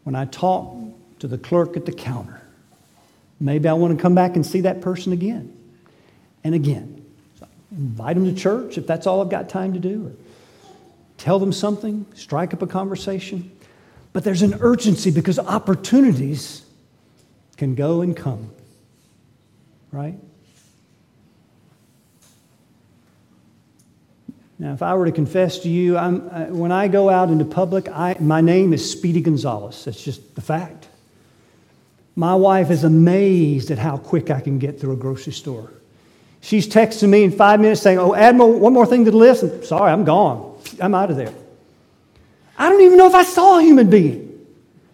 when 0.04 0.16
I 0.16 0.26
talk 0.26 0.76
to 1.20 1.28
the 1.28 1.40
clerk 1.40 1.76
at 1.76 1.88
the 1.88 1.92
counter, 1.92 2.42
Maybe 3.42 3.68
I 3.68 3.74
want 3.74 3.98
to 3.98 4.02
come 4.02 4.14
back 4.14 4.36
and 4.36 4.46
see 4.46 4.62
that 4.62 4.82
person 4.82 5.14
again 5.14 5.52
and 6.44 6.54
again. 6.54 7.04
So 7.40 7.48
invite 7.72 8.16
them 8.16 8.26
to 8.26 8.40
church 8.40 8.78
if 8.78 8.86
that's 8.86 9.08
all 9.08 9.20
I've 9.20 9.30
got 9.30 9.50
time 9.50 9.74
to 9.74 9.80
do, 9.80 10.08
or 10.08 10.12
tell 11.18 11.40
them 11.40 11.52
something, 11.52 12.06
strike 12.14 12.54
up 12.54 12.62
a 12.62 12.68
conversation. 12.68 13.52
But 14.14 14.24
there's 14.24 14.42
an 14.42 14.58
urgency 14.60 15.12
because 15.12 15.40
opportunities 15.40 16.66
can 17.58 17.76
go 17.76 18.02
and 18.02 18.16
come, 18.16 18.52
right? 19.92 20.16
Now, 24.60 24.74
if 24.74 24.84
I 24.84 24.94
were 24.94 25.06
to 25.06 25.12
confess 25.12 25.60
to 25.60 25.70
you, 25.70 25.98
I, 25.98 26.08
uh, 26.08 26.46
when 26.48 26.72
I 26.72 26.88
go 26.88 27.10
out 27.10 27.30
into 27.30 27.46
public, 27.46 27.88
I, 27.90 28.16
my 28.20 28.42
name 28.42 28.74
is 28.74 28.92
Speedy 28.92 29.22
Gonzalez. 29.22 29.86
That's 29.86 30.04
just 30.04 30.36
the 30.36 30.42
fact. 30.42 30.88
My 32.16 32.36
wife 32.36 32.70
is 32.70 32.84
amazed 32.84 33.72
at 33.72 33.80
how 33.80 33.98
quick 33.98 34.30
I 34.30 34.40
can 34.40 34.60
get 34.60 34.80
through 34.80 34.94
a 34.94 34.98
grocery 34.98 35.34
store. 35.34 35.72
She's 36.42 36.68
texting 36.68 37.10
me 37.10 37.24
in 37.24 37.32
five 37.32 37.60
minutes 37.60 37.82
saying, 37.82 37.98
Oh, 37.98 38.14
Admiral, 38.14 38.60
one 38.60 38.74
more 38.74 38.86
thing 38.86 39.06
to 39.06 39.12
the 39.12 39.18
list. 39.18 39.64
Sorry, 39.64 39.92
I'm 39.92 40.04
gone. 40.04 40.60
I'm 40.80 40.94
out 40.94 41.10
of 41.10 41.18
there. 41.18 41.34
I 42.58 42.70
don't 42.70 42.82
even 42.82 42.98
know 42.98 43.08
if 43.08 43.16
I 43.16 43.24
saw 43.24 43.60
a 43.60 43.62
human 43.62 43.90
being. 43.90 44.46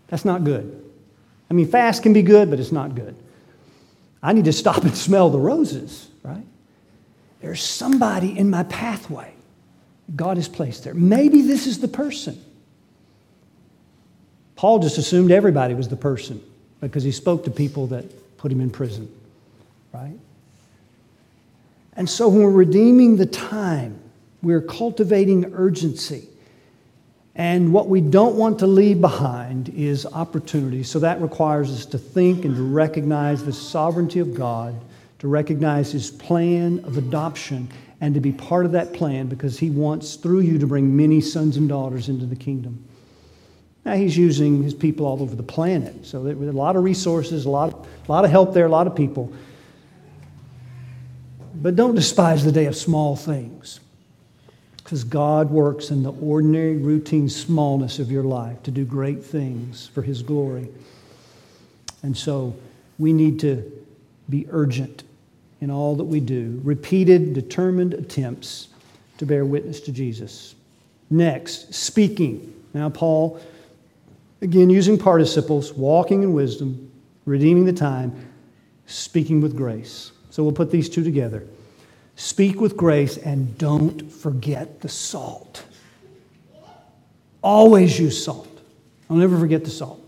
That's 0.07 0.25
not 0.25 0.43
good. 0.43 0.73
I 1.49 1.53
mean, 1.53 1.67
fast 1.67 2.03
can 2.03 2.13
be 2.13 2.21
good, 2.21 2.49
but 2.49 2.59
it's 2.59 2.71
not 2.71 2.95
good. 2.95 3.15
I 4.21 4.33
need 4.33 4.45
to 4.45 4.53
stop 4.53 4.77
and 4.83 4.95
smell 4.95 5.29
the 5.29 5.39
roses, 5.39 6.09
right? 6.23 6.45
There's 7.41 7.61
somebody 7.61 8.37
in 8.37 8.49
my 8.49 8.63
pathway 8.63 9.33
God 10.15 10.37
has 10.37 10.47
placed 10.47 10.83
there. 10.83 10.93
Maybe 10.93 11.41
this 11.41 11.67
is 11.67 11.79
the 11.79 11.87
person. 11.87 12.41
Paul 14.55 14.79
just 14.79 14.97
assumed 14.97 15.31
everybody 15.31 15.73
was 15.73 15.87
the 15.87 15.97
person 15.97 16.41
because 16.81 17.03
he 17.03 17.11
spoke 17.11 17.43
to 17.43 17.51
people 17.51 17.87
that 17.87 18.05
put 18.37 18.51
him 18.51 18.61
in 18.61 18.69
prison, 18.69 19.11
right? 19.93 20.17
And 21.95 22.09
so 22.09 22.27
when 22.27 22.41
we're 22.41 22.51
redeeming 22.51 23.17
the 23.17 23.25
time, 23.25 23.99
we're 24.41 24.61
cultivating 24.61 25.53
urgency. 25.53 26.27
And 27.37 27.71
what 27.71 27.87
we 27.87 28.01
don't 28.01 28.35
want 28.35 28.57
to 28.59 28.67
leave 28.67 28.99
behind 28.99 29.69
is 29.69 30.07
opportunity. 30.07 30.81
So 30.81 30.97
that 30.99 31.21
requires 31.21 31.71
us 31.71 31.85
to 31.85 31.99
think 31.99 32.45
and 32.45 32.55
to 32.55 32.63
recognize 32.63 33.45
the 33.45 33.53
sovereignty 33.53 34.19
of 34.19 34.33
God, 34.33 34.75
to 35.19 35.27
recognize 35.27 35.91
His 35.91 36.09
plan 36.09 36.83
of 36.83 36.97
adoption, 36.97 37.69
and 38.01 38.15
to 38.15 38.19
be 38.19 38.31
part 38.31 38.65
of 38.65 38.71
that 38.71 38.91
plan 38.91 39.27
because 39.27 39.59
He 39.59 39.69
wants 39.69 40.15
through 40.15 40.41
you 40.41 40.57
to 40.57 40.65
bring 40.65 40.97
many 40.97 41.21
sons 41.21 41.57
and 41.57 41.69
daughters 41.69 42.09
into 42.09 42.25
the 42.25 42.35
kingdom. 42.35 42.83
Now, 43.85 43.95
he's 43.95 44.17
using 44.17 44.63
his 44.63 44.73
people 44.73 45.05
all 45.05 45.21
over 45.21 45.33
the 45.33 45.43
planet. 45.43 46.05
So 46.05 46.21
there 46.21 46.35
were 46.35 46.49
a 46.49 46.51
lot 46.51 46.75
of 46.75 46.83
resources, 46.83 47.45
a 47.45 47.49
lot, 47.49 47.87
a 48.05 48.11
lot 48.11 48.25
of 48.25 48.31
help 48.31 48.53
there, 48.53 48.65
a 48.65 48.69
lot 48.69 48.85
of 48.85 48.97
people. 48.97 49.31
But 51.55 51.77
don't 51.77 51.95
despise 51.95 52.43
the 52.43 52.51
day 52.51 52.65
of 52.65 52.75
small 52.75 53.15
things. 53.15 53.79
Because 54.87 55.03
God 55.03 55.51
works 55.51 55.91
in 55.91 56.01
the 56.01 56.13
ordinary, 56.13 56.77
routine 56.77 57.27
smallness 57.27 57.99
of 57.99 58.09
your 58.09 58.23
life 58.23 58.63
to 58.63 58.71
do 58.71 58.85
great 58.85 59.21
things 59.21 59.87
for 59.87 60.01
his 60.01 60.23
glory. 60.23 60.69
And 62.03 62.15
so 62.15 62.55
we 62.97 63.11
need 63.11 63.37
to 63.41 63.69
be 64.29 64.47
urgent 64.49 65.03
in 65.59 65.69
all 65.69 65.97
that 65.97 66.05
we 66.05 66.21
do, 66.21 66.61
repeated, 66.63 67.33
determined 67.33 67.95
attempts 67.95 68.69
to 69.17 69.25
bear 69.25 69.43
witness 69.43 69.81
to 69.81 69.91
Jesus. 69.91 70.55
Next, 71.09 71.73
speaking. 71.73 72.53
Now, 72.73 72.89
Paul 72.89 73.41
Again, 74.41 74.69
using 74.69 74.97
participles, 74.97 75.73
walking 75.73 76.21
in 76.21 76.33
wisdom, 76.33 76.91
redeeming 77.25 77.65
the 77.65 77.73
time, 77.73 78.13
speaking 78.85 79.41
with 79.41 79.57
grace. 79.57 80.11
So 80.29 80.43
we'll 80.43 80.51
put 80.51 80.69
these 80.69 80.89
two 80.89 81.03
together. 81.03 81.47
Speak 82.17 82.59
with 82.59 82.75
grace 82.75 83.15
and 83.15 83.55
don't 83.59 84.11
forget 84.11 84.81
the 84.81 84.89
salt. 84.89 85.63
Always 87.43 87.99
use 87.99 88.21
salt. 88.25 88.49
I'll 89.07 89.17
never 89.17 89.37
forget 89.37 89.63
the 89.63 89.69
salt. 89.69 90.03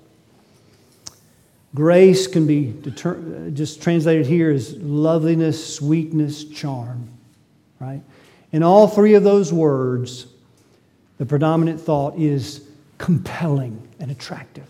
Grace 1.75 2.25
can 2.25 2.47
be 2.47 2.73
deter- 2.81 3.51
just 3.51 3.83
translated 3.83 4.25
here 4.25 4.49
as 4.49 4.75
loveliness, 4.77 5.75
sweetness, 5.75 6.45
charm, 6.45 7.07
right? 7.79 8.01
In 8.51 8.63
all 8.63 8.87
three 8.87 9.13
of 9.13 9.23
those 9.23 9.53
words, 9.53 10.25
the 11.19 11.27
predominant 11.27 11.79
thought 11.79 12.17
is 12.17 12.67
compelling 12.97 13.87
and 13.99 14.09
attractive. 14.09 14.67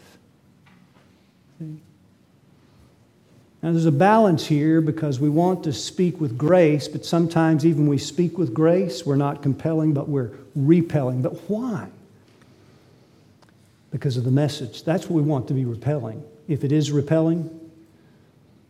Now, 3.61 3.71
there's 3.71 3.85
a 3.85 3.91
balance 3.91 4.45
here 4.45 4.79
because 4.79 5.19
we 5.19 5.27
want 5.27 5.65
to 5.65 5.73
speak 5.73 6.21
with 6.21 6.37
grace, 6.37 6.87
but 6.87 7.05
sometimes 7.05 7.65
even 7.65 7.87
we 7.87 7.97
speak 7.97 8.37
with 8.37 8.53
grace, 8.53 9.05
we're 9.05 9.17
not 9.17 9.41
compelling, 9.43 9.93
but 9.93 10.07
we're 10.07 10.31
repelling. 10.55 11.21
But 11.21 11.33
why? 11.49 11.89
Because 13.91 14.15
of 14.15 14.23
the 14.23 14.31
message. 14.31 14.83
That's 14.83 15.07
what 15.07 15.15
we 15.15 15.23
want 15.23 15.49
to 15.49 15.53
be 15.53 15.65
repelling. 15.65 16.23
If 16.47 16.63
it 16.63 16.71
is 16.71 16.89
repelling, 16.91 17.49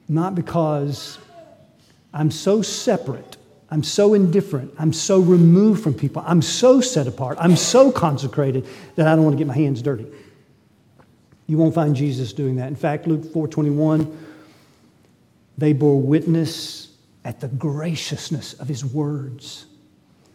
not 0.07 0.33
because 0.33 1.19
I'm 2.11 2.31
so 2.31 2.63
separate, 2.63 3.37
I'm 3.69 3.83
so 3.83 4.15
indifferent, 4.15 4.73
I'm 4.79 4.91
so 4.91 5.19
removed 5.19 5.83
from 5.83 5.93
people, 5.93 6.23
I'm 6.25 6.41
so 6.41 6.81
set 6.81 7.05
apart, 7.05 7.37
I'm 7.39 7.55
so 7.55 7.91
consecrated 7.91 8.65
that 8.95 9.07
I 9.07 9.15
don't 9.15 9.23
want 9.23 9.35
to 9.35 9.37
get 9.37 9.45
my 9.45 9.53
hands 9.53 9.83
dirty. 9.83 10.07
You 11.45 11.57
won't 11.59 11.75
find 11.75 11.95
Jesus 11.95 12.33
doing 12.33 12.55
that. 12.55 12.69
In 12.69 12.75
fact, 12.75 13.05
Luke 13.05 13.21
4:21 13.25 14.11
they 15.60 15.74
bore 15.74 15.99
witness 15.99 16.89
at 17.26 17.39
the 17.39 17.47
graciousness 17.47 18.53
of 18.53 18.68
his 18.68 18.86
words. 18.86 19.66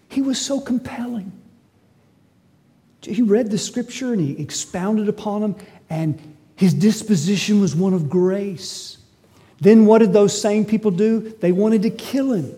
He 0.09 0.23
was 0.23 0.41
so 0.41 0.61
compelling. 0.61 1.33
He 3.03 3.23
read 3.23 3.51
the 3.51 3.59
scripture 3.59 4.13
and 4.13 4.21
he 4.21 4.41
expounded 4.41 5.09
upon 5.09 5.41
them, 5.41 5.57
and 5.91 6.37
his 6.57 6.73
disposition 6.73 7.61
was 7.61 7.75
one 7.75 7.95
of 7.95 8.09
grace. 8.09 8.99
Then 9.61 9.87
what 9.87 9.99
did 9.99 10.13
those 10.13 10.39
same 10.39 10.65
people 10.65 10.91
do? 10.91 11.35
They 11.41 11.53
wanted 11.53 11.83
to 11.83 11.91
kill 11.91 12.33
him. 12.33 12.55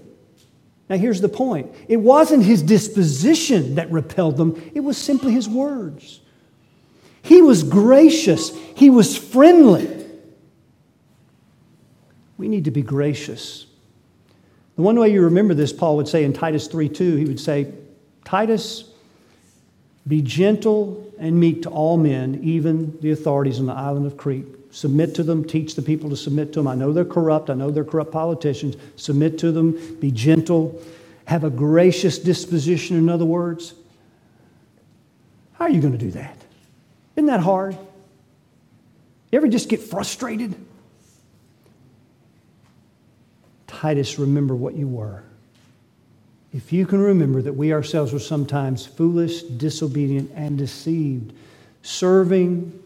Now, 0.89 0.97
here's 0.97 1.21
the 1.21 1.29
point 1.29 1.73
it 1.89 1.97
wasn't 1.97 2.45
his 2.45 2.63
disposition 2.63 3.77
that 3.77 3.91
repelled 3.91 4.37
them, 4.37 4.71
it 4.75 4.81
was 4.81 4.97
simply 4.97 5.33
his 5.33 5.49
words. 5.49 6.21
He 7.23 7.43
was 7.43 7.63
gracious, 7.63 8.55
he 8.77 8.91
was 8.91 9.17
friendly. 9.17 9.96
We 12.39 12.49
need 12.49 12.65
to 12.65 12.71
be 12.71 12.83
gracious. 12.83 13.67
The 14.77 14.83
one 14.83 14.99
way 14.99 15.11
you 15.11 15.23
remember 15.23 15.55
this, 15.55 15.73
Paul 15.73 15.97
would 15.97 16.09
say 16.09 16.25
in 16.25 16.33
Titus 16.33 16.69
3:2, 16.69 17.17
he 17.17 17.25
would 17.25 17.41
say, 17.41 17.73
Titus, 18.25 18.91
be 20.07 20.21
gentle 20.21 21.13
and 21.19 21.41
meek 21.41 21.63
to 21.63 21.71
all 21.71 21.97
men, 21.97 22.41
even 22.43 22.97
the 23.01 23.11
authorities 23.11 23.59
on 23.59 23.67
the 23.67 23.73
island 23.73 24.07
of 24.07 24.17
Crete. 24.17 24.47
Submit 24.71 25.15
to 25.15 25.23
them, 25.23 25.45
teach 25.45 25.75
the 25.75 25.83
people 25.83 26.11
to 26.11 26.17
submit 26.17 26.53
to 26.53 26.61
them. 26.61 26.69
I 26.69 26.75
know 26.75 26.93
they're 26.93 27.05
corrupt, 27.05 27.49
I 27.49 27.55
know 27.55 27.71
they're 27.71 27.85
corrupt 27.85 28.13
politicians. 28.13 28.77
Submit 28.97 29.39
to 29.39 29.51
them, 29.51 29.97
be 30.01 30.11
gentle, 30.11 30.81
have 31.25 31.45
a 31.45 31.51
gracious 31.51 32.19
disposition, 32.19 32.97
in 32.97 33.09
other 33.09 33.25
words. 33.25 33.73
How 35.55 35.65
are 35.65 35.71
you 35.71 35.81
going 35.81 35.93
to 35.93 35.99
do 35.99 36.11
that? 36.11 36.37
Isn't 37.17 37.27
that 37.27 37.41
hard? 37.41 37.75
You 39.33 39.39
ever 39.39 39.49
just 39.49 39.71
get 39.71 39.81
frustrated? 39.81 40.55
Titus, 43.67 44.19
remember 44.19 44.55
what 44.55 44.75
you 44.75 44.89
were. 44.89 45.23
If 46.53 46.73
you 46.73 46.87
can 46.87 47.01
remember 47.01 47.43
that 47.43 47.53
we 47.53 47.73
ourselves 47.73 48.13
were 48.13 48.19
sometimes 48.19 48.87
foolish, 48.87 49.43
disobedient, 49.43 50.31
and 50.35 50.57
deceived, 50.57 51.33
serving 51.83 52.83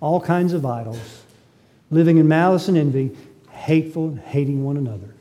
all 0.00 0.20
kinds 0.20 0.52
of 0.52 0.66
idols, 0.66 1.22
living 1.90 2.18
in 2.18 2.28
malice 2.28 2.68
and 2.68 2.76
envy, 2.76 3.16
hateful 3.50 4.08
and 4.08 4.20
hating 4.20 4.64
one 4.64 4.76
another. 4.76 5.14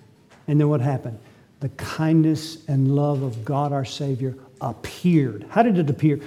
And 0.48 0.60
then 0.60 0.68
what 0.68 0.82
happened? 0.82 1.20
The 1.62 1.70
kindness 1.70 2.68
and 2.68 2.96
love 2.96 3.22
of 3.22 3.46
God 3.46 3.72
our 3.72 3.86
Savior 3.86 4.36
appeared. 4.60 5.46
How 5.50 5.64
did 5.64 5.78
it 5.78 5.90
appear? 5.90 6.20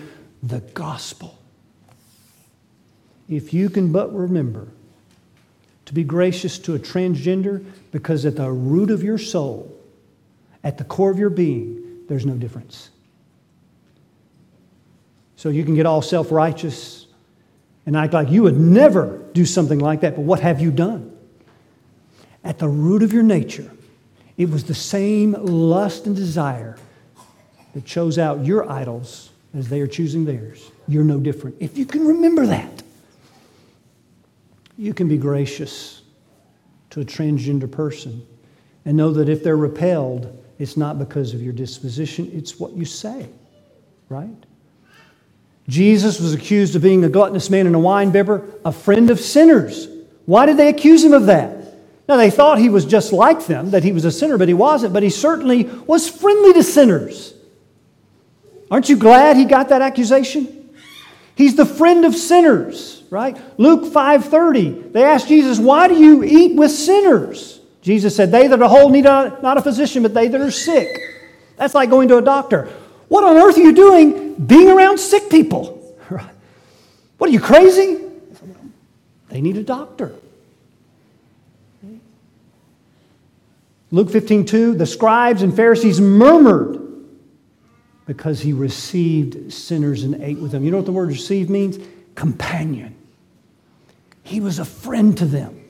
The 0.42 0.60
gospel. 0.60 1.36
If 3.28 3.52
you 3.52 3.68
can 3.68 3.92
but 3.92 4.14
remember 4.14 4.68
to 5.86 5.94
be 5.94 6.04
gracious 6.04 6.58
to 6.58 6.74
a 6.74 6.78
transgender 6.78 7.64
because 7.92 8.26
at 8.26 8.36
the 8.36 8.50
root 8.50 8.90
of 8.90 9.02
your 9.02 9.18
soul, 9.18 9.72
at 10.62 10.78
the 10.78 10.84
core 10.84 11.10
of 11.10 11.18
your 11.18 11.30
being, 11.30 12.04
there's 12.08 12.26
no 12.26 12.34
difference. 12.34 12.90
So 15.36 15.48
you 15.48 15.64
can 15.64 15.74
get 15.74 15.86
all 15.86 16.02
self 16.02 16.30
righteous 16.32 17.06
and 17.86 17.96
act 17.96 18.12
like 18.12 18.30
you 18.30 18.42
would 18.42 18.58
never 18.58 19.22
do 19.32 19.46
something 19.46 19.78
like 19.78 20.00
that, 20.00 20.16
but 20.16 20.22
what 20.22 20.40
have 20.40 20.60
you 20.60 20.72
done? 20.72 21.16
At 22.42 22.58
the 22.58 22.68
root 22.68 23.02
of 23.02 23.12
your 23.12 23.22
nature, 23.22 23.70
it 24.36 24.50
was 24.50 24.64
the 24.64 24.74
same 24.74 25.32
lust 25.32 26.06
and 26.06 26.16
desire 26.16 26.76
that 27.74 27.84
chose 27.84 28.18
out 28.18 28.44
your 28.44 28.70
idols 28.70 29.30
as 29.54 29.68
they 29.68 29.80
are 29.80 29.86
choosing 29.86 30.24
theirs. 30.24 30.70
You're 30.88 31.04
no 31.04 31.20
different. 31.20 31.56
If 31.60 31.78
you 31.78 31.86
can 31.86 32.06
remember 32.06 32.46
that, 32.46 32.82
you 34.76 34.94
can 34.94 35.08
be 35.08 35.18
gracious 35.18 36.02
to 36.90 37.00
a 37.00 37.04
transgender 37.04 37.70
person 37.70 38.26
and 38.84 38.96
know 38.96 39.12
that 39.12 39.28
if 39.28 39.42
they're 39.42 39.56
repelled, 39.56 40.42
it's 40.58 40.76
not 40.76 40.98
because 40.98 41.34
of 41.34 41.42
your 41.42 41.52
disposition, 41.52 42.30
it's 42.32 42.58
what 42.58 42.72
you 42.72 42.84
say, 42.84 43.28
right? 44.08 44.28
Jesus 45.68 46.20
was 46.20 46.32
accused 46.32 46.76
of 46.76 46.82
being 46.82 47.04
a 47.04 47.08
gluttonous 47.08 47.50
man 47.50 47.66
and 47.66 47.74
a 47.74 47.78
wine 47.78 48.12
bibber, 48.12 48.48
a 48.64 48.72
friend 48.72 49.10
of 49.10 49.18
sinners. 49.18 49.88
Why 50.24 50.46
did 50.46 50.56
they 50.56 50.68
accuse 50.68 51.02
him 51.02 51.12
of 51.12 51.26
that? 51.26 51.56
Now, 52.08 52.16
they 52.16 52.30
thought 52.30 52.58
he 52.58 52.68
was 52.68 52.84
just 52.84 53.12
like 53.12 53.46
them, 53.46 53.70
that 53.70 53.82
he 53.82 53.90
was 53.90 54.04
a 54.04 54.12
sinner, 54.12 54.38
but 54.38 54.46
he 54.46 54.54
wasn't, 54.54 54.92
but 54.92 55.02
he 55.02 55.10
certainly 55.10 55.64
was 55.64 56.08
friendly 56.08 56.52
to 56.52 56.62
sinners. 56.62 57.34
Aren't 58.70 58.88
you 58.88 58.96
glad 58.96 59.36
he 59.36 59.44
got 59.44 59.70
that 59.70 59.82
accusation? 59.82 60.65
He's 61.36 61.54
the 61.54 61.66
friend 61.66 62.04
of 62.04 62.16
sinners 62.16 62.96
right? 63.10 63.36
Luke 63.58 63.84
5:30. 63.92 64.92
They 64.92 65.02
asked 65.02 65.28
Jesus, 65.28 65.58
"Why 65.58 65.88
do 65.88 65.94
you 65.94 66.22
eat 66.24 66.54
with 66.54 66.70
sinners?" 66.70 67.60
Jesus 67.82 68.16
said, 68.16 68.32
"They 68.32 68.48
that 68.48 68.60
are 68.60 68.68
whole 68.68 68.88
need 68.88 69.06
a, 69.06 69.38
not 69.42 69.56
a 69.56 69.62
physician, 69.62 70.02
but 70.02 70.14
they 70.14 70.28
that 70.28 70.40
are 70.40 70.50
sick." 70.50 70.88
That's 71.56 71.74
like 71.74 71.90
going 71.90 72.08
to 72.08 72.18
a 72.18 72.22
doctor. 72.22 72.68
What 73.08 73.24
on 73.24 73.36
earth 73.36 73.56
are 73.56 73.62
you 73.62 73.72
doing 73.72 74.34
being 74.34 74.68
around 74.68 74.98
sick 74.98 75.30
people? 75.30 75.72
What 77.18 77.30
are 77.30 77.32
you 77.32 77.40
crazy? 77.40 77.98
They 79.30 79.40
need 79.40 79.56
a 79.56 79.62
doctor. 79.62 80.12
Luke 83.90 84.10
15, 84.10 84.44
2, 84.44 84.74
the 84.74 84.84
scribes 84.84 85.40
and 85.40 85.54
Pharisees 85.54 85.98
murmured 85.98 86.78
because 88.06 88.40
he 88.40 88.52
received 88.52 89.52
sinners 89.52 90.04
and 90.04 90.22
ate 90.22 90.38
with 90.38 90.52
them. 90.52 90.64
You 90.64 90.70
know 90.70 90.78
what 90.78 90.86
the 90.86 90.92
word 90.92 91.08
receive 91.08 91.50
means? 91.50 91.78
Companion. 92.14 92.94
He 94.22 94.40
was 94.40 94.58
a 94.58 94.64
friend 94.64 95.16
to 95.18 95.26
them 95.26 95.62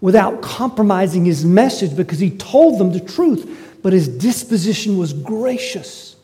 without 0.00 0.42
compromising 0.42 1.24
his 1.24 1.44
message 1.44 1.96
because 1.96 2.18
he 2.18 2.30
told 2.30 2.78
them 2.78 2.92
the 2.92 3.00
truth, 3.00 3.78
but 3.82 3.92
his 3.92 4.08
disposition 4.08 4.98
was 4.98 5.12
gracious. 5.12 6.16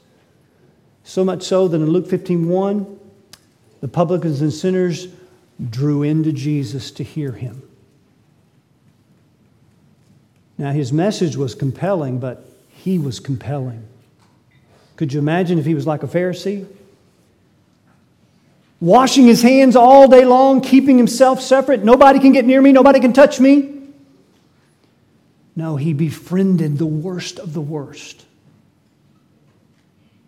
So 1.04 1.24
much 1.24 1.42
so 1.42 1.68
that 1.68 1.76
in 1.76 1.90
Luke 1.90 2.06
15 2.06 2.48
1, 2.48 2.98
the 3.80 3.88
publicans 3.88 4.42
and 4.42 4.52
sinners 4.52 5.08
drew 5.70 6.02
into 6.02 6.32
Jesus 6.32 6.90
to 6.92 7.02
hear 7.02 7.32
him. 7.32 7.62
Now, 10.58 10.72
his 10.72 10.92
message 10.92 11.36
was 11.36 11.54
compelling, 11.54 12.18
but 12.18 12.44
he 12.68 12.98
was 12.98 13.20
compelling. 13.20 13.84
Could 14.98 15.14
you 15.14 15.18
imagine 15.18 15.58
if 15.58 15.64
he 15.64 15.74
was 15.74 15.86
like 15.86 16.02
a 16.02 16.06
Pharisee? 16.06 16.66
washing 18.80 19.26
his 19.26 19.42
hands 19.42 19.76
all 19.76 20.08
day 20.08 20.24
long, 20.24 20.60
keeping 20.60 20.96
himself 20.96 21.40
separate. 21.40 21.84
Nobody 21.84 22.20
can 22.20 22.32
get 22.32 22.44
near 22.44 22.60
me, 22.60 22.72
nobody 22.72 23.00
can 23.00 23.12
touch 23.12 23.40
me. 23.40 23.74
No, 25.56 25.76
he 25.76 25.92
befriended 25.92 26.78
the 26.78 26.86
worst 26.86 27.38
of 27.40 27.52
the 27.52 27.60
worst. 27.60 28.24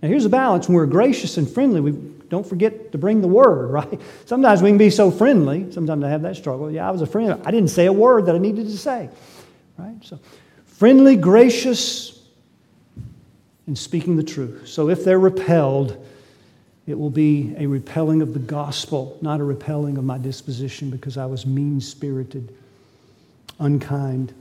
Now, 0.02 0.08
here's 0.08 0.24
a 0.24 0.30
balance. 0.30 0.66
When 0.66 0.74
we're 0.74 0.86
gracious 0.86 1.36
and 1.36 1.48
friendly, 1.48 1.80
we 1.80 1.92
don't 1.92 2.46
forget 2.46 2.92
to 2.92 2.98
bring 2.98 3.20
the 3.20 3.28
word, 3.28 3.70
right? 3.70 4.00
Sometimes 4.24 4.62
we 4.62 4.70
can 4.70 4.78
be 4.78 4.90
so 4.90 5.10
friendly. 5.10 5.70
Sometimes 5.70 6.02
I 6.02 6.08
have 6.08 6.22
that 6.22 6.36
struggle. 6.36 6.70
Yeah, 6.70 6.88
I 6.88 6.90
was 6.90 7.02
a 7.02 7.06
friend. 7.06 7.40
I 7.44 7.50
didn't 7.50 7.70
say 7.70 7.86
a 7.86 7.92
word 7.92 8.26
that 8.26 8.34
I 8.34 8.38
needed 8.38 8.66
to 8.66 8.78
say, 8.78 9.08
right? 9.78 9.96
So, 10.02 10.18
friendly, 10.66 11.14
gracious, 11.14 12.19
and 13.66 13.76
speaking 13.76 14.16
the 14.16 14.22
truth. 14.22 14.68
So, 14.68 14.88
if 14.88 15.04
they're 15.04 15.18
repelled, 15.18 16.04
it 16.86 16.98
will 16.98 17.10
be 17.10 17.54
a 17.56 17.66
repelling 17.66 18.20
of 18.20 18.34
the 18.34 18.40
gospel, 18.40 19.16
not 19.22 19.40
a 19.40 19.44
repelling 19.44 19.96
of 19.96 20.04
my 20.04 20.18
disposition 20.18 20.90
because 20.90 21.16
I 21.16 21.26
was 21.26 21.46
mean 21.46 21.80
spirited, 21.80 22.52
unkind. 23.60 24.34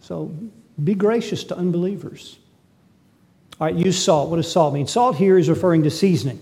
So 0.00 0.34
be 0.82 0.94
gracious 0.94 1.44
to 1.44 1.56
unbelievers. 1.56 2.38
All 3.60 3.66
right, 3.66 3.74
use 3.74 4.02
salt. 4.02 4.30
What 4.30 4.36
does 4.36 4.50
salt 4.50 4.74
mean? 4.74 4.86
Salt 4.86 5.16
here 5.16 5.38
is 5.38 5.48
referring 5.48 5.82
to 5.84 5.90
seasoning. 5.90 6.40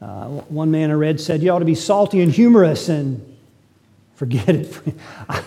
Uh, 0.00 0.26
one 0.28 0.70
man 0.70 0.90
I 0.90 0.94
read 0.94 1.20
said, 1.20 1.42
You 1.42 1.50
ought 1.50 1.60
to 1.60 1.64
be 1.64 1.74
salty 1.74 2.20
and 2.20 2.32
humorous 2.32 2.88
and 2.88 3.36
forget 4.14 4.48
it. 4.48 4.72
the 5.28 5.42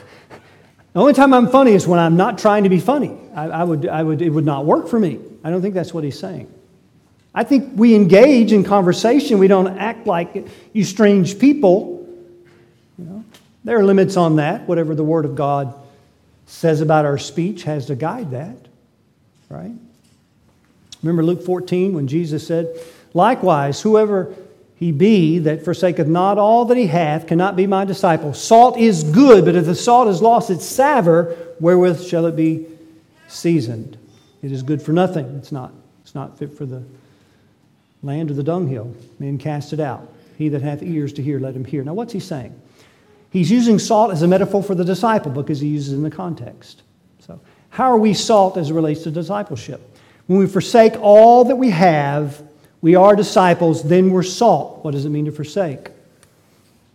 only 0.96 1.14
time 1.14 1.34
I'm 1.34 1.50
funny 1.50 1.72
is 1.72 1.88
when 1.88 2.00
I'm 2.00 2.18
not 2.18 2.38
trying 2.38 2.64
to 2.64 2.70
be 2.70 2.80
funny. 2.80 3.16
I, 3.38 3.46
I, 3.46 3.64
would, 3.64 3.88
I 3.88 4.02
would, 4.02 4.22
it 4.24 4.32
would 4.32 4.46
not 4.46 4.66
work 4.66 4.88
for 4.88 5.00
me. 5.00 5.20
I 5.44 5.52
don't 5.52 5.62
think 5.62 5.76
that's 5.76 5.94
what 5.94 6.04
he's 6.04 6.18
saying. 6.18 6.52
I 7.36 7.44
think 7.44 7.74
we 7.76 7.94
engage 7.94 8.52
in 8.52 8.64
conversation. 8.64 9.38
We 9.38 9.48
don't 9.48 9.78
act 9.78 10.08
like 10.08 10.48
you 10.74 10.84
strange 10.84 11.38
people. 11.38 12.10
You 12.98 13.06
know, 13.06 13.24
there 13.64 13.78
are 13.78 13.84
limits 13.84 14.18
on 14.18 14.38
that. 14.38 14.68
Whatever 14.68 14.96
the 14.96 15.04
Word 15.04 15.24
of 15.24 15.36
God 15.36 15.72
says 16.48 16.82
about 16.82 17.06
our 17.06 17.20
speech 17.20 17.62
has 17.64 17.86
to 17.86 17.96
guide 17.96 18.32
that, 18.32 18.58
right? 19.50 19.76
Remember 21.04 21.22
Luke 21.22 21.46
14 21.46 21.94
when 21.94 22.08
Jesus 22.08 22.48
said, 22.48 22.76
Likewise, 23.14 23.84
whoever 23.84 24.34
he 24.78 24.92
be 24.92 25.38
that 25.40 25.64
forsaketh 25.64 26.08
not 26.08 26.40
all 26.40 26.66
that 26.66 26.78
he 26.78 26.88
hath 26.88 27.28
cannot 27.28 27.56
be 27.56 27.68
my 27.68 27.86
disciple. 27.86 28.34
Salt 28.34 28.80
is 28.80 29.04
good, 29.04 29.46
but 29.46 29.56
if 29.56 29.66
the 29.66 29.76
salt 29.76 30.08
is 30.08 30.24
lost 30.24 30.50
its 30.50 30.66
savor, 30.66 31.38
wherewith 31.60 32.04
shall 32.04 32.26
it 32.26 32.36
be 32.36 32.66
seasoned? 33.28 33.98
It 34.42 34.52
is 34.52 34.64
good 34.64 34.82
for 34.82 34.94
nothing. 34.94 35.26
It's 35.38 35.52
not. 35.52 35.74
It's 36.04 36.16
not 36.16 36.38
fit 36.38 36.58
for 36.58 36.66
the 36.66 36.84
land 38.02 38.32
or 38.32 38.34
the 38.34 38.44
dunghill. 38.44 38.96
Men 39.20 39.38
cast 39.38 39.74
it 39.74 39.80
out. 39.80 40.12
He 40.38 40.50
that 40.50 40.62
hath 40.62 40.84
ears 40.84 41.12
to 41.14 41.24
hear, 41.24 41.40
let 41.40 41.56
him 41.56 41.66
hear. 41.66 41.84
Now, 41.84 41.94
what's 41.94 42.14
he 42.14 42.20
saying? 42.20 42.60
He's 43.30 43.52
using 43.52 43.80
salt 43.80 44.12
as 44.12 44.22
a 44.22 44.28
metaphor 44.28 44.64
for 44.64 44.76
the 44.76 44.86
disciple 44.86 45.32
because 45.32 45.60
he 45.60 45.68
uses 45.68 45.94
it 45.94 45.96
in 45.98 46.04
the 46.04 46.12
context. 46.12 46.84
So, 47.20 47.42
how 47.70 47.92
are 47.92 47.98
we 47.98 48.14
salt 48.14 48.56
as 48.58 48.70
it 48.70 48.74
relates 48.74 49.04
to 49.04 49.12
discipleship? 49.12 49.82
When 50.28 50.40
we 50.40 50.48
forsake 50.48 50.94
all 51.00 51.46
that 51.46 51.56
we 51.56 51.72
have, 51.72 52.42
we 52.82 52.96
are 52.96 53.16
disciples, 53.16 53.84
then 53.84 54.12
we're 54.12 54.24
salt. 54.24 54.84
What 54.84 54.92
does 54.92 55.06
it 55.06 55.10
mean 55.10 55.26
to 55.26 55.32
forsake? 55.32 55.90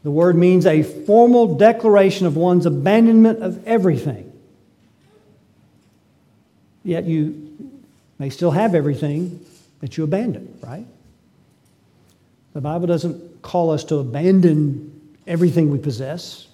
The 0.04 0.10
word 0.10 0.36
means 0.36 0.66
a 0.66 0.82
formal 0.82 1.56
declaration 1.56 2.26
of 2.26 2.36
one's 2.36 2.66
abandonment 2.66 3.42
of 3.42 3.66
everything. 3.66 4.31
Yet 6.84 7.04
you 7.04 7.72
may 8.18 8.30
still 8.30 8.50
have 8.50 8.74
everything 8.74 9.44
that 9.80 9.96
you 9.96 10.04
abandon, 10.04 10.56
right? 10.62 10.86
The 12.54 12.60
Bible 12.60 12.86
doesn't 12.86 13.42
call 13.42 13.70
us 13.70 13.84
to 13.84 13.96
abandon 13.96 15.16
everything 15.26 15.70
we 15.70 15.78
possess, 15.78 16.46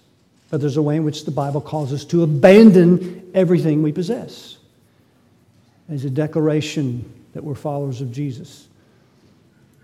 but 0.50 0.60
there's 0.60 0.76
a 0.76 0.82
way 0.82 0.96
in 0.96 1.04
which 1.04 1.24
the 1.24 1.30
Bible 1.30 1.60
calls 1.60 1.92
us 1.92 2.04
to 2.06 2.22
abandon 2.22 3.30
everything 3.34 3.82
we 3.82 3.92
possess. 3.92 4.56
As 5.90 6.04
a 6.04 6.10
declaration 6.10 7.10
that 7.32 7.42
we're 7.42 7.54
followers 7.54 8.00
of 8.00 8.12
Jesus. 8.12 8.68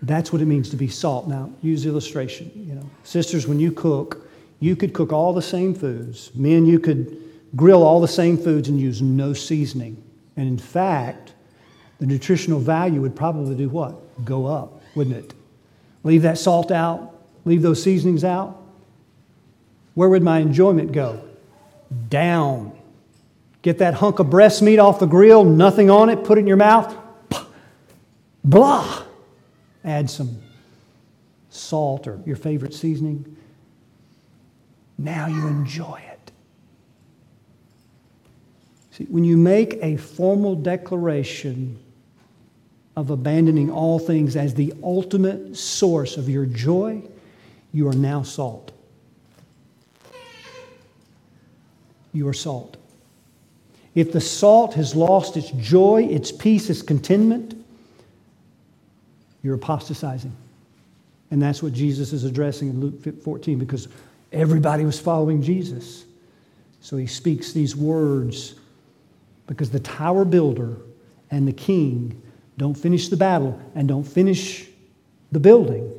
That's 0.01 0.31
what 0.31 0.41
it 0.41 0.45
means 0.45 0.69
to 0.69 0.75
be 0.75 0.87
salt. 0.87 1.27
Now, 1.27 1.51
use 1.61 1.85
illustration. 1.85 2.51
You 2.55 2.75
know, 2.75 2.89
sisters, 3.03 3.47
when 3.47 3.59
you 3.59 3.71
cook, 3.71 4.27
you 4.59 4.75
could 4.75 4.93
cook 4.93 5.11
all 5.11 5.33
the 5.33 5.41
same 5.41 5.73
foods. 5.73 6.31
Men, 6.35 6.65
you 6.65 6.79
could 6.79 7.21
grill 7.55 7.83
all 7.83 8.01
the 8.01 8.07
same 8.07 8.37
foods 8.37 8.69
and 8.69 8.79
use 8.79 9.01
no 9.01 9.33
seasoning. 9.33 10.01
And 10.37 10.47
in 10.47 10.57
fact, 10.57 11.33
the 11.99 12.05
nutritional 12.05 12.59
value 12.59 13.01
would 13.01 13.15
probably 13.15 13.55
do 13.55 13.69
what? 13.69 14.25
Go 14.25 14.45
up, 14.45 14.81
wouldn't 14.95 15.15
it? 15.15 15.33
Leave 16.03 16.21
that 16.23 16.37
salt 16.37 16.71
out, 16.71 17.15
leave 17.45 17.61
those 17.61 17.81
seasonings 17.81 18.23
out. 18.23 18.61
Where 19.93 20.09
would 20.09 20.23
my 20.23 20.39
enjoyment 20.39 20.91
go? 20.91 21.21
Down. 22.09 22.77
Get 23.61 23.79
that 23.79 23.95
hunk 23.95 24.19
of 24.19 24.29
breast 24.29 24.61
meat 24.61 24.77
off 24.77 24.99
the 24.99 25.05
grill, 25.05 25.43
nothing 25.43 25.89
on 25.89 26.09
it, 26.09 26.23
put 26.23 26.37
it 26.37 26.41
in 26.41 26.47
your 26.47 26.57
mouth. 26.57 26.95
Blah. 28.43 29.03
Add 29.83 30.09
some 30.09 30.41
salt 31.49 32.07
or 32.07 32.19
your 32.25 32.35
favorite 32.35 32.73
seasoning. 32.73 33.37
Now 34.97 35.27
you 35.27 35.47
enjoy 35.47 36.01
it. 36.11 36.14
See, 38.95 39.03
when 39.05 39.25
you 39.25 39.35
make 39.35 39.77
a 39.81 39.97
formal 39.97 40.55
declaration 40.55 41.77
of 42.95 43.09
abandoning 43.09 43.69
all 43.69 43.99
things 43.99 44.37
as 44.37 44.53
the 44.53 44.73
ultimate 44.81 45.57
source 45.57 46.15
of 46.15 46.29
your 46.29 46.45
joy, 46.45 47.01
you 47.73 47.89
are 47.89 47.93
now 47.93 48.23
salt. 48.23 48.71
You 52.13 52.25
are 52.29 52.33
salt. 52.33 52.77
If 53.95 54.13
the 54.13 54.21
salt 54.21 54.75
has 54.75 54.95
lost 54.95 55.35
its 55.35 55.51
joy, 55.51 56.03
its 56.09 56.31
peace, 56.31 56.69
its 56.69 56.81
contentment, 56.81 57.53
you're 59.43 59.55
apostatizing. 59.55 60.33
And 61.31 61.41
that's 61.41 61.61
what 61.61 61.73
Jesus 61.73 62.13
is 62.13 62.23
addressing 62.23 62.69
in 62.69 62.79
Luke 62.79 63.21
14 63.23 63.59
because 63.59 63.89
everybody 64.31 64.85
was 64.85 65.01
following 65.01 65.41
Jesus. 65.41 66.05
So 66.79 66.95
he 66.95 67.07
speaks 67.07 67.51
these 67.51 67.75
words 67.75 68.55
because 69.47 69.69
the 69.69 69.79
tower 69.79 70.25
builder 70.25 70.77
and 71.31 71.47
the 71.47 71.53
king 71.53 72.21
don't 72.57 72.75
finish 72.75 73.09
the 73.09 73.17
battle 73.17 73.59
and 73.75 73.87
don't 73.87 74.03
finish 74.03 74.67
the 75.31 75.39
building 75.39 75.91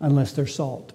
unless 0.00 0.32
they're 0.32 0.46
salt. 0.46 0.92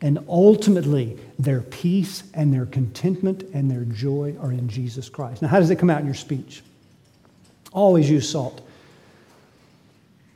And 0.00 0.18
ultimately, 0.28 1.16
their 1.38 1.60
peace 1.60 2.24
and 2.34 2.52
their 2.52 2.66
contentment 2.66 3.44
and 3.54 3.70
their 3.70 3.84
joy 3.84 4.34
are 4.40 4.50
in 4.50 4.68
Jesus 4.68 5.08
Christ. 5.08 5.42
Now, 5.42 5.48
how 5.48 5.60
does 5.60 5.70
it 5.70 5.76
come 5.76 5.90
out 5.90 6.00
in 6.00 6.06
your 6.06 6.14
speech? 6.14 6.62
Always 7.72 8.10
use 8.10 8.28
salt. 8.28 8.66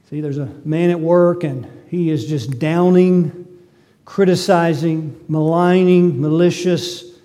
See, 0.09 0.20
there's 0.20 0.39
a 0.39 0.47
man 0.64 0.91
at 0.91 1.01
work 1.01 1.43
and 1.43 1.66
he 1.89 2.11
is 2.11 2.26
just 2.26 2.61
downing, 2.61 3.45
criticizing, 4.05 5.20
maligning, 5.28 6.20
malicious 6.20 7.15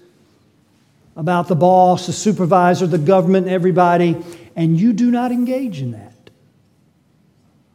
about 1.16 1.47
the 1.47 1.55
boss, 1.55 2.07
the 2.07 2.14
supervisor, 2.14 2.88
the 2.88 2.97
government, 2.97 3.47
everybody 3.47 4.18
and 4.55 4.80
you 4.80 4.93
do 4.93 5.12
not 5.12 5.32
engage 5.32 5.82
in 5.82 5.91
that. 5.91 6.30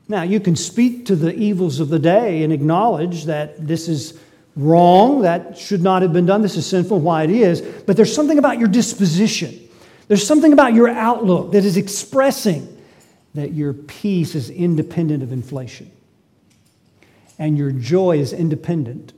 Now, 0.08 0.22
you 0.22 0.38
can 0.38 0.54
speak 0.54 1.06
to 1.06 1.16
the 1.16 1.34
evils 1.34 1.80
of 1.80 1.88
the 1.88 1.98
day 1.98 2.42
and 2.42 2.52
acknowledge 2.52 3.24
that 3.24 3.66
this 3.66 3.88
is 3.88 4.18
wrong, 4.54 5.22
that 5.22 5.58
should 5.58 5.82
not 5.82 6.02
have 6.02 6.12
been 6.12 6.26
done, 6.26 6.42
this 6.42 6.56
is 6.56 6.66
sinful, 6.66 7.00
why 7.00 7.24
it 7.24 7.30
is, 7.30 7.60
but 7.60 7.96
there's 7.96 8.14
something 8.14 8.38
about 8.38 8.58
your 8.58 8.68
disposition. 8.68 9.68
There's 10.08 10.24
something 10.24 10.52
about 10.52 10.74
your 10.74 10.88
outlook 10.88 11.52
that 11.52 11.64
is 11.64 11.76
expressing 11.76 12.72
that 13.34 13.52
your 13.52 13.72
peace 13.72 14.34
is 14.34 14.48
independent 14.48 15.22
of 15.22 15.32
inflation 15.32 15.90
and 17.38 17.58
your 17.58 17.72
joy 17.72 18.18
is 18.18 18.32
independent 18.32 19.12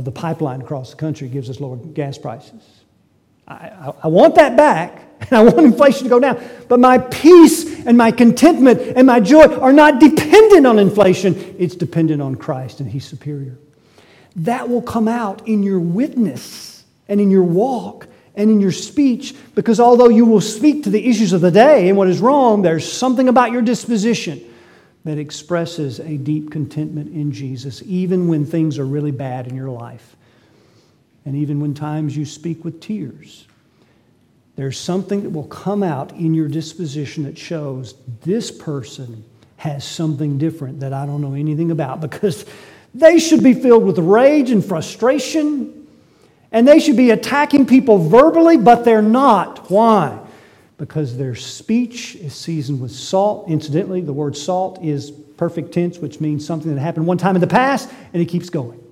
of 0.00 0.06
the 0.06 0.10
pipeline 0.10 0.62
across 0.62 0.92
the 0.92 0.96
country 0.96 1.28
gives 1.28 1.50
us 1.50 1.60
lower 1.60 1.76
gas 1.76 2.16
prices. 2.16 2.80
I, 3.46 3.54
I, 3.54 3.94
I 4.04 4.08
want 4.08 4.34
that 4.36 4.56
back, 4.56 5.04
and 5.20 5.32
I 5.34 5.42
want 5.42 5.58
inflation 5.58 6.04
to 6.04 6.08
go 6.08 6.18
down. 6.18 6.42
But 6.68 6.80
my 6.80 6.96
peace 6.96 7.84
and 7.84 7.98
my 7.98 8.10
contentment 8.10 8.80
and 8.80 9.06
my 9.06 9.20
joy 9.20 9.44
are 9.58 9.74
not 9.74 10.00
dependent 10.00 10.66
on 10.66 10.78
inflation, 10.78 11.54
it's 11.58 11.74
dependent 11.76 12.22
on 12.22 12.34
Christ, 12.34 12.80
and 12.80 12.90
He's 12.90 13.04
superior. 13.04 13.58
That 14.36 14.70
will 14.70 14.80
come 14.80 15.06
out 15.06 15.46
in 15.46 15.62
your 15.62 15.80
witness 15.80 16.82
and 17.06 17.20
in 17.20 17.30
your 17.30 17.42
walk 17.42 18.06
and 18.34 18.50
in 18.50 18.58
your 18.58 18.72
speech 18.72 19.34
because 19.54 19.80
although 19.80 20.08
you 20.08 20.24
will 20.24 20.40
speak 20.40 20.84
to 20.84 20.90
the 20.90 21.06
issues 21.06 21.34
of 21.34 21.42
the 21.42 21.50
day 21.50 21.90
and 21.90 21.98
what 21.98 22.08
is 22.08 22.20
wrong, 22.20 22.62
there's 22.62 22.90
something 22.90 23.28
about 23.28 23.52
your 23.52 23.60
disposition 23.60 24.42
that 25.04 25.18
expresses 25.18 25.98
a 26.00 26.16
deep 26.16 26.50
contentment 26.50 27.12
in 27.14 27.32
Jesus, 27.32 27.82
even 27.86 28.28
when 28.28 28.44
things 28.44 28.78
are 28.78 28.84
really 28.84 29.10
bad 29.10 29.46
in 29.46 29.56
your 29.56 29.70
life. 29.70 30.16
And 31.24 31.36
even 31.36 31.60
when 31.60 31.74
times 31.74 32.16
you 32.16 32.24
speak 32.24 32.64
with 32.64 32.80
tears, 32.80 33.46
there's 34.56 34.78
something 34.78 35.22
that 35.22 35.30
will 35.30 35.46
come 35.46 35.82
out 35.82 36.12
in 36.12 36.34
your 36.34 36.48
disposition 36.48 37.24
that 37.24 37.38
shows 37.38 37.94
this 38.22 38.50
person 38.50 39.24
has 39.56 39.84
something 39.84 40.38
different 40.38 40.80
that 40.80 40.92
I 40.92 41.06
don't 41.06 41.20
know 41.20 41.34
anything 41.34 41.70
about 41.70 42.00
because 42.02 42.44
they 42.94 43.18
should 43.18 43.42
be 43.42 43.54
filled 43.54 43.84
with 43.84 43.98
rage 43.98 44.50
and 44.50 44.64
frustration 44.64 45.86
and 46.52 46.66
they 46.66 46.80
should 46.80 46.96
be 46.96 47.10
attacking 47.10 47.66
people 47.66 47.98
verbally, 47.98 48.56
but 48.56 48.84
they're 48.84 49.02
not. 49.02 49.70
Why? 49.70 50.19
Because 50.80 51.18
their 51.18 51.34
speech 51.34 52.16
is 52.16 52.34
seasoned 52.34 52.80
with 52.80 52.90
salt. 52.90 53.50
Incidentally, 53.50 54.00
the 54.00 54.14
word 54.14 54.34
salt 54.34 54.82
is 54.82 55.10
perfect 55.10 55.72
tense, 55.72 55.98
which 55.98 56.22
means 56.22 56.46
something 56.46 56.74
that 56.74 56.80
happened 56.80 57.06
one 57.06 57.18
time 57.18 57.34
in 57.34 57.42
the 57.42 57.46
past 57.46 57.90
and 58.14 58.22
it 58.22 58.26
keeps 58.26 58.48
going. 58.48 58.82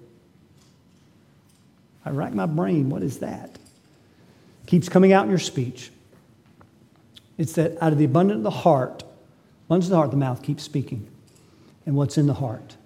I 2.04 2.10
rack 2.10 2.34
my 2.34 2.44
brain. 2.44 2.90
What 2.90 3.02
is 3.02 3.20
that? 3.20 3.58
Keeps 4.66 4.90
coming 4.90 5.14
out 5.14 5.24
in 5.24 5.30
your 5.30 5.38
speech. 5.38 5.90
It's 7.38 7.54
that 7.54 7.82
out 7.82 7.92
of 7.92 7.98
the 7.98 8.04
abundance 8.04 8.36
of 8.36 8.42
the 8.42 8.50
heart, 8.50 9.02
abundance 9.66 9.86
of 9.86 9.90
the 9.92 9.96
heart, 9.96 10.10
the 10.10 10.18
mouth 10.18 10.42
keeps 10.42 10.62
speaking. 10.62 11.08
And 11.86 11.96
what's 11.96 12.18
in 12.18 12.26
the 12.26 12.34
heart? 12.34 12.76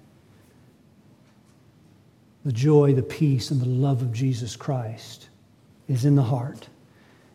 The 2.44 2.53
joy, 2.53 2.94
the 2.94 3.03
peace, 3.03 3.50
and 3.50 3.61
the 3.61 3.66
love 3.66 4.00
of 4.00 4.12
Jesus 4.12 4.55
Christ 4.55 5.28
is 5.88 6.05
in 6.05 6.14
the 6.14 6.22
heart. 6.22 6.68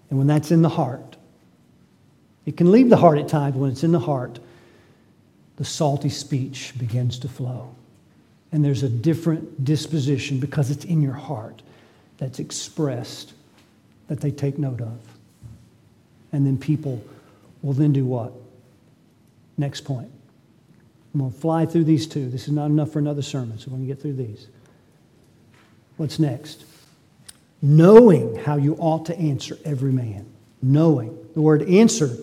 And 0.10 0.18
when 0.18 0.28
that's 0.28 0.50
in 0.50 0.62
the 0.62 0.70
heart, 0.70 1.17
it 2.48 2.56
can 2.56 2.72
leave 2.72 2.90
the 2.90 2.96
heart 2.96 3.20
at 3.20 3.28
times. 3.28 3.58
When 3.58 3.70
it's 3.70 3.84
in 3.84 3.92
the 3.92 4.00
heart, 4.00 4.40
the 5.58 5.66
salty 5.66 6.08
speech 6.08 6.74
begins 6.78 7.20
to 7.20 7.28
flow. 7.28 7.76
And 8.54 8.64
there's 8.64 8.84
a 8.84 8.90
different 8.90 9.66
disposition 9.66 10.40
because 10.40 10.72
it's 10.72 10.86
in 10.86 11.02
your 11.02 11.14
heart 11.14 11.62
that's 12.18 12.40
expressed 12.40 13.34
that 14.08 14.22
they 14.22 14.32
take 14.32 14.58
note 14.58 14.80
of. 14.80 14.98
And 16.32 16.48
then 16.48 16.58
people 16.58 17.04
will 17.62 17.74
then 17.74 17.92
do 17.92 18.06
what? 18.06 18.32
Next 19.58 19.82
point. 19.82 20.10
I'm 21.14 21.20
going 21.20 21.34
to 21.34 21.38
fly 21.38 21.66
through 21.66 21.84
these 21.84 22.08
two. 22.08 22.30
This 22.30 22.44
is 22.44 22.54
not 22.54 22.68
enough 22.68 22.94
for 22.94 23.00
another 23.00 23.22
sermon, 23.22 23.60
so 23.60 23.66
we're 23.70 23.78
going 23.78 23.90
to 23.90 23.94
get 23.94 24.02
through 24.02 24.14
these. 24.14 24.48
What's 25.98 26.18
next? 26.18 26.64
Knowing 27.62 28.38
how 28.38 28.56
you 28.56 28.76
ought 28.76 29.06
to 29.08 29.18
answer 29.18 29.58
every 29.66 29.92
man. 29.92 30.32
Knowing. 30.62 31.18
The 31.34 31.42
word 31.42 31.64
answer 31.70 32.18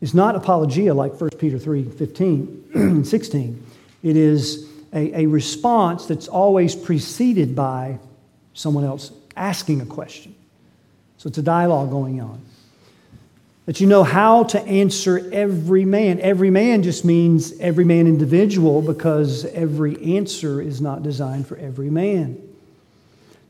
is 0.00 0.14
not 0.14 0.36
apologia 0.36 0.94
like 0.94 1.20
1 1.20 1.30
Peter 1.38 1.58
3 1.58 1.84
15 1.84 2.70
and 2.74 3.06
16. 3.06 3.66
It 4.02 4.16
is 4.16 4.68
a, 4.92 5.22
a 5.22 5.26
response 5.26 6.06
that's 6.06 6.28
always 6.28 6.74
preceded 6.74 7.56
by 7.56 7.98
someone 8.54 8.84
else 8.84 9.12
asking 9.36 9.80
a 9.80 9.86
question. 9.86 10.34
So 11.16 11.28
it's 11.28 11.38
a 11.38 11.42
dialogue 11.42 11.90
going 11.90 12.20
on. 12.20 12.40
That 13.66 13.80
you 13.80 13.86
know 13.86 14.02
how 14.02 14.44
to 14.44 14.60
answer 14.62 15.28
every 15.32 15.84
man. 15.84 16.20
Every 16.20 16.48
man 16.48 16.82
just 16.82 17.04
means 17.04 17.58
every 17.58 17.84
man 17.84 18.06
individual 18.06 18.80
because 18.80 19.44
every 19.46 20.16
answer 20.16 20.62
is 20.62 20.80
not 20.80 21.02
designed 21.02 21.46
for 21.46 21.56
every 21.58 21.90
man. 21.90 22.40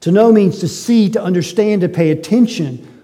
To 0.00 0.10
know 0.10 0.32
means 0.32 0.60
to 0.60 0.68
see, 0.68 1.10
to 1.10 1.22
understand, 1.22 1.82
to 1.82 1.88
pay 1.88 2.10
attention 2.10 2.97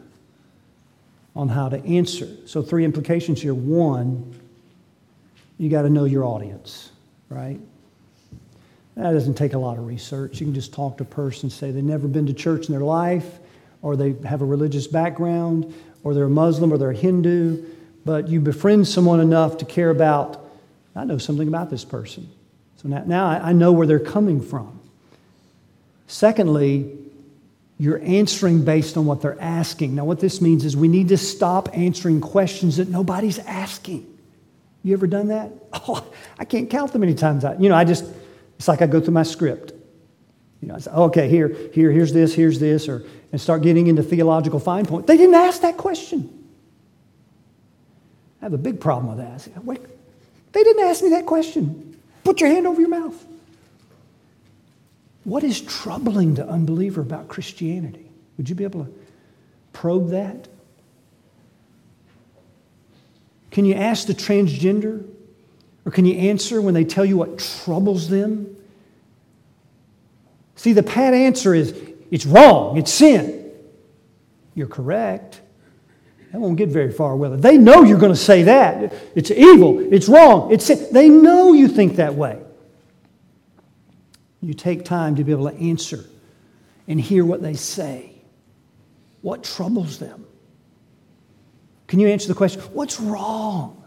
on 1.36 1.48
how 1.48 1.68
to 1.68 1.84
answer. 1.84 2.28
So, 2.46 2.62
three 2.62 2.84
implications 2.84 3.42
here. 3.42 3.54
One, 3.54 4.34
you 5.58 5.68
got 5.68 5.82
to 5.82 5.90
know 5.90 6.04
your 6.04 6.24
audience, 6.24 6.90
right? 7.28 7.60
That 8.96 9.12
doesn't 9.12 9.34
take 9.34 9.54
a 9.54 9.58
lot 9.58 9.78
of 9.78 9.86
research. 9.86 10.40
You 10.40 10.46
can 10.46 10.54
just 10.54 10.72
talk 10.72 10.98
to 10.98 11.02
a 11.02 11.06
person, 11.06 11.50
say 11.50 11.70
they've 11.72 11.82
never 11.82 12.06
been 12.06 12.26
to 12.26 12.32
church 12.32 12.68
in 12.68 12.72
their 12.72 12.84
life, 12.84 13.38
or 13.82 13.96
they 13.96 14.14
have 14.24 14.40
a 14.40 14.44
religious 14.44 14.86
background, 14.86 15.74
or 16.04 16.14
they're 16.14 16.24
a 16.24 16.30
Muslim, 16.30 16.72
or 16.72 16.78
they're 16.78 16.90
a 16.90 16.96
Hindu, 16.96 17.64
but 18.04 18.28
you 18.28 18.40
befriend 18.40 18.86
someone 18.86 19.20
enough 19.20 19.58
to 19.58 19.64
care 19.64 19.90
about, 19.90 20.48
I 20.94 21.04
know 21.04 21.18
something 21.18 21.48
about 21.48 21.70
this 21.70 21.84
person. 21.84 22.28
So 22.76 22.88
now, 22.88 23.02
now 23.04 23.26
I 23.26 23.52
know 23.52 23.72
where 23.72 23.86
they're 23.86 23.98
coming 23.98 24.40
from. 24.40 24.78
Secondly, 26.06 26.93
you're 27.78 28.00
answering 28.02 28.64
based 28.64 28.96
on 28.96 29.06
what 29.06 29.20
they're 29.20 29.40
asking. 29.40 29.94
Now, 29.94 30.04
what 30.04 30.20
this 30.20 30.40
means 30.40 30.64
is 30.64 30.76
we 30.76 30.88
need 30.88 31.08
to 31.08 31.16
stop 31.16 31.76
answering 31.76 32.20
questions 32.20 32.76
that 32.76 32.88
nobody's 32.88 33.38
asking. 33.40 34.06
You 34.82 34.92
ever 34.92 35.06
done 35.06 35.28
that? 35.28 35.52
Oh, 35.86 36.06
I 36.38 36.44
can't 36.44 36.70
count 36.70 36.92
the 36.92 37.00
many 37.00 37.14
times. 37.14 37.44
I, 37.44 37.56
you 37.56 37.68
know, 37.68 37.74
I 37.74 37.84
just, 37.84 38.04
it's 38.58 38.68
like 38.68 38.80
I 38.80 38.86
go 38.86 39.00
through 39.00 39.12
my 39.12 39.24
script. 39.24 39.72
You 40.62 40.68
know, 40.68 40.76
I 40.76 40.78
say, 40.78 40.90
oh, 40.94 41.04
okay, 41.04 41.28
here, 41.28 41.48
here, 41.74 41.90
here's 41.90 42.12
this, 42.12 42.32
here's 42.32 42.60
this, 42.60 42.88
or 42.88 43.04
and 43.34 43.40
start 43.40 43.62
getting 43.62 43.88
into 43.88 44.00
theological 44.00 44.60
fine 44.60 44.86
point. 44.86 45.08
They 45.08 45.16
didn't 45.16 45.34
ask 45.34 45.62
that 45.62 45.76
question. 45.76 46.46
I 48.40 48.44
have 48.44 48.52
a 48.52 48.58
big 48.58 48.78
problem 48.78 49.16
with 49.16 49.26
that. 49.26 49.40
Say, 49.40 49.50
Wait, 49.64 49.80
they 50.52 50.62
didn't 50.62 50.84
ask 50.84 51.02
me 51.02 51.10
that 51.10 51.26
question. 51.26 52.00
Put 52.22 52.40
your 52.40 52.50
hand 52.50 52.68
over 52.68 52.80
your 52.80 52.90
mouth. 52.90 53.26
What 55.24 55.42
is 55.42 55.60
troubling 55.60 56.36
to 56.36 56.46
unbeliever 56.46 57.00
about 57.00 57.28
Christianity? 57.28 58.10
Would 58.36 58.48
you 58.48 58.54
be 58.54 58.64
able 58.64 58.84
to 58.84 58.92
probe 59.72 60.10
that? 60.10 60.48
Can 63.50 63.64
you 63.64 63.74
ask 63.74 64.06
the 64.06 64.14
transgender? 64.14 65.06
Or 65.86 65.92
can 65.92 66.04
you 66.04 66.14
answer 66.14 66.60
when 66.60 66.74
they 66.74 66.84
tell 66.84 67.04
you 67.04 67.16
what 67.16 67.38
troubles 67.38 68.08
them? 68.08 68.56
See, 70.56 70.72
the 70.72 70.82
pat 70.82 71.14
answer 71.14 71.54
is 71.54 71.78
it's 72.10 72.26
wrong, 72.26 72.76
it's 72.76 72.92
sin. 72.92 73.52
You're 74.54 74.66
correct. 74.66 75.40
That 76.32 76.40
won't 76.40 76.56
get 76.56 76.68
very 76.68 76.90
far 76.90 77.16
with 77.16 77.34
it. 77.34 77.42
They 77.42 77.58
know 77.58 77.82
you're 77.82 77.98
going 77.98 78.12
to 78.12 78.18
say 78.18 78.44
that. 78.44 78.92
It's 79.14 79.30
evil, 79.30 79.80
it's 79.92 80.08
wrong, 80.08 80.52
it's 80.52 80.64
sin. 80.66 80.88
They 80.92 81.08
know 81.08 81.52
you 81.52 81.68
think 81.68 81.96
that 81.96 82.14
way. 82.14 82.40
You 84.44 84.52
take 84.52 84.84
time 84.84 85.16
to 85.16 85.24
be 85.24 85.32
able 85.32 85.48
to 85.48 85.56
answer 85.56 86.04
and 86.86 87.00
hear 87.00 87.24
what 87.24 87.40
they 87.40 87.54
say. 87.54 88.12
What 89.22 89.42
troubles 89.42 89.98
them? 89.98 90.26
Can 91.86 91.98
you 91.98 92.08
answer 92.08 92.28
the 92.28 92.34
question, 92.34 92.60
what's 92.74 93.00
wrong 93.00 93.82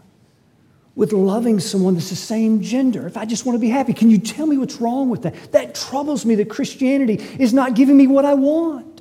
with 0.96 1.12
loving 1.12 1.60
someone 1.60 1.94
that's 1.94 2.10
the 2.10 2.16
same 2.16 2.60
gender? 2.60 3.06
If 3.06 3.16
I 3.16 3.24
just 3.24 3.46
want 3.46 3.54
to 3.54 3.60
be 3.60 3.68
happy, 3.68 3.92
can 3.92 4.10
you 4.10 4.18
tell 4.18 4.46
me 4.46 4.58
what's 4.58 4.80
wrong 4.80 5.10
with 5.10 5.22
that? 5.22 5.52
That 5.52 5.76
troubles 5.76 6.26
me 6.26 6.34
that 6.34 6.50
Christianity 6.50 7.24
is 7.38 7.54
not 7.54 7.74
giving 7.74 7.96
me 7.96 8.08
what 8.08 8.24
I 8.24 8.34
want. 8.34 9.00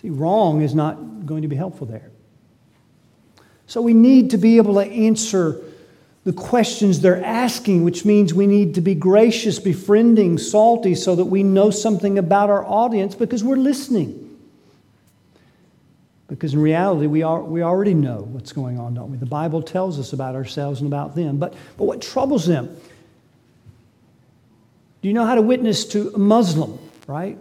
See, 0.00 0.10
wrong 0.10 0.62
is 0.62 0.74
not 0.74 1.24
going 1.24 1.42
to 1.42 1.48
be 1.48 1.54
helpful 1.54 1.86
there. 1.86 2.10
So 3.68 3.80
we 3.80 3.94
need 3.94 4.30
to 4.30 4.38
be 4.38 4.56
able 4.56 4.74
to 4.74 4.80
answer 4.80 5.60
the 6.24 6.32
questions 6.32 7.00
they're 7.00 7.24
asking, 7.24 7.82
which 7.84 8.04
means 8.04 8.32
we 8.32 8.46
need 8.46 8.76
to 8.76 8.80
be 8.80 8.94
gracious, 8.94 9.58
befriending, 9.58 10.38
salty, 10.38 10.94
so 10.94 11.16
that 11.16 11.24
we 11.24 11.42
know 11.42 11.70
something 11.70 12.18
about 12.18 12.48
our 12.48 12.64
audience 12.64 13.14
because 13.14 13.42
we're 13.42 13.56
listening. 13.56 14.18
Because 16.28 16.54
in 16.54 16.62
reality, 16.62 17.06
we, 17.08 17.22
are, 17.22 17.42
we 17.42 17.62
already 17.62 17.92
know 17.92 18.26
what's 18.30 18.52
going 18.52 18.78
on, 18.78 18.94
don't 18.94 19.10
we? 19.10 19.18
The 19.18 19.26
Bible 19.26 19.62
tells 19.62 19.98
us 19.98 20.12
about 20.12 20.34
ourselves 20.34 20.80
and 20.80 20.88
about 20.88 21.14
them. 21.14 21.38
But, 21.38 21.54
but 21.76 21.84
what 21.84 22.00
troubles 22.00 22.46
them? 22.46 22.74
Do 25.02 25.08
you 25.08 25.14
know 25.14 25.26
how 25.26 25.34
to 25.34 25.42
witness 25.42 25.84
to 25.86 26.12
a 26.14 26.18
Muslim, 26.18 26.78
right? 27.08 27.36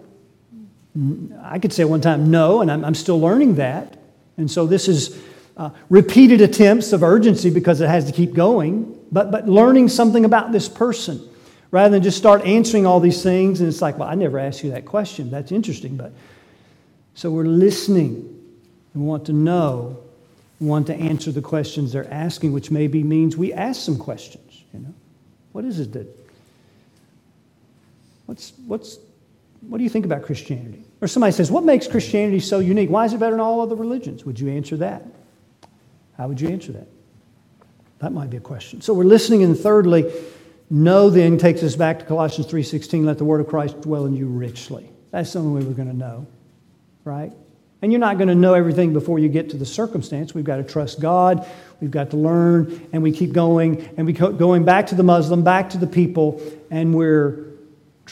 I 1.43 1.59
could 1.59 1.71
say 1.71 1.85
one 1.85 2.01
time 2.01 2.31
no, 2.31 2.61
and 2.61 2.71
I'm, 2.71 2.83
I'm 2.83 2.95
still 2.95 3.19
learning 3.19 3.55
that. 3.55 3.97
And 4.37 4.49
so 4.49 4.65
this 4.65 4.87
is 4.87 5.17
uh, 5.61 5.69
repeated 5.91 6.41
attempts 6.41 6.91
of 6.91 7.03
urgency 7.03 7.51
because 7.51 7.81
it 7.81 7.87
has 7.87 8.05
to 8.05 8.11
keep 8.11 8.33
going, 8.33 8.97
but, 9.11 9.29
but 9.29 9.47
learning 9.47 9.89
something 9.89 10.25
about 10.25 10.51
this 10.51 10.67
person 10.67 11.21
rather 11.69 11.91
than 11.91 12.01
just 12.01 12.17
start 12.17 12.43
answering 12.45 12.87
all 12.87 12.99
these 12.99 13.21
things. 13.21 13.59
And 13.59 13.69
it's 13.69 13.79
like, 13.79 13.99
well, 13.99 14.09
I 14.09 14.15
never 14.15 14.39
asked 14.39 14.63
you 14.63 14.71
that 14.71 14.85
question. 14.85 15.29
That's 15.29 15.51
interesting. 15.51 15.97
But 15.97 16.13
so 17.13 17.29
we're 17.29 17.43
listening. 17.43 18.43
We 18.95 19.01
want 19.01 19.27
to 19.27 19.33
know. 19.33 19.99
We 20.59 20.65
want 20.65 20.87
to 20.87 20.95
answer 20.95 21.31
the 21.31 21.43
questions 21.43 21.93
they're 21.93 22.11
asking, 22.11 22.53
which 22.53 22.71
maybe 22.71 23.03
means 23.03 23.37
we 23.37 23.53
ask 23.53 23.81
some 23.81 23.99
questions. 23.99 24.63
You 24.73 24.79
know, 24.79 24.93
what 25.51 25.63
is 25.63 25.79
it 25.79 25.93
that? 25.93 26.07
What's 28.25 28.53
what's 28.65 28.97
what 29.67 29.77
do 29.77 29.83
you 29.83 29.91
think 29.91 30.05
about 30.05 30.23
Christianity? 30.23 30.83
Or 31.01 31.07
somebody 31.07 31.33
says, 31.33 31.51
What 31.51 31.63
makes 31.63 31.87
Christianity 31.87 32.39
so 32.39 32.59
unique? 32.59 32.89
Why 32.89 33.05
is 33.05 33.13
it 33.13 33.19
better 33.19 33.33
than 33.33 33.39
all 33.39 33.61
other 33.61 33.75
religions? 33.75 34.25
Would 34.25 34.39
you 34.39 34.49
answer 34.49 34.77
that? 34.77 35.03
How 36.17 36.27
would 36.27 36.39
you 36.39 36.49
answer 36.49 36.71
that? 36.73 36.87
That 37.99 38.13
might 38.13 38.29
be 38.29 38.37
a 38.37 38.41
question. 38.41 38.81
So 38.81 38.93
we're 38.93 39.03
listening, 39.03 39.43
and 39.43 39.57
thirdly, 39.57 40.11
know 40.69 41.09
then 41.09 41.37
takes 41.37 41.61
us 41.63 41.75
back 41.75 41.99
to 41.99 42.05
Colossians 42.05 42.51
3:16, 42.51 43.05
let 43.05 43.17
the 43.17 43.25
word 43.25 43.41
of 43.41 43.47
Christ 43.47 43.81
dwell 43.81 44.05
in 44.05 44.15
you 44.15 44.27
richly. 44.27 44.89
That's 45.11 45.33
the 45.33 45.39
only 45.39 45.61
way 45.61 45.67
we're 45.67 45.75
going 45.75 45.91
to 45.91 45.97
know, 45.97 46.25
right? 47.03 47.31
And 47.81 47.91
you're 47.91 47.99
not 47.99 48.17
going 48.17 48.27
to 48.27 48.35
know 48.35 48.53
everything 48.53 48.93
before 48.93 49.19
you 49.19 49.27
get 49.27 49.49
to 49.49 49.57
the 49.57 49.65
circumstance. 49.65 50.33
We've 50.35 50.45
got 50.45 50.57
to 50.57 50.63
trust 50.63 50.99
God. 50.99 51.45
We've 51.79 51.91
got 51.91 52.11
to 52.11 52.17
learn, 52.17 52.87
and 52.93 53.01
we 53.01 53.11
keep 53.11 53.33
going, 53.33 53.89
and 53.97 54.05
we 54.05 54.13
keep 54.13 54.37
going 54.37 54.63
back 54.63 54.87
to 54.87 54.95
the 54.95 55.03
Muslim, 55.03 55.43
back 55.43 55.71
to 55.71 55.77
the 55.77 55.87
people, 55.87 56.39
and 56.69 56.93
we're 56.93 57.50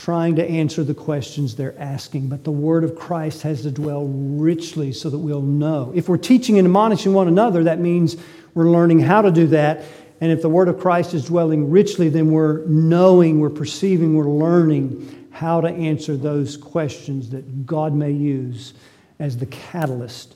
trying 0.04 0.38
to 0.38 0.50
answer 0.50 0.82
the 0.82 0.94
questions 0.94 1.56
they're 1.56 1.78
asking. 1.78 2.30
But 2.30 2.46
the 2.46 2.52
word 2.52 2.86
of 2.86 2.96
Christ 2.96 3.42
has 3.42 3.64
to 3.64 3.72
dwell 3.72 4.06
richly 4.06 4.94
so 4.94 5.10
that 5.10 5.18
we'll 5.18 5.42
know. 5.42 5.92
If 5.94 6.08
we're 6.08 6.18
teaching 6.18 6.58
and 6.58 6.66
admonishing 6.66 7.14
one 7.14 7.28
another, 7.28 7.66
that 7.66 7.80
means 7.80 8.16
we're 8.54 8.70
learning 8.70 9.00
how 9.00 9.22
to 9.22 9.32
do 9.32 9.48
that. 9.48 9.84
And 10.22 10.32
if 10.32 10.42
the 10.42 10.50
word 10.50 10.70
of 10.70 10.80
Christ 10.80 11.14
is 11.14 11.26
dwelling 11.26 11.70
richly, 11.70 12.08
then 12.08 12.32
we're 12.32 12.66
knowing, 12.66 13.42
we're 13.42 13.50
perceiving, 13.50 14.16
we're 14.16 14.24
learning 14.24 15.28
how 15.32 15.60
to 15.60 15.68
answer 15.68 16.16
those 16.16 16.56
questions 16.56 17.30
that 17.32 17.66
God 17.66 17.94
may 17.94 18.12
use 18.12 18.74
as 19.20 19.38
the 19.38 19.48
catalyst 19.48 20.36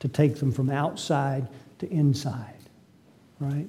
to 0.00 0.08
take 0.08 0.36
them 0.36 0.52
from 0.52 0.68
outside 0.68 1.48
to 1.78 1.90
inside. 1.90 2.54
Right? 3.40 3.68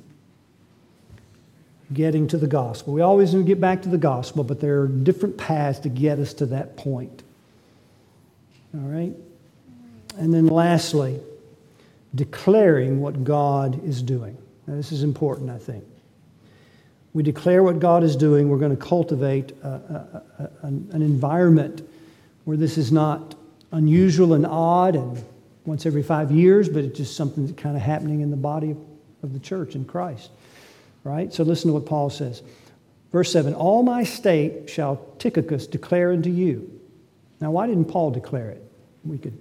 Getting 1.94 2.28
to 2.28 2.38
the 2.38 2.48
gospel. 2.48 2.94
We 2.94 3.02
always 3.02 3.34
get 3.34 3.62
back 3.62 3.82
to 3.84 3.90
the 3.90 3.98
gospel, 3.98 4.44
but 4.44 4.60
there 4.60 4.82
are 4.82 4.88
different 4.88 5.38
paths 5.38 5.80
to 5.80 5.90
get 5.90 6.20
us 6.20 6.34
to 6.36 6.46
that 6.48 6.76
point. 6.76 7.24
All 8.74 8.82
right? 8.82 9.14
And 10.18 10.34
then 10.34 10.48
lastly, 10.48 11.20
declaring 12.16 13.02
what 13.02 13.24
God 13.24 13.84
is 13.86 14.02
doing. 14.02 14.38
Now, 14.68 14.76
this 14.76 14.92
is 14.92 15.04
important, 15.04 15.50
I 15.50 15.58
think. 15.58 15.84
We 17.14 17.22
declare 17.22 17.62
what 17.62 17.80
God 17.80 18.04
is 18.04 18.16
doing, 18.16 18.50
we're 18.50 18.58
going 18.58 18.76
to 18.76 18.84
cultivate 18.84 19.52
a, 19.64 19.68
a, 19.68 20.24
a, 20.40 20.68
an 20.68 21.02
environment 21.02 21.88
where 22.46 22.58
this 22.58 22.78
is 22.78 22.92
not 22.92 23.36
unusual 23.72 24.34
and 24.34 24.46
odd 24.46 24.96
and 24.96 25.24
once 25.66 25.86
every 25.86 26.04
five 26.04 26.32
years, 26.32 26.68
but 26.68 26.84
it's 26.84 26.98
just 26.98 27.16
something 27.16 27.46
that's 27.46 27.62
kind 27.62 27.76
of 27.76 27.82
happening 27.82 28.22
in 28.22 28.32
the 28.32 28.38
body 28.38 28.76
of 29.22 29.34
the 29.34 29.40
church 29.40 29.76
in 29.76 29.86
Christ. 29.86 30.30
Right? 31.04 31.34
So 31.34 31.44
listen 31.44 31.70
to 31.70 31.74
what 31.74 31.86
Paul 31.86 32.10
says. 32.10 32.42
Verse 33.12 33.32
7 33.32 33.54
All 33.54 33.84
my 33.84 34.04
state 34.04 34.70
shall 34.70 35.06
Tychicus 35.20 35.68
declare 35.68 36.12
unto 36.12 36.30
you. 36.30 36.80
Now, 37.40 37.52
why 37.52 37.68
didn't 37.68 37.86
Paul 37.86 38.12
declare 38.12 38.50
it? 38.50 38.64
We 39.04 39.18
could 39.18 39.38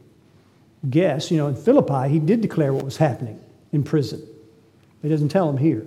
guess. 0.89 1.31
You 1.31 1.39
know, 1.39 1.49
in 1.49 1.57
Philippi, 1.57 2.09
he 2.09 2.19
did 2.19 2.41
declare 2.41 2.73
what 2.73 2.85
was 2.85 2.97
happening 2.97 3.41
in 3.73 3.85
prison. 3.85 4.27
He 5.03 5.09
doesn't 5.09 5.29
tell 5.29 5.47
them 5.47 5.59
here. 5.59 5.87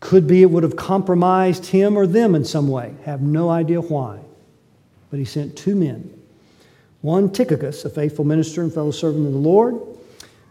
Could 0.00 0.26
be 0.26 0.42
it 0.42 0.50
would 0.50 0.62
have 0.62 0.76
compromised 0.76 1.66
him 1.66 1.96
or 1.96 2.06
them 2.06 2.34
in 2.34 2.44
some 2.44 2.68
way. 2.68 2.94
Have 3.04 3.22
no 3.22 3.48
idea 3.48 3.80
why. 3.80 4.20
But 5.10 5.18
he 5.18 5.24
sent 5.24 5.56
two 5.56 5.74
men 5.74 6.12
one, 7.02 7.30
Tychicus, 7.30 7.84
a 7.84 7.90
faithful 7.90 8.24
minister 8.24 8.62
and 8.62 8.74
fellow 8.74 8.90
servant 8.90 9.26
of 9.26 9.32
the 9.32 9.38
Lord, 9.38 9.80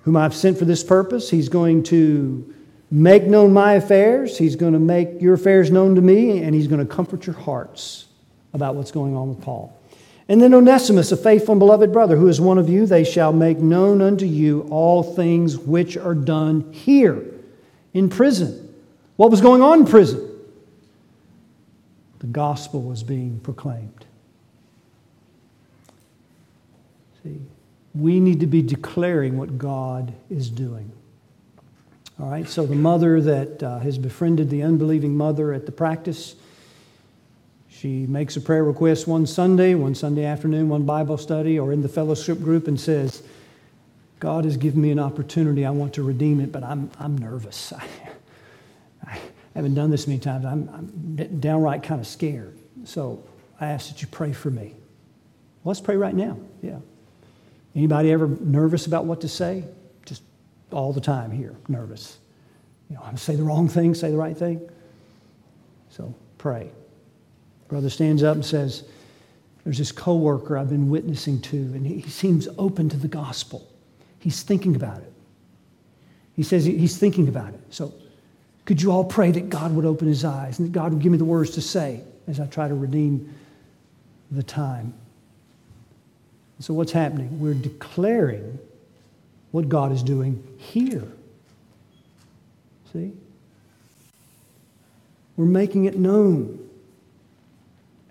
whom 0.04 0.16
I've 0.16 0.34
sent 0.34 0.58
for 0.58 0.64
this 0.64 0.86
purpose. 0.86 1.30
He's 1.30 1.50
going 1.50 1.84
to 1.84 2.55
make 2.92 3.24
known 3.24 3.54
my 3.54 3.74
affairs, 3.74 4.38
he's 4.38 4.56
going 4.56 4.74
to 4.74 4.80
make 4.80 5.22
your 5.22 5.34
affairs 5.34 5.72
known 5.72 5.96
to 5.96 6.02
me, 6.02 6.42
and 6.42 6.54
he's 6.54 6.68
going 6.68 6.86
to 6.86 6.94
comfort 6.94 7.26
your 7.26 7.36
hearts 7.36 8.06
about 8.54 8.76
what's 8.76 8.92
going 8.92 9.16
on 9.16 9.30
with 9.30 9.42
Paul. 9.42 9.78
And 10.28 10.42
then 10.42 10.54
Onesimus, 10.54 11.12
a 11.12 11.18
faithful 11.18 11.54
and 11.54 11.60
beloved 11.60 11.94
brother, 11.94 12.16
who 12.16 12.28
is 12.28 12.42
one 12.42 12.58
of 12.58 12.68
you, 12.68 12.86
they 12.86 13.04
shall 13.04 13.32
make 13.32 13.60
known 13.60 14.02
unto 14.02 14.26
you 14.26 14.68
all 14.72 15.04
things 15.04 15.58
which 15.58 15.98
are 15.98 16.16
done 16.16 16.72
here 16.72 17.24
in 17.94 18.10
prison. 18.10 18.74
What 19.18 19.30
was 19.30 19.42
going 19.42 19.62
on 19.62 19.82
in 19.82 19.86
prison? 19.86 20.32
The 22.20 22.28
gospel 22.28 22.82
was 22.82 23.04
being 23.04 23.40
proclaimed. 23.40 24.06
See, 27.24 27.40
we 27.94 28.20
need 28.20 28.40
to 28.40 28.48
be 28.48 28.64
declaring 28.64 29.38
what 29.38 29.58
God 29.58 30.14
is 30.30 30.50
doing. 30.50 30.92
All 32.18 32.30
right, 32.30 32.48
so 32.48 32.66
the 32.66 32.76
mother 32.76 33.20
that 33.20 33.62
uh, 33.62 33.80
has 33.80 33.98
befriended 33.98 34.50
the 34.50 34.64
unbelieving 34.64 35.18
mother 35.18 35.52
at 35.52 35.66
the 35.66 35.72
practice, 35.74 36.36
she 37.68 38.06
makes 38.08 38.38
a 38.38 38.42
prayer 38.42 38.64
request 38.64 39.06
one 39.06 39.26
Sunday, 39.26 39.76
one 39.76 39.96
Sunday 39.96 40.24
afternoon, 40.24 40.70
one 40.70 40.84
Bible 40.84 41.18
study, 41.18 41.60
or 41.60 41.74
in 41.74 41.82
the 41.82 41.90
fellowship 41.90 42.40
group 42.40 42.70
and 42.70 42.80
says, 42.80 43.22
God 44.22 44.46
has 44.46 44.56
given 44.56 44.82
me 44.82 44.92
an 44.92 45.00
opportunity. 45.00 45.66
I 45.66 45.72
want 45.72 45.94
to 45.96 46.04
redeem 46.04 46.40
it, 46.40 46.54
but 46.54 46.64
I'm, 46.64 46.90
I'm 47.00 47.18
nervous. 47.18 47.74
I, 47.74 47.86
I 49.06 49.20
haven't 49.54 49.76
done 49.76 49.92
this 49.92 50.08
many 50.08 50.20
times. 50.20 50.46
I'm, 50.46 50.70
I'm 50.70 51.40
downright 51.42 51.84
kind 51.84 52.00
of 52.00 52.08
scared. 52.08 52.58
So 52.86 53.26
I 53.60 53.68
ask 53.68 53.90
that 53.90 54.02
you 54.02 54.08
pray 54.08 54.32
for 54.32 54.50
me. 54.50 54.74
Let's 55.66 55.82
pray 55.82 55.98
right 55.98 56.16
now. 56.16 56.38
Yeah. 56.62 56.80
Anybody 57.76 58.14
ever 58.14 58.28
nervous 58.28 58.86
about 58.86 59.04
what 59.04 59.20
to 59.22 59.28
say? 59.28 59.66
All 60.72 60.94
the 60.94 61.02
time 61.02 61.32
here, 61.32 61.56
nervous. 61.68 62.18
You 62.90 62.96
know, 62.96 63.04
I'm 63.04 63.18
say 63.18 63.36
the 63.36 63.44
wrong 63.44 63.68
thing, 63.68 63.96
say 63.96 64.12
the 64.12 64.18
right 64.18 64.38
thing. 64.38 64.68
So 65.90 66.14
pray. 66.38 66.70
Brother 67.68 67.90
stands 67.90 68.24
up 68.24 68.36
and 68.36 68.46
says, 68.46 68.84
There's 69.64 69.78
this 69.78 69.92
coworker 69.92 70.58
I've 70.58 70.70
been 70.70 70.90
witnessing 70.90 71.42
to, 71.42 71.58
and 71.58 71.86
he 71.86 72.02
seems 72.02 72.48
open 72.58 72.90
to 72.90 72.98
the 72.98 73.08
gospel. 73.08 73.68
He's 74.20 74.44
thinking 74.44 74.76
about 74.76 75.00
it. 75.00 75.14
He 76.36 76.44
says 76.44 76.66
he's 76.66 76.98
thinking 76.98 77.28
about 77.28 77.54
it. 77.54 77.62
So 77.70 77.94
could 78.66 78.82
you 78.82 78.92
all 78.92 79.06
pray 79.06 79.32
that 79.32 79.50
God 79.50 79.74
would 79.76 79.86
open 79.86 80.08
his 80.08 80.26
eyes 80.26 80.60
and 80.60 80.68
that 80.68 80.72
God 80.72 80.92
would 80.94 81.02
give 81.02 81.12
me 81.12 81.18
the 81.18 81.26
words 81.26 81.52
to 81.52 81.62
say 81.62 82.02
as 82.28 82.40
I 82.40 82.48
try 82.48 82.68
to 82.68 82.74
redeem 82.74 83.34
the 84.32 84.44
time? 84.44 84.94
So, 86.60 86.74
what's 86.74 86.92
happening? 86.92 87.40
We're 87.40 87.54
declaring 87.54 88.58
what 89.56 89.70
God 89.70 89.94
is 89.94 90.04
doing 90.04 90.44
here. 90.58 91.08
See? 92.92 93.14
We're 95.38 95.46
making 95.46 95.86
it 95.86 95.98
known. 95.98 96.60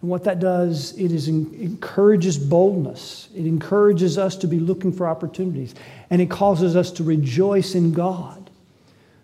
And 0.00 0.08
what 0.08 0.24
that 0.24 0.40
does, 0.40 0.98
it 0.98 1.12
is 1.12 1.28
encourages 1.28 2.38
boldness. 2.38 3.28
It 3.36 3.44
encourages 3.44 4.16
us 4.16 4.36
to 4.36 4.46
be 4.46 4.58
looking 4.58 4.90
for 4.90 5.06
opportunities. 5.06 5.74
And 6.08 6.22
it 6.22 6.30
causes 6.30 6.76
us 6.76 6.90
to 6.92 7.04
rejoice 7.04 7.74
in 7.74 7.92
God, 7.92 8.48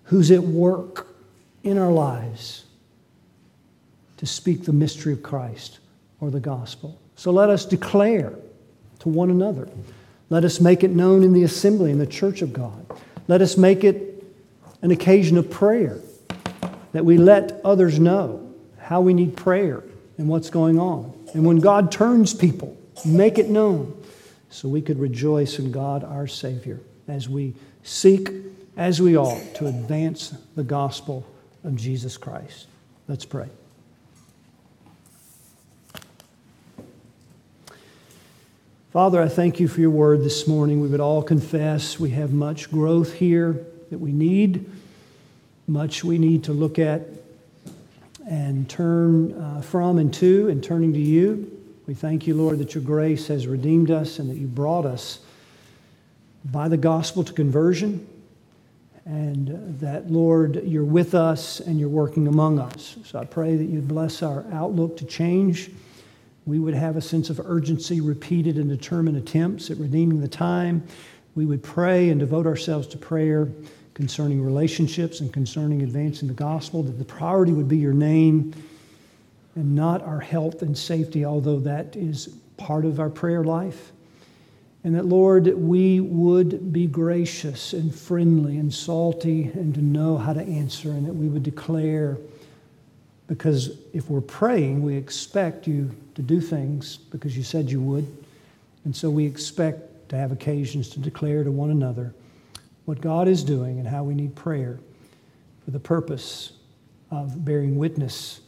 who's 0.04 0.30
at 0.30 0.42
work 0.42 1.06
in 1.62 1.78
our 1.78 1.90
lives 1.90 2.66
to 4.18 4.26
speak 4.26 4.66
the 4.66 4.74
mystery 4.74 5.14
of 5.14 5.22
Christ 5.22 5.78
or 6.20 6.30
the 6.30 6.40
gospel. 6.40 7.00
So 7.16 7.30
let 7.30 7.48
us 7.48 7.64
declare 7.64 8.34
to 8.98 9.08
one 9.08 9.30
another. 9.30 9.70
Let 10.30 10.44
us 10.44 10.60
make 10.60 10.84
it 10.84 10.92
known 10.92 11.24
in 11.24 11.32
the 11.32 11.42
assembly, 11.42 11.90
in 11.90 11.98
the 11.98 12.06
church 12.06 12.40
of 12.40 12.52
God. 12.52 12.86
Let 13.28 13.42
us 13.42 13.56
make 13.56 13.84
it 13.84 14.24
an 14.80 14.90
occasion 14.90 15.36
of 15.36 15.50
prayer, 15.50 15.98
that 16.92 17.04
we 17.04 17.18
let 17.18 17.60
others 17.64 17.98
know 17.98 18.52
how 18.78 19.00
we 19.00 19.12
need 19.12 19.36
prayer 19.36 19.82
and 20.16 20.28
what's 20.28 20.48
going 20.48 20.78
on. 20.78 21.12
And 21.34 21.44
when 21.44 21.58
God 21.58 21.92
turns 21.92 22.32
people, 22.32 22.76
make 23.04 23.38
it 23.38 23.48
known 23.48 24.00
so 24.50 24.68
we 24.68 24.82
could 24.82 24.98
rejoice 24.98 25.58
in 25.58 25.70
God 25.72 26.02
our 26.04 26.26
Savior 26.26 26.80
as 27.08 27.28
we 27.28 27.54
seek, 27.82 28.30
as 28.76 29.00
we 29.00 29.16
ought, 29.16 29.54
to 29.56 29.66
advance 29.66 30.34
the 30.54 30.64
gospel 30.64 31.26
of 31.64 31.76
Jesus 31.76 32.16
Christ. 32.16 32.66
Let's 33.08 33.24
pray. 33.24 33.48
Father, 38.92 39.22
I 39.22 39.28
thank 39.28 39.60
you 39.60 39.68
for 39.68 39.80
your 39.80 39.90
word 39.90 40.24
this 40.24 40.48
morning. 40.48 40.80
We 40.80 40.88
would 40.88 40.98
all 40.98 41.22
confess 41.22 42.00
we 42.00 42.10
have 42.10 42.32
much 42.32 42.72
growth 42.72 43.12
here 43.12 43.64
that 43.88 43.98
we 43.98 44.10
need, 44.10 44.68
much 45.68 46.02
we 46.02 46.18
need 46.18 46.42
to 46.42 46.52
look 46.52 46.76
at 46.80 47.02
and 48.28 48.68
turn 48.68 49.32
uh, 49.40 49.60
from 49.60 49.98
and 49.98 50.12
to, 50.14 50.48
and 50.48 50.60
turning 50.60 50.92
to 50.94 50.98
you. 50.98 51.56
We 51.86 51.94
thank 51.94 52.26
you, 52.26 52.34
Lord, 52.34 52.58
that 52.58 52.74
your 52.74 52.82
grace 52.82 53.28
has 53.28 53.46
redeemed 53.46 53.92
us 53.92 54.18
and 54.18 54.28
that 54.28 54.38
you 54.38 54.48
brought 54.48 54.86
us 54.86 55.20
by 56.46 56.66
the 56.66 56.76
gospel 56.76 57.22
to 57.22 57.32
conversion, 57.32 58.04
and 59.04 59.78
that, 59.78 60.10
Lord, 60.10 60.64
you're 60.64 60.82
with 60.82 61.14
us 61.14 61.60
and 61.60 61.78
you're 61.78 61.88
working 61.88 62.26
among 62.26 62.58
us. 62.58 62.96
So 63.04 63.20
I 63.20 63.24
pray 63.24 63.54
that 63.54 63.66
you'd 63.66 63.86
bless 63.86 64.20
our 64.20 64.44
outlook 64.50 64.96
to 64.96 65.04
change 65.04 65.70
we 66.50 66.58
would 66.58 66.74
have 66.74 66.96
a 66.96 67.00
sense 67.00 67.30
of 67.30 67.40
urgency, 67.44 68.00
repeated 68.00 68.56
and 68.56 68.68
determined 68.68 69.16
attempts 69.16 69.70
at 69.70 69.76
redeeming 69.76 70.20
the 70.20 70.28
time. 70.28 70.82
We 71.36 71.46
would 71.46 71.62
pray 71.62 72.10
and 72.10 72.18
devote 72.18 72.44
ourselves 72.44 72.88
to 72.88 72.98
prayer 72.98 73.48
concerning 73.94 74.42
relationships 74.42 75.20
and 75.20 75.32
concerning 75.32 75.82
advancing 75.82 76.26
the 76.26 76.34
gospel, 76.34 76.82
that 76.82 76.98
the 76.98 77.04
priority 77.04 77.52
would 77.52 77.68
be 77.68 77.76
your 77.76 77.92
name 77.92 78.52
and 79.54 79.76
not 79.76 80.02
our 80.02 80.18
health 80.18 80.62
and 80.62 80.76
safety, 80.76 81.24
although 81.24 81.60
that 81.60 81.94
is 81.94 82.34
part 82.56 82.84
of 82.84 82.98
our 82.98 83.10
prayer 83.10 83.44
life. 83.44 83.92
And 84.82 84.94
that, 84.94 85.06
Lord, 85.06 85.46
we 85.46 86.00
would 86.00 86.72
be 86.72 86.86
gracious 86.86 87.74
and 87.74 87.94
friendly 87.94 88.56
and 88.56 88.72
salty 88.72 89.50
and 89.54 89.74
to 89.74 89.82
know 89.82 90.16
how 90.16 90.32
to 90.32 90.40
answer, 90.40 90.90
and 90.90 91.06
that 91.06 91.14
we 91.14 91.28
would 91.28 91.42
declare 91.42 92.18
because 93.30 93.78
if 93.92 94.10
we're 94.10 94.20
praying, 94.20 94.82
we 94.82 94.96
expect 94.96 95.68
you 95.68 95.88
to 96.16 96.20
do 96.20 96.40
things 96.40 96.96
because 96.96 97.36
you 97.36 97.44
said 97.44 97.70
you 97.70 97.80
would. 97.80 98.04
And 98.84 98.94
so 98.94 99.08
we 99.08 99.24
expect 99.24 100.08
to 100.08 100.16
have 100.16 100.32
occasions 100.32 100.88
to 100.88 100.98
declare 100.98 101.44
to 101.44 101.52
one 101.52 101.70
another 101.70 102.12
what 102.86 103.00
God 103.00 103.28
is 103.28 103.44
doing 103.44 103.78
and 103.78 103.86
how 103.86 104.02
we 104.02 104.16
need 104.16 104.34
prayer 104.34 104.80
for 105.64 105.70
the 105.70 105.78
purpose 105.78 106.54
of 107.12 107.44
bearing 107.44 107.76
witness 107.76 108.40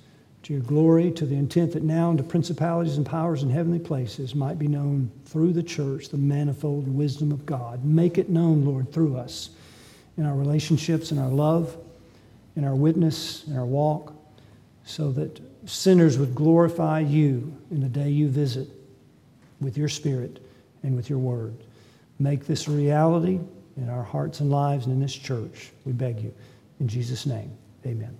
to 0.42 0.52
your 0.52 0.62
glory, 0.62 1.12
to 1.12 1.26
the 1.26 1.36
intent 1.36 1.74
that 1.74 1.84
now 1.84 2.10
unto 2.10 2.24
principalities 2.24 2.96
and 2.96 3.06
powers 3.06 3.44
in 3.44 3.50
heavenly 3.50 3.78
places 3.78 4.34
might 4.34 4.58
be 4.58 4.66
known 4.66 5.12
through 5.26 5.52
the 5.52 5.62
church 5.62 6.08
the 6.08 6.16
manifold 6.16 6.92
wisdom 6.92 7.30
of 7.30 7.46
God. 7.46 7.84
Make 7.84 8.18
it 8.18 8.30
known, 8.30 8.64
Lord, 8.64 8.92
through 8.92 9.16
us 9.16 9.50
in 10.18 10.26
our 10.26 10.34
relationships, 10.34 11.12
in 11.12 11.20
our 11.20 11.30
love, 11.30 11.76
in 12.56 12.64
our 12.64 12.74
witness, 12.74 13.46
in 13.46 13.56
our 13.56 13.64
walk 13.64 14.11
so 14.84 15.12
that 15.12 15.40
sinners 15.68 16.18
would 16.18 16.34
glorify 16.34 17.00
you 17.00 17.56
in 17.70 17.80
the 17.80 17.88
day 17.88 18.10
you 18.10 18.28
visit 18.28 18.68
with 19.60 19.78
your 19.78 19.88
spirit 19.88 20.44
and 20.82 20.96
with 20.96 21.08
your 21.08 21.20
word. 21.20 21.54
Make 22.18 22.46
this 22.46 22.66
a 22.66 22.70
reality 22.72 23.40
in 23.76 23.88
our 23.88 24.02
hearts 24.02 24.40
and 24.40 24.50
lives 24.50 24.86
and 24.86 24.94
in 24.94 25.00
this 25.00 25.14
church. 25.14 25.70
We 25.84 25.92
beg 25.92 26.20
you. 26.20 26.34
In 26.80 26.88
Jesus' 26.88 27.26
name, 27.26 27.52
amen. 27.86 28.10